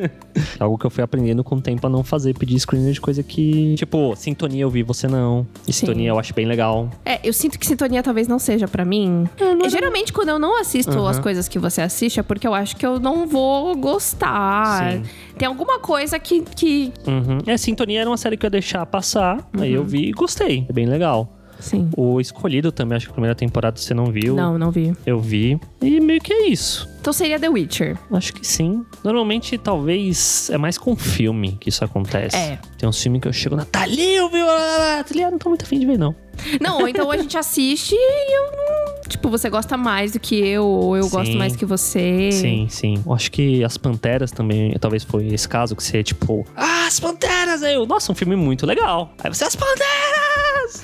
Algo 0.60 0.78
que 0.78 0.86
eu 0.86 0.90
fui 0.90 1.04
aprendendo 1.04 1.44
com 1.44 1.56
o 1.56 1.62
tempo 1.62 1.86
a 1.88 1.90
não 1.90 2.04
fazer, 2.04 2.38
pedir 2.38 2.60
screener 2.60 2.94
de 2.94 3.02
coisa 3.02 3.24
que. 3.24 3.76
Tipo, 3.76 4.16
sintonia 4.16 4.64
eu 4.64 4.70
vi, 4.70 4.84
você 4.84 5.08
não. 5.08 5.48
E 5.68 5.74
Sim. 5.74 5.80
sintonia 5.80 6.10
eu 6.10 6.20
acho 6.20 6.34
bem 6.34 6.46
legal. 6.46 6.90
É, 7.06 7.20
eu 7.24 7.34
sinto 7.34 7.58
que 7.58 7.66
sintonia 7.66 8.04
talvez 8.04 8.28
não 8.28 8.40
seja 8.40 8.68
pra 8.68 8.86
mim. 8.86 9.28
E 9.66 9.70
geralmente, 9.70 10.14
quando 10.14 10.30
eu 10.30 10.40
não 10.40 10.60
assisto 10.60 10.92
Aham. 10.92 11.10
as 11.10 11.20
coisas 11.22 11.48
que 11.48 11.60
você 11.60 11.82
assiste, 11.82 12.20
é 12.20 12.24
porque 12.24 12.48
eu 12.48 12.54
acho 12.54 12.76
que 12.76 12.86
eu 12.86 13.00
não 13.00 13.28
vou 13.28 13.76
gostar. 13.76 14.94
Sim. 14.94 15.04
Tem 15.38 15.48
alguma 15.48 15.80
coisa 15.80 16.20
que. 16.20 16.42
que... 16.42 16.92
Uhum. 17.08 17.40
É, 17.46 17.58
sintonia 17.58 18.02
era 18.02 18.10
uma 18.10 18.18
série 18.18 18.38
que 18.38 18.46
eu 18.46 18.48
ia 18.48 18.52
deixar 18.52 18.86
passar. 18.86 19.48
Aí 19.60 19.74
eu 19.74 19.84
vi 19.84 20.10
e 20.10 20.12
gostei. 20.12 20.66
É 20.70 20.74
bem 20.74 20.86
legal. 20.86 21.38
Sim. 21.62 21.90
O 21.96 22.20
Escolhido 22.20 22.72
também, 22.72 22.98
acho 22.98 23.06
que 23.06 23.12
a 23.12 23.14
primeira 23.14 23.36
temporada 23.36 23.78
você 23.80 23.94
não 23.94 24.08
viu. 24.08 24.36
Não, 24.36 24.58
não 24.58 24.72
vi. 24.72 24.96
Eu 25.06 25.20
vi. 25.20 25.60
E 25.82 26.00
meio 26.00 26.20
que 26.20 26.34
é 26.34 26.48
isso. 26.48 26.90
Então 27.00 27.14
seria 27.14 27.40
The 27.40 27.50
Witcher. 27.50 27.98
Acho 28.12 28.34
que 28.34 28.46
sim. 28.46 28.84
Normalmente, 29.04 29.58
talvez, 29.58 30.50
é 30.50 30.58
mais 30.58 30.78
com 30.78 30.96
filme 30.96 31.58
que 31.60 31.70
isso 31.70 31.86
acontece. 31.86 32.36
É. 32.36 32.60
Tem 32.78 32.90
uns 32.90 33.02
filmes 33.02 33.22
que 33.22 33.28
eu 33.28 33.34
chego, 33.34 33.56
Natalia, 33.56 34.28
viu? 34.28 34.46
Natalia, 34.46 35.32
não 35.32 35.38
tô 35.38 35.50
muito 35.50 35.64
afim 35.64 35.80
de 35.80 35.86
ver, 35.86 35.98
não. 35.98 36.16
Não, 36.60 36.80
ou 36.80 36.88
então 36.88 37.10
a 37.12 37.18
gente 37.18 37.38
assiste 37.38 37.94
e 37.96 38.36
eu 38.36 38.52
não. 38.52 38.91
Tipo, 39.12 39.30
você 39.30 39.50
gosta 39.50 39.78
mais 39.78 40.14
do 40.14 40.20
que 40.20 40.36
eu, 40.36 40.66
ou 40.66 40.98
eu 40.98 41.10
gosto 41.10 41.34
Sim. 41.34 41.38
mais 41.38 41.56
que 41.56 41.66
você. 41.66 42.32
Sim, 42.32 42.68
sim. 42.70 43.04
Eu 43.06 43.14
acho 43.14 43.32
que 43.32 43.64
As 43.64 43.78
Panteras 43.78 44.32
também, 44.32 44.74
talvez 44.80 45.04
foi 45.04 45.28
esse 45.28 45.48
caso, 45.48 45.76
que 45.76 45.84
você, 45.84 46.02
tipo, 46.02 46.46
ah, 46.56 46.88
As 46.88 47.00
Panteras! 47.00 47.62
Aí 47.64 47.76
eu, 47.76 47.86
nossa, 47.86 48.12
um 48.12 48.16
filme 48.16 48.36
muito 48.36 48.66
legal. 48.66 49.14
Aí 49.24 49.34
você, 49.34 49.44
As 49.44 49.56
Panteras! 49.56 50.84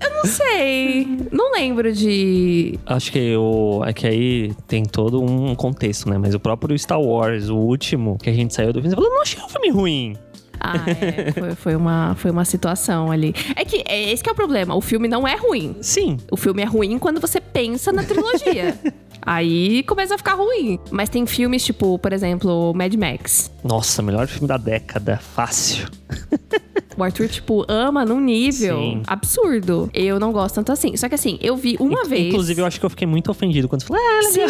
Eu 0.00 0.10
não 0.10 0.24
sei. 0.24 1.06
Não 1.30 1.52
lembro 1.52 1.92
de. 1.92 2.78
Acho 2.86 3.12
que 3.12 3.36
o, 3.36 3.84
é 3.84 3.92
que 3.92 4.06
aí 4.06 4.52
tem 4.66 4.84
todo 4.84 5.22
um 5.22 5.54
contexto, 5.54 6.08
né? 6.08 6.18
Mas 6.18 6.34
o 6.34 6.40
próprio 6.40 6.76
Star 6.78 7.00
Wars, 7.00 7.48
o 7.48 7.56
último, 7.56 8.18
que 8.18 8.28
a 8.28 8.32
gente 8.32 8.54
saiu 8.54 8.72
do 8.72 8.80
filme, 8.80 8.90
você 8.90 8.96
falou, 8.96 9.10
não 9.10 9.22
achei 9.22 9.42
um 9.42 9.48
filme 9.48 9.70
ruim. 9.70 10.16
Ah, 10.64 10.76
é. 10.86 11.32
Foi, 11.32 11.54
foi 11.56 11.76
uma, 11.76 12.14
foi 12.14 12.30
uma 12.30 12.44
situação 12.44 13.10
ali. 13.10 13.34
É 13.56 13.64
que 13.64 13.82
é, 13.86 14.12
esse 14.12 14.22
que 14.22 14.28
é 14.30 14.32
o 14.32 14.36
problema. 14.36 14.74
O 14.76 14.80
filme 14.80 15.08
não 15.08 15.26
é 15.26 15.34
ruim. 15.34 15.76
Sim, 15.82 16.18
O 16.30 16.36
filme 16.36 16.62
é 16.62 16.64
ruim 16.64 16.98
quando 16.98 17.20
você 17.20 17.40
pensa 17.40 17.90
na 17.92 18.04
trilogia. 18.04 18.78
Aí 19.24 19.82
começa 19.84 20.14
a 20.14 20.18
ficar 20.18 20.34
ruim. 20.34 20.78
Mas 20.90 21.08
tem 21.08 21.26
filmes 21.26 21.64
tipo, 21.64 21.98
por 21.98 22.12
exemplo, 22.12 22.72
Mad 22.74 22.94
Max. 22.94 23.50
Nossa, 23.62 24.02
melhor 24.02 24.26
filme 24.26 24.48
da 24.48 24.56
década, 24.56 25.18
fácil. 25.18 25.88
O 26.96 27.02
Arthur, 27.02 27.28
tipo, 27.28 27.64
ama 27.68 28.04
num 28.04 28.20
nível 28.20 28.76
Sim. 28.78 29.02
absurdo. 29.06 29.90
Eu 29.94 30.18
não 30.20 30.32
gosto 30.32 30.56
tanto 30.56 30.72
assim. 30.72 30.96
Só 30.96 31.08
que 31.08 31.14
assim, 31.14 31.38
eu 31.40 31.56
vi 31.56 31.76
uma 31.80 32.02
In- 32.02 32.08
vez. 32.08 32.26
Inclusive, 32.28 32.60
eu 32.60 32.66
acho 32.66 32.78
que 32.80 32.86
eu 32.86 32.90
fiquei 32.90 33.06
muito 33.06 33.30
ofendido 33.30 33.68
quando 33.68 33.82
você 33.82 33.86
falou, 33.88 34.02
ah, 34.02 34.30
legal. 34.32 34.48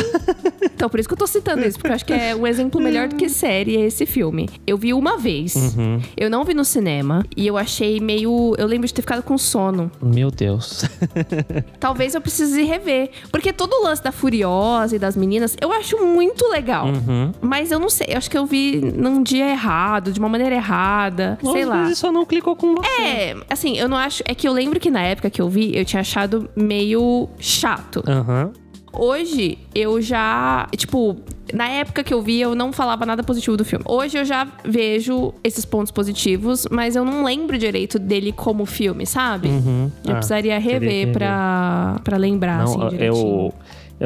Então, 0.62 0.88
por 0.88 0.98
isso 1.00 1.08
que 1.08 1.14
eu 1.14 1.18
tô 1.18 1.26
citando 1.26 1.64
isso, 1.66 1.78
porque 1.78 1.90
eu 1.90 1.94
acho 1.94 2.04
que 2.04 2.12
é 2.12 2.34
um 2.34 2.46
exemplo 2.46 2.80
melhor 2.80 3.08
do 3.08 3.16
que 3.16 3.28
série 3.30 3.76
é 3.76 3.80
esse 3.86 4.06
filme. 4.06 4.48
Eu 4.66 4.76
vi 4.76 4.92
uma 4.94 5.16
vez. 5.18 5.54
Uhum. 5.54 6.00
Eu 6.16 6.28
não 6.30 6.44
vi 6.44 6.54
no 6.54 6.64
cinema. 6.64 7.24
E 7.36 7.46
eu 7.46 7.56
achei 7.56 8.00
meio. 8.00 8.54
Eu 8.58 8.66
lembro 8.66 8.86
de 8.86 8.94
ter 8.94 9.02
ficado 9.02 9.22
com 9.22 9.36
sono. 9.38 9.90
Meu 10.02 10.30
Deus. 10.30 10.84
Talvez 11.78 12.14
eu 12.14 12.20
precise 12.20 12.62
rever. 12.62 13.10
Porque 13.30 13.52
todo 13.52 13.72
o 13.74 13.84
lance 13.84 14.02
da 14.02 14.12
Furiosa 14.12 14.96
e 14.96 14.98
das 14.98 15.16
meninas, 15.16 15.56
eu 15.60 15.72
acho 15.72 16.04
muito 16.04 16.46
legal. 16.48 16.86
Uhum. 16.86 17.32
Mas 17.40 17.70
eu 17.70 17.78
não 17.78 17.88
sei, 17.88 18.08
eu 18.10 18.18
acho 18.18 18.30
que 18.30 18.36
eu 18.38 18.46
vi 18.46 18.80
num 18.96 19.22
dia 19.22 19.48
errado, 19.50 20.12
de 20.12 20.18
uma 20.18 20.28
maneira 20.28 20.54
errada. 20.54 21.38
sei 21.42 21.62
Às 21.62 21.68
lá. 21.68 21.82
vezes 21.82 21.98
só 21.98 22.10
não 22.12 22.24
clicou 22.32 22.56
com 22.56 22.74
você. 22.74 23.02
É, 23.02 23.36
assim, 23.50 23.76
eu 23.76 23.88
não 23.88 23.96
acho. 23.98 24.22
É 24.26 24.34
que 24.34 24.48
eu 24.48 24.52
lembro 24.54 24.80
que 24.80 24.90
na 24.90 25.02
época 25.02 25.28
que 25.28 25.40
eu 25.42 25.48
vi, 25.50 25.76
eu 25.76 25.84
tinha 25.84 26.00
achado 26.00 26.48
meio 26.56 27.28
chato. 27.38 28.02
Aham. 28.08 28.52
Hoje, 28.94 29.56
eu 29.74 30.00
já. 30.02 30.66
Tipo, 30.76 31.16
na 31.52 31.66
época 31.68 32.02
que 32.04 32.12
eu 32.12 32.20
vi, 32.20 32.40
eu 32.40 32.54
não 32.54 32.72
falava 32.72 33.06
nada 33.06 33.22
positivo 33.22 33.56
do 33.56 33.64
filme. 33.64 33.82
Hoje 33.88 34.18
eu 34.18 34.24
já 34.24 34.46
vejo 34.64 35.32
esses 35.42 35.64
pontos 35.64 35.90
positivos, 35.90 36.66
mas 36.70 36.94
eu 36.94 37.02
não 37.04 37.24
lembro 37.24 37.56
direito 37.56 37.98
dele 37.98 38.32
como 38.32 38.66
filme, 38.66 39.06
sabe? 39.06 39.48
Uhum. 39.48 39.90
Eu 40.04 40.12
Ah, 40.12 40.14
precisaria 40.16 40.58
rever 40.58 41.10
pra, 41.12 42.00
pra 42.04 42.16
lembrar, 42.18 42.62
assim, 42.64 42.78
Não, 42.78 42.88
direitinho. 42.90 43.24
eu, 43.26 43.54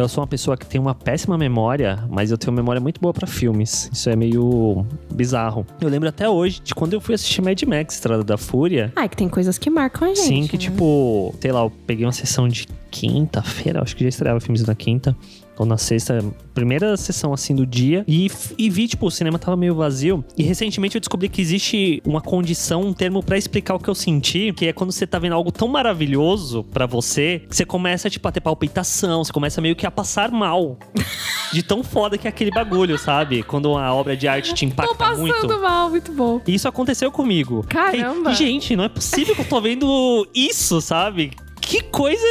eu 0.03 0.09
sou 0.09 0.21
uma 0.23 0.27
pessoa 0.27 0.57
que 0.57 0.67
tem 0.67 0.81
uma 0.81 0.95
péssima 0.95 1.39
memória, 1.39 2.05
mas 2.11 2.31
eu 2.31 2.37
tenho 2.37 2.53
memória 2.53 2.81
muito 2.81 3.01
boa 3.01 3.15
pra 3.15 3.27
filmes. 3.27 3.89
Isso 3.93 4.11
é 4.11 4.17
meio 4.17 4.85
bizarro. 5.13 5.67
Eu 5.81 5.89
lembro 5.89 6.09
até 6.09 6.29
hoje 6.29 6.61
de 6.63 6.75
quando 6.75 6.93
eu 6.93 7.01
fui 7.01 7.15
assistir 7.15 7.41
Mad 7.41 7.61
Max, 7.63 7.95
Estrada 7.95 8.23
da 8.23 8.37
Fúria. 8.37 8.93
Ah, 8.95 9.05
é 9.05 9.09
que 9.09 9.17
tem 9.17 9.29
coisas 9.29 9.57
que 9.57 9.71
marcam 9.71 10.11
a 10.11 10.15
gente. 10.15 10.27
Sim, 10.27 10.47
que 10.47 10.57
né? 10.57 10.63
tipo, 10.63 11.35
sei 11.41 11.51
lá, 11.51 11.61
eu 11.61 11.73
peguei 11.87 12.05
uma 12.05 12.13
sessão 12.13 12.47
de 12.47 12.67
quinta-feira, 12.91 13.83
acho 13.83 13.97
que 13.97 14.05
já 14.05 14.09
estreava 14.09 14.39
filmes 14.39 14.67
na 14.67 14.75
quinta. 14.75 15.17
Ou 15.59 15.67
na 15.67 15.79
sexta, 15.79 16.25
primeira 16.55 16.97
sessão 16.97 17.33
assim 17.33 17.55
do 17.55 17.67
dia. 17.67 18.05
E, 18.07 18.31
e 18.59 18.71
vi, 18.71 18.89
tipo, 18.89 19.07
o 19.07 19.11
cinema 19.11 19.39
tava 19.39 19.57
meio 19.57 19.75
vazio. 19.75 20.25
E 20.37 20.43
recentemente 20.43 20.97
eu 20.97 21.01
descobri 21.01 21.29
que 21.29 21.41
existe 21.41 22.03
uma 22.05 22.21
condição, 22.21 22.83
um 22.83 22.93
termo 22.93 23.23
pra 23.23 23.37
explicar 23.39 23.75
o 23.75 23.79
que 23.79 23.89
eu 23.89 23.95
senti, 23.95 24.53
que 24.53 24.67
é 24.67 24.73
quando 24.73 24.93
você 24.93 25.07
tá 25.07 25.19
vendo 25.19 25.35
algo 25.35 25.51
tão 25.51 25.69
maravilhoso 25.69 26.65
pra 26.65 26.87
você, 26.87 27.43
que 27.49 27.57
você 27.57 27.65
começa, 27.65 28.09
tipo, 28.11 28.27
a 28.29 28.33
ter 28.33 28.41
palpitação, 28.41 29.25
você 29.25 29.33
começa 29.33 29.61
meio 29.61 29.77
que 29.77 29.87
a 29.87 29.91
passar 29.91 30.31
mal. 30.31 30.79
de 31.53 31.63
tão 31.63 31.83
foda 31.83 32.19
que 32.19 32.27
é 32.27 32.31
aquele 32.31 32.51
bagulho, 32.51 32.99
sabe? 32.99 33.43
Quando 33.43 33.71
uma 33.71 33.95
obra 33.95 34.17
de 34.17 34.27
arte 34.27 34.53
te 34.53 34.67
Tô 34.67 34.73
impacta 34.73 34.95
passando 34.95 35.21
muito. 35.21 35.61
mal, 35.61 35.91
muito 35.91 36.13
bom. 36.13 36.41
E 36.47 36.55
isso 36.55 36.69
aconteceu 36.69 37.11
comigo. 37.11 37.65
Caramba. 37.69 38.33
E, 38.33 38.35
gente, 38.35 38.77
não 38.77 38.85
é 38.85 38.89
possível 38.89 39.35
que 39.35 39.41
eu 39.41 39.49
tô 39.49 39.61
vendo 39.61 40.27
isso, 40.35 40.81
sabe? 40.81 41.31
Que 41.67 41.83
coisa 41.83 42.23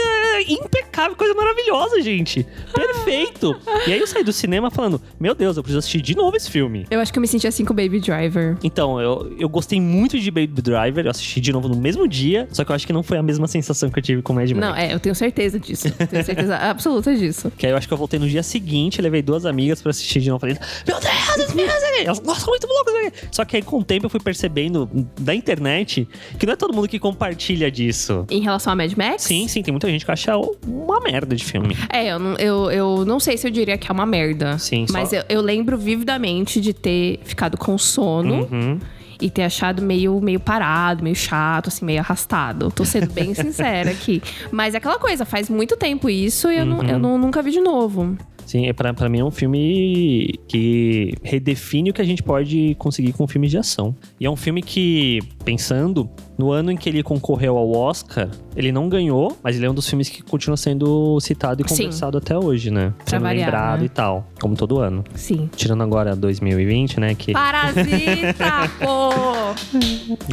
impecável, 0.47 1.13
coisa 1.13 1.33
maravilhosa, 1.33 2.01
gente. 2.01 2.47
Perfeito. 2.73 3.53
E 3.85 3.91
aí 3.91 3.99
eu 3.99 4.07
saí 4.07 4.23
do 4.23 4.31
cinema 4.31 4.71
falando: 4.71 5.01
Meu 5.19 5.35
Deus, 5.35 5.57
eu 5.57 5.61
preciso 5.61 5.79
assistir 5.79 6.01
de 6.01 6.15
novo 6.15 6.37
esse 6.37 6.49
filme. 6.49 6.87
Eu 6.89 7.01
acho 7.01 7.11
que 7.11 7.19
eu 7.19 7.21
me 7.21 7.27
senti 7.27 7.45
assim 7.45 7.65
com 7.65 7.73
o 7.73 7.75
Baby 7.75 7.99
Driver. 7.99 8.57
Então, 8.63 8.99
eu, 9.01 9.35
eu 9.37 9.49
gostei 9.49 9.81
muito 9.81 10.17
de 10.17 10.31
Baby 10.31 10.61
Driver, 10.61 11.05
eu 11.05 11.11
assisti 11.11 11.41
de 11.41 11.51
novo 11.51 11.67
no 11.67 11.75
mesmo 11.75 12.07
dia, 12.07 12.47
só 12.49 12.63
que 12.63 12.71
eu 12.71 12.75
acho 12.75 12.87
que 12.87 12.93
não 12.93 13.03
foi 13.03 13.17
a 13.17 13.23
mesma 13.23 13.45
sensação 13.45 13.89
que 13.89 13.99
eu 13.99 14.03
tive 14.03 14.21
com 14.21 14.31
Mad 14.31 14.49
Max. 14.51 14.61
Não, 14.61 14.73
é, 14.73 14.93
eu 14.93 15.01
tenho 15.01 15.13
certeza 15.13 15.59
disso. 15.59 15.91
Tenho 15.91 16.23
certeza 16.23 16.55
absoluta 16.71 17.13
disso. 17.13 17.51
Que 17.57 17.65
aí 17.65 17.73
eu 17.73 17.77
acho 17.77 17.89
que 17.89 17.93
eu 17.93 17.97
voltei 17.97 18.17
no 18.17 18.29
dia 18.29 18.41
seguinte, 18.41 19.01
levei 19.01 19.21
duas 19.21 19.45
amigas 19.45 19.81
pra 19.81 19.89
assistir 19.89 20.21
de 20.21 20.29
novo. 20.29 20.39
Falei, 20.39 20.57
meu 20.87 20.97
Deus, 20.97 21.13
esse 21.39 21.47
filme 21.47 21.63
é 21.63 21.75
assim." 21.75 22.05
Elas, 22.05 22.21
nossa, 22.21 22.47
muito 22.47 22.65
isso 22.65 22.97
aqui." 22.97 23.27
Só 23.31 23.43
que 23.43 23.57
aí 23.57 23.61
com 23.61 23.79
o 23.79 23.83
tempo 23.83 24.05
eu 24.05 24.09
fui 24.09 24.21
percebendo 24.21 24.89
da 25.19 25.35
internet 25.35 26.07
que 26.39 26.45
não 26.45 26.53
é 26.53 26.55
todo 26.55 26.73
mundo 26.73 26.87
que 26.87 26.99
compartilha 26.99 27.69
disso. 27.69 28.25
Em 28.29 28.41
relação 28.41 28.71
a 28.71 28.75
Mad 28.77 28.93
Max? 28.93 29.24
Sim, 29.27 29.47
sim, 29.47 29.61
tem 29.61 29.71
muita 29.71 29.89
gente 29.89 30.05
que 30.05 30.11
acha 30.11 30.33
uma 30.67 30.99
merda 30.99 31.35
de 31.35 31.43
filme. 31.43 31.75
É, 31.91 32.07
eu 32.11 32.19
não, 32.19 32.35
eu, 32.37 32.71
eu 32.71 33.05
não 33.05 33.19
sei 33.19 33.37
se 33.37 33.47
eu 33.47 33.51
diria 33.51 33.77
que 33.77 33.89
é 33.89 33.93
uma 33.93 34.05
merda. 34.05 34.57
Sim, 34.57 34.85
Mas 34.91 35.09
só- 35.09 35.15
eu, 35.17 35.23
eu 35.29 35.41
lembro 35.41 35.77
vividamente 35.77 36.59
de 36.61 36.73
ter 36.73 37.19
ficado 37.23 37.57
com 37.57 37.77
sono. 37.77 38.47
Uhum. 38.51 38.79
E 39.21 39.29
ter 39.29 39.43
achado 39.43 39.81
meio, 39.81 40.19
meio 40.19 40.41
parado, 40.41 41.01
meio 41.01 41.15
chato, 41.15 41.69
assim, 41.69 41.85
meio 41.85 42.01
arrastado. 42.01 42.69
Tô 42.69 42.83
sendo 42.83 43.09
bem 43.13 43.31
sincera 43.33 43.89
aqui. 43.89 44.21
Mas 44.51 44.73
é 44.73 44.77
aquela 44.77 44.99
coisa, 44.99 45.23
faz 45.23 45.49
muito 45.49 45.77
tempo 45.77 46.09
isso 46.09 46.51
e 46.51 46.57
eu, 46.57 46.65
não, 46.65 46.79
Uhum. 46.79 46.83
eu 46.89 46.99
não- 46.99 47.17
nunca 47.17 47.41
vi 47.41 47.51
de 47.51 47.61
novo. 47.61 48.17
Sim, 48.45 48.67
é 48.67 48.73
pra, 48.73 48.93
pra 48.93 49.09
mim 49.09 49.19
é 49.19 49.23
um 49.23 49.31
filme 49.31 50.39
que 50.47 51.13
redefine 51.23 51.89
o 51.89 51.93
que 51.93 52.01
a 52.01 52.05
gente 52.05 52.21
pode 52.21 52.75
conseguir 52.77 53.13
com 53.13 53.27
filmes 53.27 53.51
de 53.51 53.57
ação. 53.57 53.95
E 54.19 54.25
é 54.25 54.29
um 54.29 54.35
filme 54.35 54.61
que, 54.61 55.19
pensando, 55.43 56.09
no 56.37 56.51
ano 56.51 56.71
em 56.71 56.77
que 56.77 56.87
ele 56.89 57.01
concorreu 57.01 57.57
ao 57.57 57.71
Oscar, 57.71 58.29
ele 58.55 58.71
não 58.71 58.87
ganhou, 58.87 59.35
mas 59.43 59.55
ele 59.55 59.65
é 59.65 59.69
um 59.69 59.73
dos 59.73 59.87
filmes 59.87 60.09
que 60.09 60.21
continua 60.21 60.57
sendo 60.57 61.19
citado 61.19 61.61
e 61.61 61.69
Sim. 61.69 61.83
conversado 61.83 62.17
até 62.17 62.37
hoje, 62.37 62.69
né? 62.69 62.93
Sendo 63.05 63.23
variar, 63.23 63.45
lembrado 63.45 63.79
né? 63.79 63.85
e 63.85 63.89
tal, 63.89 64.27
como 64.39 64.55
todo 64.55 64.79
ano. 64.79 65.03
Sim. 65.15 65.49
Tirando 65.55 65.83
agora 65.83 66.15
2020, 66.15 66.99
né? 66.99 67.15
Que 67.15 67.33
Parasita, 67.33 68.69
pô! 68.79 69.09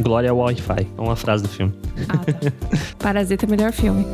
glória 0.01 0.29
ao 0.29 0.37
Wi-Fi. 0.37 0.87
É 0.97 1.01
uma 1.01 1.15
frase 1.15 1.43
do 1.43 1.49
filme. 1.49 1.73
Ah, 2.09 2.17
tá. 2.17 2.51
Parasita 2.99 3.45
é 3.45 3.47
o 3.47 3.49
melhor 3.49 3.71
filme. 3.71 4.05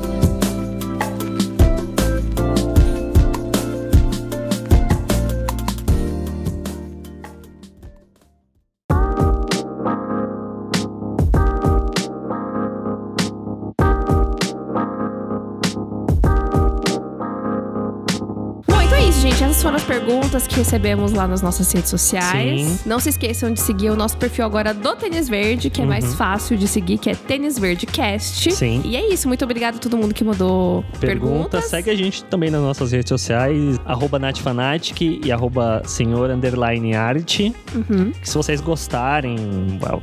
Essas 19.49 19.63
foram 19.63 19.77
as 19.77 19.83
perguntas 19.83 20.45
que 20.45 20.57
recebemos 20.57 21.11
lá 21.11 21.27
nas 21.27 21.41
nossas 21.41 21.71
redes 21.71 21.89
sociais. 21.89 22.61
Sim. 22.61 22.79
Não 22.85 22.99
se 22.99 23.09
esqueçam 23.09 23.51
de 23.51 23.59
seguir 23.59 23.89
o 23.89 23.95
nosso 23.95 24.15
perfil 24.15 24.45
agora 24.45 24.75
do 24.75 24.95
Tênis 24.95 25.27
Verde, 25.27 25.71
que 25.71 25.81
é 25.81 25.85
mais 25.85 26.13
fácil 26.13 26.55
de 26.55 26.67
seguir, 26.67 26.99
que 26.99 27.09
é 27.09 27.15
Tênis 27.15 27.57
Verde 27.57 27.87
Cast. 27.87 28.47
Uhum. 28.49 28.55
Sim. 28.55 28.81
E 28.85 28.95
é 28.95 29.11
isso. 29.11 29.27
Muito 29.27 29.43
obrigada 29.43 29.77
a 29.77 29.79
todo 29.79 29.97
mundo 29.97 30.13
que 30.13 30.23
mandou 30.23 30.85
Pergunta, 30.99 31.29
perguntas. 31.31 31.65
segue 31.65 31.89
a 31.89 31.95
gente 31.95 32.23
também 32.25 32.51
nas 32.51 32.61
nossas 32.61 32.91
redes 32.91 33.09
sociais, 33.09 33.79
arroba 33.85 34.19
natfanatic 34.19 35.01
e 35.25 35.31
arroba 35.31 35.81
senhor 35.83 36.29
underline 36.29 36.93
arte. 36.93 37.51
Uhum. 37.73 38.13
Se 38.21 38.35
vocês 38.35 38.61
gostarem, 38.61 39.35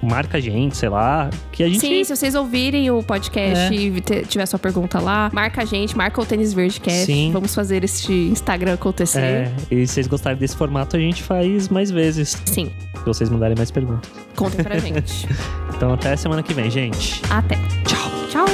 marca 0.02 0.38
a 0.38 0.40
gente, 0.40 0.76
sei 0.76 0.88
lá, 0.88 1.30
que 1.52 1.62
a 1.62 1.68
gente... 1.68 1.78
Sim, 1.78 2.02
se 2.02 2.16
vocês 2.16 2.34
ouvirem 2.34 2.90
o 2.90 3.00
podcast 3.00 3.72
É. 3.72 3.76
e 3.76 4.24
tiver 4.26 4.46
sua 4.46 4.58
pergunta 4.58 4.98
lá, 4.98 5.30
marca 5.32 5.62
a 5.62 5.64
gente, 5.64 5.96
marca 5.96 6.20
o 6.20 6.26
Tênis 6.26 6.52
Verde 6.52 6.80
Cast. 6.80 7.06
Sim. 7.06 7.30
Vamos 7.32 7.54
fazer 7.54 7.84
este 7.84 8.12
Instagram 8.12 8.74
acontecer. 8.74 9.20
É, 9.20 9.35
e 9.70 9.86
se 9.86 9.94
vocês 9.94 10.06
gostarem 10.06 10.38
desse 10.38 10.56
formato, 10.56 10.96
a 10.96 10.98
gente 11.00 11.22
faz 11.22 11.68
mais 11.68 11.90
vezes. 11.90 12.36
Sim, 12.46 12.70
Se 12.98 13.04
vocês 13.04 13.30
mandarem 13.30 13.56
mais 13.56 13.70
perguntas. 13.70 14.10
contem 14.34 14.64
pra 14.64 14.78
gente. 14.78 15.26
Então 15.76 15.92
até 15.92 16.16
semana 16.16 16.42
que 16.42 16.54
vem, 16.54 16.70
gente. 16.70 17.20
Até. 17.28 17.56
Tchau. 17.84 18.10
Tchau. 18.30 18.46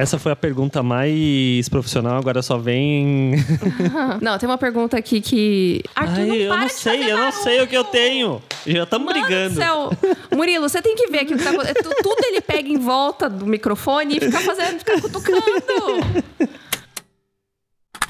Essa 0.00 0.16
foi 0.16 0.30
a 0.30 0.36
pergunta 0.36 0.80
mais 0.80 1.68
profissional, 1.68 2.16
agora 2.18 2.40
só 2.40 2.56
vem. 2.56 3.32
Não, 4.22 4.38
tem 4.38 4.48
uma 4.48 4.56
pergunta 4.56 4.96
aqui 4.96 5.20
que. 5.20 5.82
Arthur, 5.92 6.20
Ai, 6.20 6.26
não 6.26 6.34
eu 6.36 6.56
não 6.56 6.68
sei, 6.68 7.10
eu 7.12 7.16
não 7.18 7.32
sei 7.32 7.60
o 7.62 7.66
que 7.66 7.76
eu 7.76 7.82
tenho. 7.82 8.40
Já 8.64 8.84
estamos 8.84 9.12
brigando. 9.12 9.54
do 9.56 9.60
céu. 9.60 9.90
Murilo, 10.30 10.68
você 10.68 10.80
tem 10.80 10.94
que 10.94 11.08
ver 11.08 11.24
que 11.24 11.34
o 11.34 11.36
que 11.36 11.42
tá 11.42 11.50
acontecendo. 11.50 11.82
Tu- 11.82 12.02
Tudo 12.04 12.24
ele 12.26 12.40
pega 12.40 12.68
em 12.68 12.78
volta 12.78 13.28
do 13.28 13.44
microfone 13.44 14.18
e 14.18 14.20
fica 14.20 14.38
fazendo, 14.40 14.78
fica 14.78 15.00
cutucando. 15.00 15.42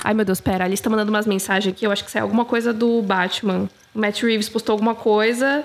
Ai, 0.04 0.12
meu 0.12 0.24
Deus, 0.26 0.40
pera. 0.42 0.64
A 0.64 0.66
Alice 0.66 0.82
tá 0.82 0.90
mandando 0.90 1.10
umas 1.10 1.26
mensagens 1.26 1.72
aqui. 1.74 1.86
Eu 1.86 1.90
acho 1.90 2.02
que 2.04 2.10
isso 2.10 2.18
é 2.18 2.20
alguma 2.20 2.44
coisa 2.44 2.72
do 2.72 3.00
Batman. 3.00 3.68
O 3.94 3.98
Matt 3.98 4.20
Reeves 4.22 4.48
postou 4.50 4.74
alguma 4.74 4.94
coisa. 4.94 5.64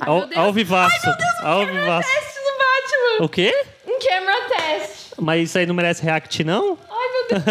Ai, 0.00 0.08
Ao, 0.08 0.18
meu 0.18 0.26
Deus. 0.26 0.40
ao 0.40 0.52
vivaço. 0.52 1.06
ao 1.44 1.60
Camera 1.64 1.80
vivaço. 1.80 2.08
test 2.08 2.34
do 2.34 2.58
Batman. 2.58 3.24
O 3.24 3.28
quê? 3.28 3.64
Um 3.86 3.98
camera 4.00 4.48
test. 4.48 4.93
Mas 5.20 5.48
isso 5.48 5.58
aí 5.58 5.66
não 5.66 5.74
merece 5.74 6.02
react, 6.02 6.42
não? 6.44 6.76
Ai, 6.90 7.08
meu 7.12 7.28
Deus. 7.28 7.42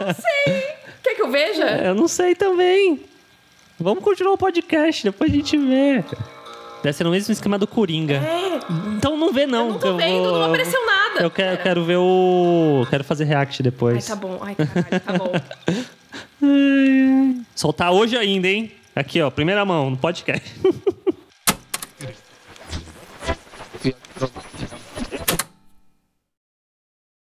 Eu 0.00 0.06
não 0.06 0.14
sei. 0.14 0.62
Quer 1.02 1.14
que 1.16 1.22
eu 1.22 1.30
veja? 1.30 1.64
Eu 1.84 1.94
não 1.94 2.08
sei 2.08 2.34
também. 2.34 3.00
Vamos 3.78 4.04
continuar 4.04 4.32
o 4.34 4.38
podcast, 4.38 5.02
depois 5.02 5.32
a 5.32 5.34
gente 5.34 5.56
vê. 5.56 6.04
Deve 6.82 6.96
ser 6.96 7.04
no 7.04 7.10
mesmo 7.10 7.32
esquema 7.32 7.58
do 7.58 7.66
Coringa. 7.66 8.20
Então 8.96 9.16
não 9.16 9.32
vê, 9.32 9.46
não. 9.46 9.66
É. 9.66 9.68
Eu 9.68 9.72
não 9.72 9.78
tô 9.78 9.96
que 9.96 10.02
vendo, 10.02 10.22
vou- 10.24 10.32
não 10.38 10.44
apareceu 10.44 10.84
nada. 10.86 11.22
Eu 11.22 11.30
quero, 11.30 11.54
eu 11.54 11.58
quero 11.62 11.84
ver 11.84 11.96
o. 11.96 12.86
Quero 12.90 13.04
fazer 13.04 13.24
react 13.24 13.60
Ai, 13.60 13.64
depois. 13.64 14.06
tá 14.06 14.16
bom. 14.16 14.38
Ai, 14.40 14.54
caralho, 14.54 15.00
tá 15.00 15.12
bom. 15.18 15.32
Soltar 17.54 17.92
hoje 17.92 18.16
ainda, 18.16 18.48
hein? 18.48 18.72
Aqui, 18.94 19.20
ó, 19.22 19.30
primeira 19.30 19.64
mão, 19.64 19.90
no 19.90 19.96
podcast. 19.96 20.48